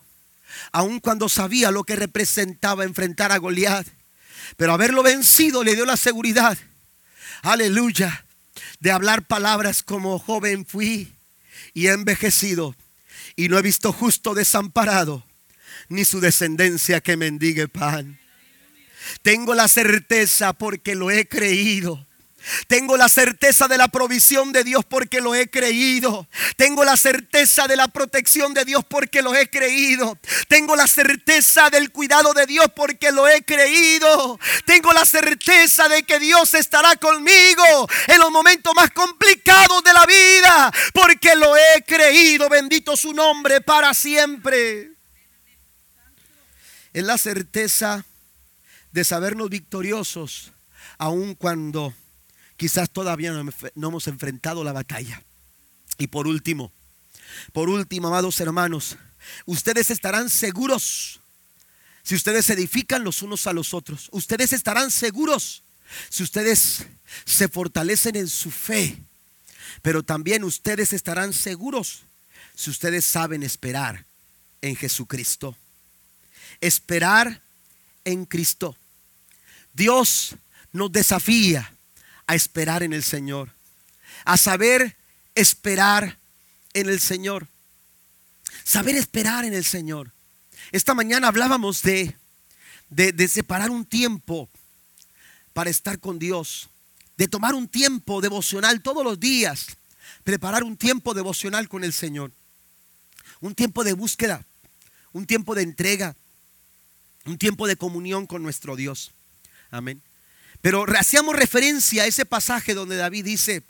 aun 0.72 1.00
cuando 1.00 1.28
sabía 1.28 1.72
lo 1.72 1.84
que 1.84 1.96
representaba 1.96 2.84
enfrentar 2.84 3.32
a 3.32 3.38
Goliat. 3.38 3.88
Pero 4.58 4.74
haberlo 4.74 5.04
vencido 5.04 5.64
le 5.64 5.76
dio 5.76 5.86
la 5.86 5.98
seguridad, 5.98 6.58
aleluya, 7.42 8.25
de 8.86 8.92
hablar 8.92 9.26
palabras 9.26 9.82
como 9.82 10.20
joven 10.20 10.64
fui 10.64 11.12
y 11.74 11.88
he 11.88 11.92
envejecido 11.92 12.76
y 13.36 13.50
no 13.50 13.58
he 13.58 13.64
visto 13.64 13.92
justo 13.92 14.36
desamparado, 14.36 15.26
ni 15.90 16.06
su 16.06 16.20
descendencia 16.20 17.02
que 17.02 17.18
mendigue 17.18 17.68
pan. 17.68 18.20
Tengo 19.24 19.56
la 19.56 19.68
certeza 19.68 20.54
porque 20.54 20.94
lo 20.94 21.10
he 21.10 21.28
creído 21.28 22.06
tengo 22.68 22.98
la 22.98 23.10
certeza 23.10 23.68
de 23.68 23.78
la 23.78 23.88
provisión 23.88 24.52
de 24.52 24.64
Dios 24.64 24.86
porque 24.86 25.22
lo 25.22 25.36
he 25.36 25.50
creído. 25.50 26.28
Tengo 26.58 26.84
la 26.84 26.98
certeza 26.98 27.68
de 27.68 27.76
la 27.76 27.88
protección 27.88 28.54
de 28.54 28.66
Dios 28.66 28.84
porque 28.88 29.22
lo 29.22 29.36
he 29.36 29.50
creído. 29.50 30.18
Tengo 30.48 30.76
la 30.76 30.88
certeza 30.88 31.70
del 31.70 31.92
cuidado 31.92 32.34
de 32.34 32.46
Dios 32.46 32.68
porque 32.76 33.12
lo 33.12 33.28
he 33.28 33.44
creído. 33.44 34.40
Tengo 34.66 34.94
la 34.94 35.06
certeza 35.06 35.88
de 35.88 36.04
que 36.04 36.20
Dios 36.20 36.54
estará 36.54 36.96
conmigo 36.98 37.64
en 38.08 38.20
los 38.20 38.32
momentos 38.32 38.74
más 38.76 38.92
complicados 38.92 39.84
de 39.84 39.94
la 39.94 40.06
vida 40.06 40.72
porque 40.94 41.36
lo 41.36 41.56
he 41.56 41.84
creído. 41.86 42.50
Bendito 42.50 42.96
su 42.96 43.14
nombre 43.14 43.62
para 43.62 43.94
siempre. 43.94 44.92
Es 46.94 47.04
la 47.04 47.18
certeza 47.18 48.06
de 48.92 49.04
sabernos 49.04 49.50
victoriosos 49.50 50.54
aun 50.98 51.36
cuando 51.36 51.94
quizás 52.58 52.90
todavía 52.90 53.32
no 53.32 53.88
hemos 53.88 54.08
enfrentado 54.08 54.64
la 54.64 54.72
batalla. 54.72 55.22
Y 55.98 56.08
por 56.08 56.28
último, 56.28 56.72
por 57.54 57.70
último, 57.70 58.08
amados 58.08 58.40
hermanos, 58.40 58.98
ustedes 59.46 59.90
estarán 59.90 60.30
seguros 60.30 61.20
si 62.04 62.14
ustedes 62.14 62.46
se 62.46 62.54
edifican 62.54 63.04
los 63.04 63.24
unos 63.24 63.48
a 63.48 63.54
los 63.54 63.74
otros. 63.74 64.10
Ustedes 64.12 64.54
estarán 64.54 64.92
seguros 64.92 65.64
si 66.10 66.22
ustedes 66.22 66.86
se 67.26 67.48
fortalecen 67.48 68.16
en 68.16 68.28
su 68.28 68.52
fe. 68.52 69.02
Pero 69.82 70.04
también 70.04 70.44
ustedes 70.44 70.94
estarán 70.94 71.34
seguros 71.34 72.04
si 72.56 72.70
ustedes 72.70 73.06
saben 73.06 73.42
esperar 73.42 74.06
en 74.62 74.76
Jesucristo. 74.76 75.58
Esperar 76.62 77.42
en 78.04 78.26
Cristo. 78.26 78.78
Dios 79.74 80.36
nos 80.72 80.92
desafía 80.92 81.75
a 82.28 82.36
esperar 82.36 82.84
en 82.84 82.94
el 82.94 83.04
Señor, 83.04 83.52
a 84.24 84.38
saber 84.38 84.98
esperar 85.36 86.18
en 86.74 86.90
el 86.90 87.00
Señor, 87.00 87.48
saber 88.64 88.96
esperar 88.96 89.46
en 89.46 89.54
el 89.54 89.64
Señor. 89.64 90.12
Esta 90.72 90.94
mañana 90.94 91.28
hablábamos 91.28 91.82
de, 91.84 92.16
de, 92.90 93.28
separar 93.28 93.70
un 93.70 93.86
tiempo 93.86 94.50
para 95.54 95.70
estar 95.70 96.00
con 96.00 96.20
Dios, 96.20 96.70
de 97.18 97.28
tomar 97.28 97.54
un 97.54 97.68
tiempo 97.68 98.22
devocional 98.22 98.82
todos 98.82 99.04
los 99.04 99.20
días, 99.20 99.78
preparar 100.24 100.64
un 100.64 100.76
tiempo 100.76 101.14
devocional 101.14 101.70
con 101.70 101.84
el 101.84 101.94
Señor, 101.94 102.32
un 103.42 103.54
tiempo 103.54 103.84
de 103.84 103.94
búsqueda, 103.94 104.46
un 105.14 105.26
tiempo 105.26 105.56
de 105.56 105.62
entrega, 105.62 106.16
un 107.26 107.38
tiempo 107.38 107.68
de 107.68 107.76
comunión 107.76 108.28
con 108.28 108.44
nuestro 108.44 108.76
Dios. 108.76 109.12
Amén. 109.72 110.02
Pero 110.66 110.84
hacíamos 110.98 111.36
referencia 111.36 112.02
a 112.02 112.06
ese 112.08 112.26
pasaje 112.26 112.74
donde 112.74 112.96
David 112.96 113.24
dice, 113.24 113.62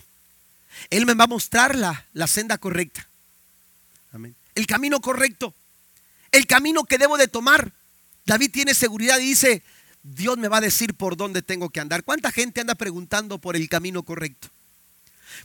Él 0.90 1.06
me 1.06 1.14
va 1.14 1.26
a 1.26 1.28
mostrar 1.28 1.76
la, 1.76 2.06
la 2.14 2.26
senda 2.26 2.58
correcta. 2.58 3.06
Amén. 4.14 4.34
El 4.56 4.66
camino 4.66 5.02
correcto. 5.02 5.54
El 6.32 6.48
camino 6.48 6.86
que 6.86 6.98
debo 6.98 7.18
de 7.18 7.28
tomar. 7.28 7.74
David 8.26 8.50
tiene 8.54 8.74
seguridad 8.74 9.20
y 9.20 9.26
dice, 9.26 9.62
Dios 10.04 10.38
me 10.38 10.48
va 10.48 10.60
a 10.60 10.62
decir 10.62 10.94
por 10.94 11.18
dónde 11.18 11.42
tengo 11.42 11.70
que 11.70 11.82
andar. 11.82 12.06
¿Cuánta 12.06 12.32
gente 12.32 12.62
anda 12.62 12.76
preguntando 12.76 13.40
por 13.40 13.58
el 13.58 13.68
camino 13.68 14.04
correcto? 14.04 14.48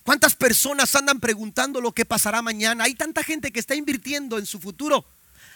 ¿Cuántas 0.05 0.37
personas 0.37 0.95
andan 0.95 1.19
preguntando 1.19 1.81
lo 1.81 1.91
que 1.91 2.05
pasará 2.05 2.43
mañana? 2.43 2.85
Hay 2.85 2.95
tanta 2.95 3.25
gente 3.25 3.51
que 3.51 3.59
está 3.59 3.75
invirtiendo 3.75 4.39
en 4.39 4.47
su 4.47 4.61
futuro. 4.61 5.05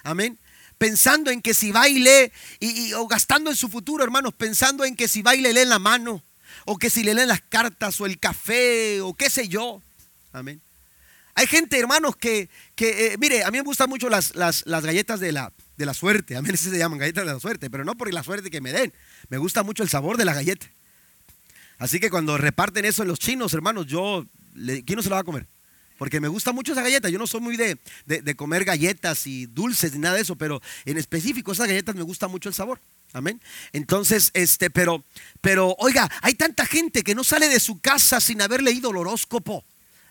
Amén 0.03 0.41
pensando 0.79 1.31
en 1.31 1.41
que 1.41 1.55
si 1.55 1.73
baile 1.73 2.33
y, 2.61 2.93
o 2.95 3.07
gastando 3.07 3.51
en 3.51 3.57
su 3.57 3.69
futuro, 3.69 4.05
hermanos, 4.05 4.35
pensando 4.35 4.85
en 4.85 4.97
que 4.97 5.09
si 5.09 5.23
baile 5.23 5.53
lee 5.53 5.61
en 5.61 5.69
la 5.69 5.79
mano, 5.79 6.23
o 6.67 6.79
que 6.79 6.91
si 6.91 7.03
le 7.03 7.15
leen 7.15 7.29
las 7.29 7.43
cartas 7.43 8.01
o 8.01 8.07
el 8.07 8.19
café, 8.19 9.01
o 9.01 9.15
qué 9.15 9.31
sé 9.31 9.49
yo. 9.49 9.83
Amén. 10.33 10.61
Hay 11.35 11.47
gente, 11.47 11.79
hermanos, 11.79 12.17
que, 12.17 12.49
que 12.77 13.07
eh, 13.07 13.17
mire, 13.19 13.45
a 13.45 13.51
mí 13.51 13.59
me 13.59 13.65
gustan 13.65 13.89
mucho 13.89 14.09
las, 14.09 14.37
las, 14.37 14.65
galletas 14.65 15.19
de 15.19 15.33
la, 15.33 15.53
de 15.77 15.87
la 15.87 15.95
suerte. 15.95 16.37
A 16.37 16.43
mí 16.43 16.57
se 16.57 16.79
llaman 16.79 16.99
galletas 16.99 17.27
de 17.27 17.33
la 17.33 17.41
suerte, 17.41 17.71
pero 17.71 17.85
no 17.85 17.97
por 17.97 18.13
la 18.13 18.23
suerte 18.23 18.51
que 18.51 18.61
me 18.61 18.73
den. 18.73 18.93
Me 19.29 19.39
gusta 19.39 19.65
mucho 19.65 19.83
el 19.83 19.89
sabor 19.89 20.17
de 20.17 20.25
la 20.25 20.35
galleta. 20.35 20.67
Así 21.79 21.99
que 21.99 22.09
cuando 22.09 22.39
reparten 22.39 22.85
eso 22.85 23.03
en 23.03 23.09
los 23.09 23.19
chinos, 23.19 23.53
hermanos, 23.53 23.87
yo, 23.87 24.25
¿quién 24.55 24.97
no 24.97 25.03
se 25.03 25.09
lo 25.09 25.17
va 25.17 25.23
a 25.23 25.25
comer? 25.25 25.49
Porque 25.99 26.21
me 26.21 26.29
gusta 26.29 26.53
mucho 26.53 26.73
esa 26.73 26.83
galleta. 26.83 27.09
Yo 27.09 27.19
no 27.19 27.27
soy 27.27 27.41
muy 27.41 27.57
de, 27.57 27.79
de, 28.07 28.35
comer 28.35 28.65
galletas 28.65 29.27
y 29.27 29.47
dulces 29.47 29.93
ni 29.93 30.01
nada 30.01 30.17
de 30.17 30.23
eso, 30.23 30.37
pero 30.37 30.61
en 30.85 30.99
específico 30.99 31.53
esas 31.53 31.69
galletas 31.69 31.95
me 31.95 32.03
gusta 32.03 32.29
mucho 32.29 32.49
el 32.49 32.55
sabor. 32.55 32.81
Amén. 33.13 33.41
Entonces, 33.73 34.31
este, 34.35 34.71
pero, 34.71 35.05
pero, 35.41 35.77
oiga, 35.79 36.11
hay 36.21 36.35
tanta 36.35 36.67
gente 36.67 37.03
que 37.03 37.15
no 37.15 37.23
sale 37.23 37.49
de 37.49 37.61
su 37.61 37.81
casa 37.81 38.21
sin 38.21 38.43
haber 38.43 38.63
leído 38.63 38.91
el 38.91 38.97
horóscopo. 38.97 39.65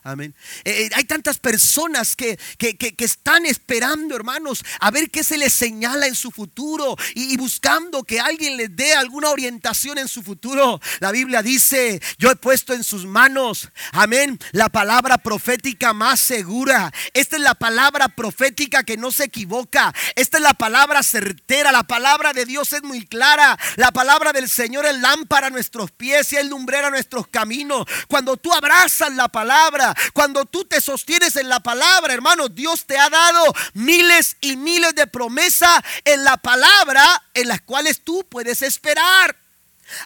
Amén. 0.06 0.36
Eh, 0.66 0.84
eh, 0.84 0.90
hay 0.96 1.06
tantas 1.06 1.38
personas 1.38 2.18
que, 2.18 2.38
que, 2.58 2.94
están 3.00 3.46
esperando, 3.46 4.18
hermanos, 4.18 4.64
a 4.82 4.92
ver 4.92 5.10
qué 5.10 5.24
se 5.24 5.38
les 5.38 5.54
señala 5.54 6.08
en 6.08 6.16
su 6.16 6.30
futuro 6.30 6.98
y, 7.16 7.38
buscando 7.38 8.04
que 8.04 8.20
alguien 8.20 8.58
les 8.58 8.76
dé 8.76 8.94
alguna 8.94 9.30
orientación 9.30 9.98
en 9.98 10.10
su 10.10 10.22
futuro. 10.22 10.82
La 11.00 11.12
Biblia 11.12 11.42
dice, 11.42 12.02
yo 12.18 12.30
he 12.32 12.36
puesto 12.36 12.74
en 12.74 12.84
sus 12.84 13.06
manos, 13.06 13.70
amén, 13.94 14.38
la 14.52 14.68
palabra 14.68 15.18
profética 15.20 15.94
más 15.94 16.20
segura. 16.20 16.92
Esta 17.14 17.38
es 17.38 17.42
la 17.42 17.56
palabra 17.56 18.10
profética 18.10 18.84
que 18.84 18.98
no 18.98 19.10
se 19.10 19.26
equivoca. 19.26 19.94
Esta 20.16 20.38
es 20.38 20.44
la 20.44 20.54
palabra 20.54 21.02
certera. 21.02 21.72
La 21.72 21.84
palabra 21.84 22.34
de 22.34 22.46
Dios 22.46 22.74
es 22.74 22.84
muy 22.84 23.06
clara. 23.06 23.58
La 23.78 23.92
palabra 23.92 24.34
del 24.34 24.50
Señor 24.50 24.86
es 24.86 25.00
lámpara 25.00 25.48
a 25.48 25.50
nuestros 25.50 25.92
pies 25.92 26.34
y 26.34 26.36
es 26.36 26.46
lumbrera 26.46 26.88
a 26.88 26.92
nuestros 26.92 27.28
caminos. 27.28 27.86
Cuando 28.10 28.36
tú 28.36 28.54
abrazas 28.54 29.14
la 29.14 29.30
palabra, 29.30 29.93
cuando 30.14 30.46
tú 30.46 30.66
te 30.66 30.82
sostienes 30.82 31.36
en 31.36 31.50
la 31.50 31.60
palabra, 31.60 32.14
hermano, 32.14 32.50
Dios 32.50 32.86
te 32.86 32.98
ha 32.98 33.10
dado 33.10 33.54
miles 33.74 34.38
y 34.42 34.58
miles 34.58 34.96
de 34.96 35.08
promesas 35.08 35.82
en 36.06 36.24
la 36.24 36.38
palabra 36.38 37.24
en 37.34 37.48
las 37.48 37.62
cuales 37.62 38.04
tú 38.04 38.26
puedes 38.30 38.62
esperar. 38.62 39.43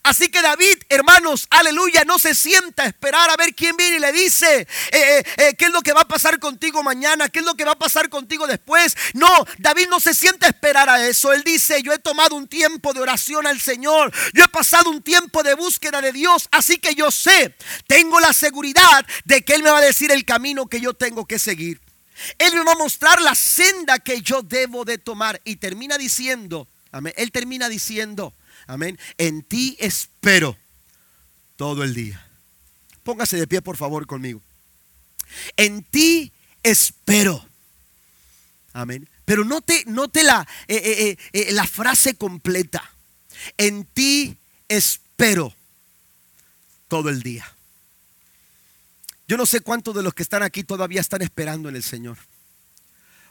Así 0.03 0.29
que 0.29 0.41
David, 0.41 0.77
hermanos, 0.89 1.47
aleluya, 1.49 2.03
no 2.05 2.19
se 2.19 2.35
sienta 2.35 2.83
a 2.83 2.87
esperar 2.87 3.29
a 3.29 3.35
ver 3.35 3.53
quién 3.55 3.75
viene 3.77 3.97
y 3.97 3.99
le 3.99 4.11
dice 4.11 4.61
eh, 4.61 4.67
eh, 4.91 5.23
eh, 5.37 5.55
qué 5.57 5.65
es 5.65 5.71
lo 5.71 5.81
que 5.81 5.93
va 5.93 6.01
a 6.01 6.07
pasar 6.07 6.39
contigo 6.39 6.83
mañana, 6.83 7.29
qué 7.29 7.39
es 7.39 7.45
lo 7.45 7.55
que 7.55 7.65
va 7.65 7.73
a 7.73 7.79
pasar 7.79 8.09
contigo 8.09 8.47
después. 8.47 8.95
No, 9.13 9.29
David 9.57 9.87
no 9.89 9.99
se 9.99 10.13
sienta 10.13 10.47
a 10.47 10.49
esperar 10.49 10.89
a 10.89 11.07
eso. 11.07 11.33
Él 11.33 11.43
dice, 11.43 11.81
yo 11.81 11.93
he 11.93 11.99
tomado 11.99 12.35
un 12.35 12.47
tiempo 12.47 12.93
de 12.93 13.01
oración 13.01 13.47
al 13.47 13.59
Señor, 13.59 14.13
yo 14.33 14.43
he 14.43 14.49
pasado 14.49 14.89
un 14.89 15.01
tiempo 15.01 15.43
de 15.43 15.55
búsqueda 15.55 16.01
de 16.01 16.11
Dios, 16.11 16.47
así 16.51 16.77
que 16.77 16.95
yo 16.95 17.11
sé, 17.11 17.55
tengo 17.87 18.19
la 18.19 18.33
seguridad 18.33 19.05
de 19.25 19.43
que 19.43 19.53
Él 19.53 19.63
me 19.63 19.71
va 19.71 19.79
a 19.79 19.81
decir 19.81 20.11
el 20.11 20.25
camino 20.25 20.67
que 20.67 20.81
yo 20.81 20.93
tengo 20.93 21.25
que 21.25 21.39
seguir. 21.39 21.81
Él 22.37 22.53
me 22.53 22.63
va 22.63 22.73
a 22.73 22.77
mostrar 22.77 23.21
la 23.21 23.35
senda 23.35 23.99
que 23.99 24.21
yo 24.21 24.41
debo 24.41 24.85
de 24.85 24.97
tomar. 24.97 25.41
Y 25.43 25.57
termina 25.57 25.97
diciendo, 25.97 26.67
amén, 26.91 27.13
Él 27.17 27.31
termina 27.31 27.69
diciendo, 27.69 28.33
Amén. 28.67 28.99
En 29.17 29.43
ti 29.43 29.77
espero 29.79 30.57
todo 31.55 31.83
el 31.83 31.93
día. 31.93 32.23
Póngase 33.03 33.37
de 33.37 33.47
pie, 33.47 33.61
por 33.61 33.77
favor, 33.77 34.05
conmigo. 34.05 34.41
En 35.55 35.83
ti 35.83 36.31
espero. 36.61 37.47
Amén. 38.73 39.09
Pero 39.25 39.43
note, 39.43 39.83
note 39.87 40.23
la, 40.23 40.47
eh, 40.67 40.75
eh, 40.75 41.17
eh, 41.33 41.51
la 41.53 41.65
frase 41.65 42.15
completa. 42.15 42.91
En 43.57 43.85
ti 43.85 44.37
espero 44.67 45.53
todo 46.87 47.09
el 47.09 47.23
día. 47.23 47.45
Yo 49.27 49.35
no 49.35 49.45
sé 49.45 49.61
cuántos 49.61 49.95
de 49.95 50.03
los 50.03 50.13
que 50.13 50.23
están 50.23 50.43
aquí 50.43 50.63
todavía 50.63 51.01
están 51.01 51.21
esperando 51.21 51.69
en 51.69 51.75
el 51.75 51.83
Señor. 51.83 52.17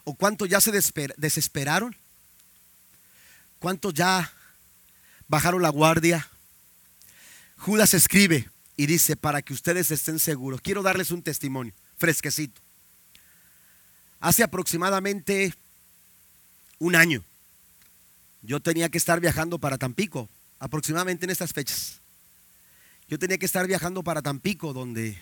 O 0.03 0.15
cuántos 0.15 0.47
ya 0.49 0.61
se 0.61 0.71
desesperaron. 0.71 1.95
¿Cuántos 3.59 3.93
ya 3.93 4.31
bajaron 5.27 5.61
la 5.61 5.69
guardia. 5.69 6.27
Judas 7.57 7.93
escribe 7.93 8.49
y 8.75 8.85
dice, 8.85 9.15
para 9.15 9.41
que 9.41 9.53
ustedes 9.53 9.91
estén 9.91 10.19
seguros, 10.19 10.61
quiero 10.61 10.83
darles 10.83 11.11
un 11.11 11.23
testimonio 11.23 11.73
fresquecito. 11.97 12.61
Hace 14.19 14.43
aproximadamente 14.43 15.53
un 16.79 16.95
año, 16.95 17.23
yo 18.41 18.59
tenía 18.59 18.89
que 18.89 18.97
estar 18.97 19.19
viajando 19.19 19.59
para 19.59 19.77
Tampico, 19.77 20.29
aproximadamente 20.59 21.25
en 21.25 21.31
estas 21.31 21.53
fechas. 21.53 21.99
Yo 23.09 23.17
tenía 23.17 23.37
que 23.37 23.45
estar 23.45 23.65
viajando 23.67 24.03
para 24.03 24.21
Tampico, 24.21 24.73
donde 24.73 25.17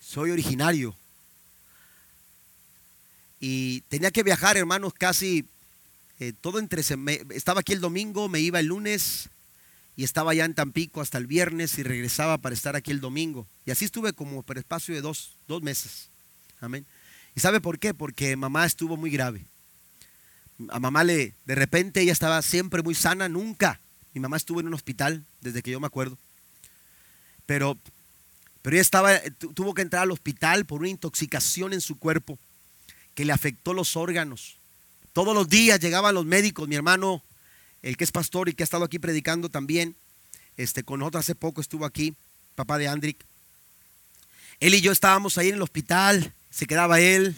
soy 0.00 0.30
originario. 0.30 0.94
Y 3.40 3.82
tenía 3.82 4.10
que 4.10 4.22
viajar, 4.22 4.56
hermanos, 4.56 4.92
casi 4.94 5.46
eh, 6.20 6.32
todo 6.40 6.58
entre, 6.58 6.82
estaba 7.34 7.60
aquí 7.60 7.72
el 7.72 7.80
domingo, 7.80 8.28
me 8.28 8.40
iba 8.40 8.58
el 8.60 8.66
lunes 8.66 9.28
y 9.96 10.04
estaba 10.04 10.34
ya 10.34 10.44
en 10.44 10.54
Tampico 10.54 11.00
hasta 11.00 11.18
el 11.18 11.26
viernes 11.26 11.78
y 11.78 11.82
regresaba 11.82 12.38
para 12.38 12.54
estar 12.54 12.76
aquí 12.76 12.90
el 12.90 13.00
domingo. 13.00 13.46
Y 13.66 13.70
así 13.70 13.84
estuve 13.84 14.12
como 14.12 14.42
por 14.42 14.58
espacio 14.58 14.94
de 14.94 15.00
dos, 15.00 15.36
dos 15.46 15.62
meses. 15.62 16.08
Amén. 16.60 16.86
¿Y 17.34 17.40
sabe 17.40 17.60
por 17.60 17.78
qué? 17.78 17.94
Porque 17.94 18.36
mamá 18.36 18.64
estuvo 18.64 18.96
muy 18.96 19.10
grave. 19.10 19.44
A 20.70 20.80
mamá 20.80 21.04
le, 21.04 21.34
de 21.46 21.54
repente 21.54 22.00
ella 22.00 22.12
estaba 22.12 22.42
siempre 22.42 22.82
muy 22.82 22.94
sana, 22.94 23.28
nunca. 23.28 23.80
Mi 24.12 24.20
mamá 24.20 24.36
estuvo 24.36 24.60
en 24.60 24.66
un 24.66 24.74
hospital 24.74 25.24
desde 25.40 25.62
que 25.62 25.70
yo 25.70 25.78
me 25.78 25.86
acuerdo. 25.86 26.18
Pero, 27.46 27.78
pero 28.62 28.74
ella 28.74 28.82
estaba, 28.82 29.20
tuvo 29.54 29.74
que 29.74 29.82
entrar 29.82 30.02
al 30.02 30.10
hospital 30.10 30.64
por 30.64 30.80
una 30.80 30.88
intoxicación 30.88 31.72
en 31.72 31.80
su 31.80 31.98
cuerpo 31.98 32.38
que 33.14 33.24
le 33.24 33.32
afectó 33.32 33.72
los 33.72 33.96
órganos. 33.96 34.57
Todos 35.12 35.34
los 35.34 35.48
días 35.48 35.80
llegaban 35.80 36.14
los 36.14 36.24
médicos, 36.24 36.68
mi 36.68 36.76
hermano, 36.76 37.22
el 37.82 37.96
que 37.96 38.04
es 38.04 38.12
pastor 38.12 38.48
y 38.48 38.54
que 38.54 38.62
ha 38.62 38.64
estado 38.64 38.84
aquí 38.84 38.98
predicando 38.98 39.48
también, 39.48 39.96
este, 40.56 40.82
con 40.82 41.00
nosotros 41.00 41.20
hace 41.20 41.34
poco 41.34 41.60
estuvo 41.60 41.84
aquí, 41.84 42.14
papá 42.54 42.78
de 42.78 42.88
Andrick. 42.88 43.24
Él 44.60 44.74
y 44.74 44.80
yo 44.80 44.92
estábamos 44.92 45.38
ahí 45.38 45.48
en 45.48 45.54
el 45.54 45.62
hospital, 45.62 46.32
se 46.50 46.66
quedaba 46.66 47.00
él, 47.00 47.36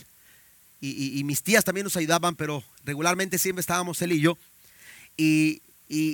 y, 0.82 1.22
mis 1.24 1.42
tías 1.42 1.62
también 1.62 1.84
nos 1.84 1.96
ayudaban, 1.96 2.34
pero 2.36 2.64
regularmente 2.84 3.36
siempre 3.36 3.60
estábamos 3.60 4.00
él 4.00 4.12
y 4.12 4.20
yo. 4.20 4.38
Y, 5.16 5.60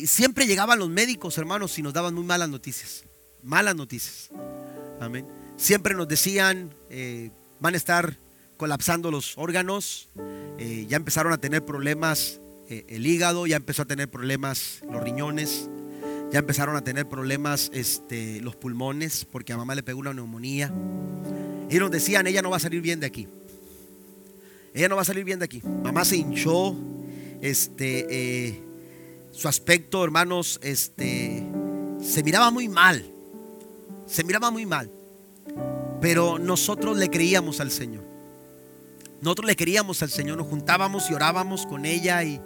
siempre 0.06 0.46
llegaban 0.46 0.78
los 0.78 0.88
médicos, 0.88 1.38
hermanos, 1.38 1.78
y 1.78 1.82
nos 1.82 1.92
daban 1.92 2.14
muy 2.14 2.24
malas 2.24 2.48
noticias, 2.48 3.04
malas 3.42 3.76
noticias. 3.76 4.30
Amén. 5.00 5.26
Siempre 5.56 5.94
nos 5.94 6.08
decían, 6.08 6.74
eh, 6.90 7.30
van 7.60 7.74
a 7.74 7.76
estar 7.76 8.18
colapsando 8.56 9.10
los 9.10 9.36
órganos, 9.38 10.08
eh, 10.58 10.86
ya 10.88 10.96
empezaron 10.96 11.32
a 11.32 11.38
tener 11.38 11.64
problemas 11.64 12.40
eh, 12.68 12.84
el 12.88 13.06
hígado, 13.06 13.46
ya 13.46 13.56
empezó 13.56 13.82
a 13.82 13.84
tener 13.84 14.10
problemas 14.10 14.80
los 14.90 15.02
riñones, 15.02 15.70
ya 16.32 16.40
empezaron 16.40 16.74
a 16.76 16.82
tener 16.82 17.08
problemas 17.08 17.70
este, 17.72 18.40
los 18.40 18.56
pulmones, 18.56 19.24
porque 19.24 19.52
a 19.52 19.56
mamá 19.56 19.74
le 19.74 19.82
pegó 19.82 20.00
una 20.00 20.12
neumonía. 20.12 20.72
Y 21.70 21.78
nos 21.78 21.90
decían, 21.90 22.26
ella 22.26 22.42
no 22.42 22.50
va 22.50 22.56
a 22.56 22.60
salir 22.60 22.80
bien 22.80 23.00
de 23.00 23.06
aquí. 23.06 23.28
Ella 24.74 24.88
no 24.88 24.96
va 24.96 25.02
a 25.02 25.04
salir 25.04 25.24
bien 25.24 25.38
de 25.38 25.44
aquí. 25.44 25.62
Mamá 25.84 26.04
se 26.04 26.16
hinchó, 26.16 26.76
este, 27.40 28.06
eh, 28.10 28.62
su 29.30 29.48
aspecto, 29.48 30.02
hermanos, 30.02 30.58
este, 30.62 31.46
se 32.00 32.22
miraba 32.22 32.50
muy 32.50 32.68
mal. 32.68 33.04
Se 34.06 34.24
miraba 34.24 34.50
muy 34.50 34.66
mal. 34.66 34.90
Pero 36.00 36.38
nosotros 36.38 36.96
le 36.96 37.08
creíamos 37.08 37.60
al 37.60 37.70
Señor. 37.70 38.15
Nosotros 39.20 39.46
le 39.46 39.56
queríamos 39.56 40.02
al 40.02 40.10
Señor, 40.10 40.36
nos 40.36 40.46
juntábamos 40.46 41.10
y 41.10 41.14
orábamos 41.14 41.66
con 41.66 41.86
ella 41.86 42.22
y 42.22 42.40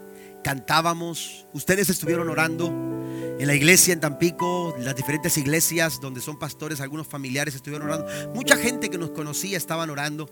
cantábamos. 0.45 1.47
Ustedes 1.53 1.91
estuvieron 1.91 2.29
orando 2.29 2.69
en 2.69 3.47
la 3.47 3.55
iglesia 3.55 3.93
en 3.93 4.01
Tampico, 4.01 4.75
las 4.79 4.95
diferentes 4.95 5.37
iglesias 5.37 6.01
donde 6.01 6.21
son 6.21 6.39
pastores, 6.39 6.81
algunos 6.81 7.09
familiares 7.09 7.55
estuvieron 7.55 7.89
orando. 7.89 8.07
Mucha 8.35 8.57
gente 8.57 8.89
que 8.89 8.99
nos 8.99 9.11
conocía 9.11 9.57
estaban 9.57 9.91
orando 9.91 10.31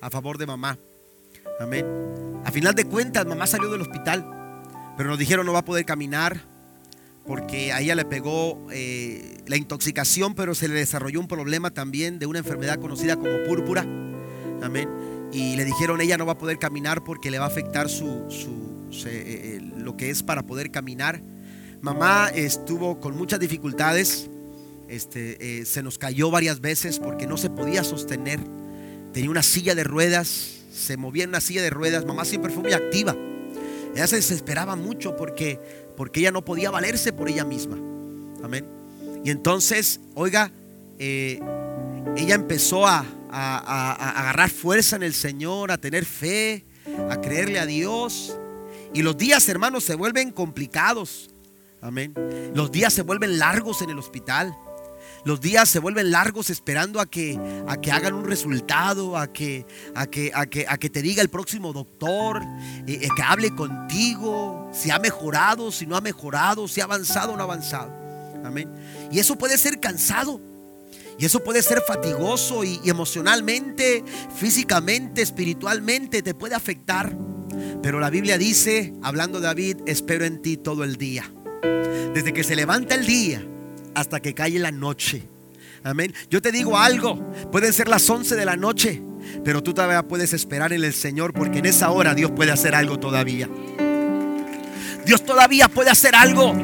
a 0.00 0.10
favor 0.10 0.38
de 0.38 0.46
mamá. 0.46 0.78
Amén. 1.60 1.86
A 2.44 2.50
final 2.50 2.74
de 2.74 2.84
cuentas, 2.84 3.24
mamá 3.24 3.46
salió 3.46 3.70
del 3.70 3.82
hospital, 3.82 4.26
pero 4.96 5.08
nos 5.08 5.18
dijeron 5.18 5.46
no 5.46 5.52
va 5.52 5.60
a 5.60 5.64
poder 5.64 5.84
caminar 5.84 6.40
porque 7.26 7.72
a 7.72 7.80
ella 7.80 7.94
le 7.94 8.04
pegó 8.04 8.66
eh, 8.70 9.38
la 9.46 9.56
intoxicación, 9.56 10.34
pero 10.34 10.54
se 10.54 10.68
le 10.68 10.74
desarrolló 10.74 11.20
un 11.20 11.28
problema 11.28 11.70
también 11.70 12.18
de 12.18 12.26
una 12.26 12.38
enfermedad 12.38 12.78
conocida 12.78 13.16
como 13.16 13.44
púrpura. 13.44 13.82
Amén 14.62 15.15
y 15.32 15.56
le 15.56 15.64
dijeron 15.64 16.00
ella 16.00 16.16
no 16.16 16.26
va 16.26 16.32
a 16.32 16.38
poder 16.38 16.58
caminar 16.58 17.04
porque 17.04 17.30
le 17.30 17.38
va 17.38 17.44
a 17.46 17.48
afectar 17.48 17.88
su, 17.88 18.06
eh, 19.06 19.06
eh, 19.06 19.60
lo 19.76 19.96
que 19.96 20.10
es 20.10 20.22
para 20.22 20.46
poder 20.46 20.70
caminar. 20.70 21.22
Mamá 21.80 22.28
estuvo 22.34 23.00
con 23.00 23.16
muchas 23.16 23.38
dificultades, 23.38 24.30
este, 24.88 25.60
eh, 25.60 25.64
se 25.64 25.82
nos 25.82 25.98
cayó 25.98 26.30
varias 26.30 26.60
veces 26.60 26.98
porque 26.98 27.26
no 27.26 27.36
se 27.36 27.50
podía 27.50 27.84
sostener. 27.84 28.40
Tenía 29.12 29.30
una 29.30 29.42
silla 29.42 29.74
de 29.74 29.84
ruedas, 29.84 30.62
se 30.72 30.96
movía 30.96 31.24
en 31.24 31.30
una 31.30 31.40
silla 31.40 31.62
de 31.62 31.70
ruedas. 31.70 32.04
Mamá 32.06 32.24
siempre 32.24 32.52
fue 32.52 32.62
muy 32.62 32.72
activa. 32.72 33.16
Ella 33.94 34.06
se 34.06 34.16
desesperaba 34.16 34.76
mucho 34.76 35.16
porque, 35.16 35.60
porque 35.96 36.20
ella 36.20 36.32
no 36.32 36.44
podía 36.44 36.70
valerse 36.70 37.12
por 37.12 37.28
ella 37.28 37.44
misma. 37.44 37.76
Amén. 38.42 38.66
Y 39.24 39.30
entonces, 39.30 40.00
oiga, 40.14 40.52
ella 40.98 42.34
empezó 42.34 42.86
a, 42.86 43.04
a, 43.30 44.20
agarrar 44.20 44.50
fuerza 44.50 44.96
en 44.96 45.02
el 45.02 45.14
Señor, 45.14 45.72
a 45.72 45.78
tener 45.78 46.04
fe, 46.04 46.64
a 47.10 47.20
creerle 47.20 47.58
a 47.58 47.66
Dios. 47.66 48.36
Y 48.94 49.02
los 49.02 49.16
días, 49.16 49.48
hermanos, 49.48 49.84
se 49.84 49.94
vuelven 49.94 50.30
complicados. 50.30 51.30
Amén. 51.80 52.14
Los 52.54 52.72
días 52.72 52.92
se 52.92 53.02
vuelven 53.02 53.38
largos 53.38 53.82
en 53.82 53.90
el 53.90 53.98
hospital. 53.98 54.56
Los 55.24 55.40
días 55.40 55.68
se 55.68 55.80
vuelven 55.80 56.12
largos 56.12 56.50
esperando 56.50 57.00
a 57.00 57.06
que, 57.06 57.38
a 57.66 57.80
que 57.80 57.90
hagan 57.90 58.14
un 58.14 58.26
resultado, 58.26 59.16
a 59.18 59.32
que, 59.32 59.66
a 59.94 60.06
que, 60.06 60.30
a 60.32 60.46
que, 60.46 60.66
a 60.68 60.78
que 60.78 60.88
te 60.88 61.02
diga 61.02 61.20
el 61.20 61.28
próximo 61.28 61.72
doctor, 61.72 62.42
eh, 62.86 63.00
eh, 63.02 63.08
que 63.14 63.22
hable 63.22 63.50
contigo, 63.50 64.70
si 64.72 64.90
ha 64.92 65.00
mejorado, 65.00 65.72
si 65.72 65.84
no 65.84 65.96
ha 65.96 66.00
mejorado, 66.00 66.68
si 66.68 66.80
ha 66.80 66.84
avanzado 66.84 67.32
o 67.32 67.36
no 67.36 67.42
ha 67.42 67.44
avanzado. 67.44 67.90
Amén. 68.44 68.72
Y 69.10 69.18
eso 69.18 69.36
puede 69.36 69.58
ser 69.58 69.80
cansado. 69.80 70.40
Y 71.18 71.24
eso 71.24 71.42
puede 71.42 71.62
ser 71.62 71.82
fatigoso 71.86 72.62
y, 72.62 72.80
emocionalmente, 72.84 74.04
físicamente, 74.36 75.22
espiritualmente, 75.22 76.22
te 76.22 76.34
puede 76.34 76.54
afectar. 76.54 77.16
Pero 77.82 78.00
la 78.00 78.10
Biblia 78.10 78.36
dice, 78.36 78.92
hablando 79.02 79.40
de 79.40 79.46
David, 79.46 79.76
espero 79.86 80.24
en 80.24 80.42
ti 80.42 80.56
todo 80.56 80.84
el 80.84 80.96
día. 80.96 81.32
Desde 82.12 82.32
que 82.32 82.44
se 82.44 82.56
levanta 82.56 82.94
el 82.94 83.06
día 83.06 83.42
hasta 83.94 84.20
que 84.20 84.34
cae 84.34 84.58
la 84.58 84.70
noche. 84.70 85.22
Amén. 85.82 86.12
Yo 86.28 86.42
te 86.42 86.52
digo 86.52 86.76
algo, 86.76 87.32
pueden 87.50 87.72
ser 87.72 87.88
las 87.88 88.08
11 88.10 88.34
de 88.36 88.44
la 88.44 88.56
noche, 88.56 89.02
pero 89.44 89.62
tú 89.62 89.72
todavía 89.72 90.02
puedes 90.02 90.32
esperar 90.32 90.72
en 90.72 90.84
el 90.84 90.92
Señor 90.92 91.32
porque 91.32 91.60
en 91.60 91.66
esa 91.66 91.90
hora 91.90 92.14
Dios 92.14 92.32
puede 92.32 92.52
hacer 92.52 92.74
algo 92.74 92.98
todavía. 92.98 93.48
Dios 95.06 95.24
todavía 95.24 95.68
puede 95.68 95.90
hacer 95.90 96.14
algo. 96.14 96.54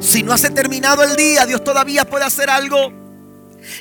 Si 0.00 0.22
no 0.22 0.32
hace 0.32 0.50
terminado 0.50 1.04
el 1.04 1.14
día, 1.14 1.46
Dios 1.46 1.62
todavía 1.62 2.04
puede 2.08 2.24
hacer 2.24 2.48
algo. 2.50 3.05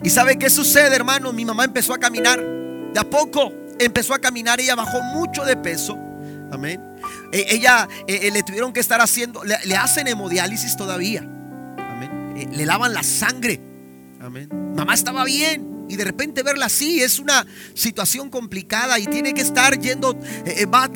¿Y 0.03 0.09
sabe 0.09 0.37
qué 0.37 0.49
sucede, 0.49 0.95
hermano? 0.95 1.33
Mi 1.33 1.45
mamá 1.45 1.63
empezó 1.63 1.93
a 1.93 1.99
caminar. 1.99 2.43
De 2.93 2.99
a 2.99 3.03
poco 3.03 3.53
empezó 3.79 4.13
a 4.13 4.19
caminar. 4.19 4.59
Ella 4.59 4.75
bajó 4.75 5.01
mucho 5.01 5.43
de 5.43 5.55
peso. 5.55 5.97
Amén. 6.51 6.81
E, 7.31 7.45
ella 7.49 7.87
e, 8.07 8.27
e, 8.27 8.31
le 8.31 8.43
tuvieron 8.43 8.71
que 8.73 8.79
estar 8.79 9.01
haciendo, 9.01 9.43
le, 9.43 9.75
hacen 9.75 10.07
hemodiálisis 10.07 10.77
todavía. 10.77 11.21
Amén. 11.21 12.51
le 12.51 12.65
lavan 12.65 12.93
la 12.93 13.03
sangre. 13.03 13.61
Amén. 14.21 14.49
Mamá 14.75 14.93
estaba 14.93 15.23
bien. 15.25 15.85
Y 15.87 15.97
de 15.97 16.03
repente 16.03 16.41
verla 16.41 16.65
así 16.65 17.03
es 17.03 17.19
una 17.19 17.45
situación 17.75 18.31
complicada 18.31 18.97
y 18.97 19.05
tiene 19.05 19.35
que 19.35 19.41
estar 19.41 19.79
yendo, 19.79 20.17
va 20.73 20.89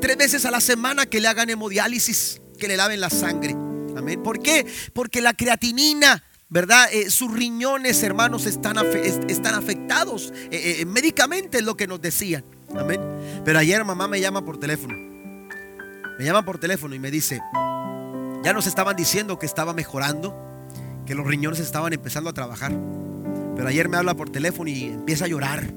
tres 0.00 0.16
veces 0.16 0.46
a 0.46 0.50
la 0.50 0.62
semana 0.62 1.04
que 1.04 1.20
le 1.20 1.28
hagan 1.28 1.50
hemodiálisis, 1.50 2.40
que 2.58 2.66
le 2.66 2.78
laven 2.78 3.00
la 3.00 3.10
sangre. 3.10 3.52
Amén. 3.96 4.22
¿Por 4.22 4.40
qué? 4.40 4.66
Porque 4.94 5.20
la 5.20 5.34
creatinina 5.34 6.24
¿verdad? 6.50 6.88
Eh, 6.92 7.10
sus 7.10 7.32
riñones, 7.32 8.02
hermanos, 8.02 8.44
están, 8.44 8.76
están 9.28 9.54
afectados. 9.54 10.32
Eh, 10.50 10.80
eh, 10.80 10.84
médicamente 10.84 11.58
es 11.58 11.64
lo 11.64 11.76
que 11.76 11.86
nos 11.86 12.02
decían. 12.02 12.44
Amén. 12.76 13.00
Pero 13.44 13.58
ayer 13.58 13.84
mamá 13.84 14.08
me 14.08 14.20
llama 14.20 14.44
por 14.44 14.58
teléfono. 14.58 14.94
Me 16.18 16.24
llama 16.24 16.44
por 16.44 16.58
teléfono 16.58 16.94
y 16.94 16.98
me 16.98 17.10
dice, 17.10 17.40
ya 18.42 18.52
nos 18.52 18.66
estaban 18.66 18.94
diciendo 18.96 19.38
que 19.38 19.46
estaba 19.46 19.72
mejorando, 19.72 20.36
que 21.06 21.14
los 21.14 21.26
riñones 21.26 21.60
estaban 21.60 21.92
empezando 21.92 22.28
a 22.28 22.34
trabajar. 22.34 22.72
Pero 23.56 23.68
ayer 23.68 23.88
me 23.88 23.96
habla 23.96 24.14
por 24.14 24.28
teléfono 24.28 24.68
y 24.68 24.84
empieza 24.84 25.24
a 25.24 25.28
llorar, 25.28 25.72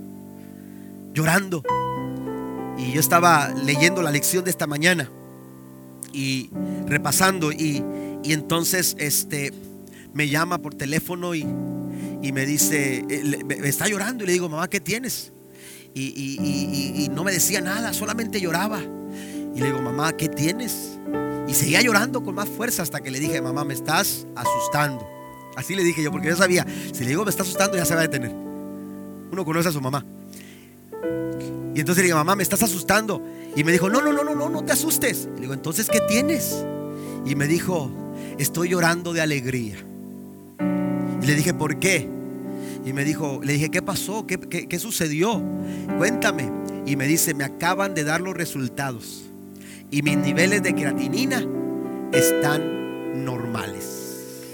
llorando. 1.13 1.63
Y 2.77 2.91
yo 2.91 2.99
estaba 2.99 3.49
leyendo 3.49 4.01
la 4.01 4.11
lección 4.11 4.43
de 4.43 4.49
esta 4.49 4.67
mañana 4.67 5.09
y 6.11 6.49
repasando 6.87 7.51
y, 7.51 7.83
y 8.23 8.33
entonces 8.33 8.95
este 8.99 9.53
me 10.13 10.29
llama 10.29 10.59
por 10.59 10.75
teléfono 10.75 11.35
y, 11.35 11.43
me 11.43 12.45
dice, 12.45 13.03
eh, 13.09 13.43
me 13.43 13.67
está 13.67 13.87
llorando 13.87 14.23
y 14.23 14.27
le 14.27 14.33
digo, 14.33 14.47
mamá, 14.47 14.69
¿qué 14.69 14.79
tienes? 14.79 15.33
Y, 15.93 17.09
no 17.11 17.23
me 17.23 17.31
decía 17.31 17.61
nada, 17.61 17.93
solamente 17.93 18.39
lloraba. 18.39 18.81
Y 18.81 19.59
le 19.59 19.65
digo, 19.67 19.81
mamá, 19.81 20.13
¿qué 20.13 20.29
tienes? 20.29 20.97
Y 21.47 21.53
seguía 21.53 21.81
llorando 21.81 22.23
con 22.23 22.33
más 22.33 22.49
fuerza 22.49 22.81
hasta 22.81 23.01
que 23.01 23.11
le 23.11 23.19
dije, 23.19 23.41
mamá, 23.41 23.63
me 23.63 23.73
estás 23.73 24.25
asustando. 24.35 25.07
Así 25.55 25.75
le 25.75 25.83
dije 25.83 26.01
yo, 26.01 26.11
porque 26.11 26.29
yo 26.29 26.35
sabía, 26.35 26.65
si 26.93 27.03
le 27.03 27.09
digo 27.09 27.23
me 27.23 27.29
está 27.29 27.43
asustando, 27.43 27.77
ya 27.77 27.85
se 27.85 27.93
va 27.93 28.01
a 28.01 28.07
detener. 28.07 28.31
Uno 29.31 29.45
conoce 29.45 29.69
a 29.69 29.71
su 29.71 29.81
mamá. 29.81 30.03
Y 31.75 31.79
entonces 31.79 31.97
le 31.97 32.03
dije, 32.03 32.15
mamá, 32.15 32.35
me 32.35 32.43
estás 32.43 32.63
asustando. 32.63 33.23
Y 33.55 33.63
me 33.63 33.71
dijo, 33.71 33.89
no, 33.89 34.01
no, 34.01 34.13
no, 34.13 34.23
no, 34.23 34.33
no, 34.33 34.49
no 34.49 34.63
te 34.63 34.71
asustes. 34.71 35.27
le 35.35 35.41
digo, 35.41 35.53
entonces, 35.53 35.89
¿qué 35.89 35.99
tienes? 36.07 36.63
Y 37.25 37.35
me 37.35 37.47
dijo, 37.47 37.91
estoy 38.39 38.69
llorando 38.69 39.13
de 39.13 39.21
alegría. 39.21 39.77
Y 41.23 41.25
le 41.25 41.35
dije, 41.35 41.53
¿por 41.53 41.79
qué? 41.79 42.09
Y 42.85 42.91
me 42.91 43.05
dijo, 43.05 43.39
le 43.41 43.53
dije, 43.53 43.69
¿qué 43.69 43.81
pasó? 43.81 44.27
¿Qué, 44.27 44.77
sucedió? 44.77 45.41
Cuéntame. 45.97 46.51
Y 46.85 46.97
me 46.97 47.07
dice, 47.07 47.33
me 47.33 47.45
acaban 47.45 47.93
de 47.93 48.03
dar 48.03 48.19
los 48.19 48.35
resultados. 48.35 49.23
Y 49.89 50.01
mis 50.01 50.17
niveles 50.17 50.61
de 50.63 50.75
creatinina 50.75 51.45
están 52.11 53.23
normales. 53.23 54.51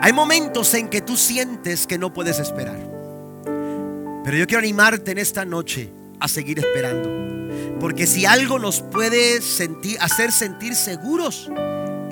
Hay 0.00 0.12
momentos 0.12 0.74
en 0.74 0.88
que 0.88 1.02
tú 1.02 1.16
sientes 1.16 1.86
que 1.86 1.98
no 1.98 2.12
puedes 2.12 2.40
esperar. 2.40 2.80
Pero 4.24 4.36
yo 4.36 4.44
quiero 4.48 4.58
animarte 4.58 5.12
en 5.12 5.18
esta 5.18 5.44
noche 5.44 5.88
a 6.18 6.26
seguir 6.26 6.58
esperando. 6.58 7.41
Porque 7.82 8.06
si 8.06 8.26
algo 8.26 8.60
nos 8.60 8.80
puede 8.80 9.40
hacer 9.98 10.30
sentir 10.30 10.76
seguros, 10.76 11.50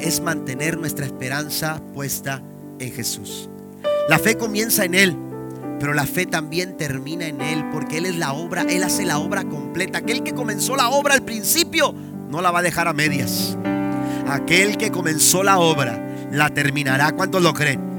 es 0.01 0.21
mantener 0.21 0.77
nuestra 0.77 1.07
esperanza 1.07 1.81
puesta 1.95 2.43
en 2.81 2.91
Jesús. 2.93 3.49
La 4.09 4.19
fe 4.19 4.37
comienza 4.37 4.85
en 4.85 4.97
Él, 4.97 5.17
pero 5.79 5.95
la 5.95 6.07
fe 6.07 6.27
también 6.27 6.77
termina 6.77 7.29
en 7.29 7.41
Él, 7.41 7.65
porque 7.71 7.99
Él 7.99 8.07
es 8.07 8.17
la 8.17 8.33
obra, 8.33 8.63
Él 8.63 8.83
hace 8.83 9.05
la 9.05 9.19
obra 9.19 9.45
completa. 9.45 9.99
Aquel 9.99 10.25
que 10.25 10.35
comenzó 10.35 10.75
la 10.75 10.89
obra 10.89 11.15
al 11.15 11.23
principio, 11.23 11.95
no 12.29 12.41
la 12.41 12.51
va 12.51 12.59
a 12.59 12.63
dejar 12.63 12.89
a 12.89 12.93
medias. 12.93 13.57
Aquel 14.27 14.77
que 14.77 14.91
comenzó 14.91 15.45
la 15.45 15.61
obra, 15.61 16.27
la 16.33 16.51
terminará. 16.51 17.13
¿Cuántos 17.13 17.43
lo 17.43 17.55
creen? 17.55 17.90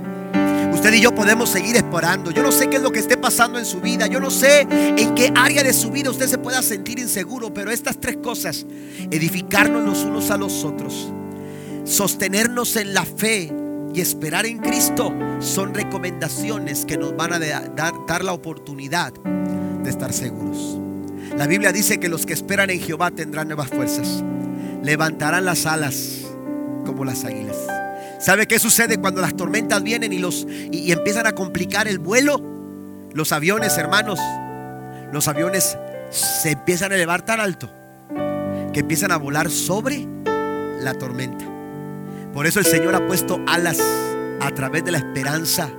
Usted 0.82 0.96
y 0.96 1.02
yo 1.02 1.14
podemos 1.14 1.48
seguir 1.48 1.76
esperando. 1.76 2.32
Yo 2.32 2.42
no 2.42 2.52
sé 2.52 2.68
qué 2.68 2.78
es 2.78 2.82
lo 2.82 2.92
que 2.92 2.98
esté 2.98 3.16
pasando 3.16 3.60
en 3.60 3.68
su 3.68 3.82
vida. 3.82 4.08
Yo 4.08 4.20
no 4.20 4.32
sé 4.32 4.62
en 4.72 5.14
qué 5.14 5.32
área 5.36 5.62
de 5.62 5.74
su 5.74 5.92
vida 5.92 6.10
usted 6.10 6.26
se 6.26 6.40
pueda 6.40 6.64
sentir 6.64 6.98
inseguro. 6.98 7.54
Pero 7.54 7.70
estas 7.70 8.00
tres 8.00 8.18
cosas, 8.18 8.66
edificarnos 9.12 9.86
los 9.86 10.04
unos 10.06 10.32
a 10.32 10.38
los 10.38 10.66
otros, 10.66 11.14
sostenernos 11.84 12.78
en 12.78 12.96
la 12.96 13.06
fe 13.06 13.54
y 13.94 14.02
esperar 14.02 14.48
en 14.48 14.58
Cristo, 14.58 15.14
son 15.38 15.76
recomendaciones 15.76 16.84
que 16.84 16.98
nos 16.98 17.16
van 17.16 17.34
a 17.34 17.38
dar, 17.38 17.76
dar 18.08 18.24
la 18.24 18.34
oportunidad 18.34 19.14
de 19.14 19.88
estar 19.88 20.12
seguros. 20.12 20.80
La 21.38 21.46
Biblia 21.46 21.72
dice 21.72 22.00
que 22.00 22.10
los 22.10 22.26
que 22.26 22.34
esperan 22.34 22.72
en 22.72 22.80
Jehová 22.80 23.12
tendrán 23.12 23.50
nuevas 23.50 23.70
fuerzas. 23.70 24.24
Levantarán 24.82 25.46
las 25.46 25.68
alas 25.68 26.22
como 26.88 27.06
las 27.06 27.24
águilas. 27.24 27.81
¿Sabe 28.22 28.46
qué 28.46 28.60
sucede 28.60 28.98
cuando 29.00 29.20
las 29.20 29.36
tormentas 29.36 29.82
vienen 29.82 30.14
y, 30.14 30.20
los, 30.20 30.46
y, 30.48 30.92
empiezan 30.92 31.26
a 31.26 31.32
complicar 31.32 31.88
el 31.88 31.98
vuelo? 31.98 32.40
Los 33.14 33.32
aviones, 33.32 33.78
hermanos, 33.80 34.20
los 35.12 35.28
aviones 35.28 35.76
se 36.12 36.52
empiezan 36.52 36.92
a 36.92 36.96
elevar 36.96 37.24
tan 37.24 37.40
alto 37.40 37.74
que 38.74 38.82
empiezan 38.82 39.12
a 39.12 39.18
volar 39.18 39.50
sobre 39.50 40.08
la 40.80 40.94
tormenta. 40.94 41.46
Por 42.32 42.46
eso 42.46 42.60
el 42.60 42.66
Señor 42.66 42.94
ha 42.96 43.08
puesto 43.08 43.42
alas 43.48 43.82
a 44.40 44.52
través 44.52 44.86
de 44.86 44.92
la 44.92 45.00
esperanza 45.00 45.72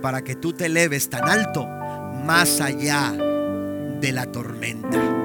para 0.00 0.22
que 0.22 0.34
tú 0.34 0.54
te 0.54 0.66
eleves 0.66 1.10
tan 1.10 1.28
alto 1.28 1.66
más 2.24 2.62
allá 2.62 3.12
de 3.12 4.12
la 4.12 4.24
tormenta. 4.24 5.19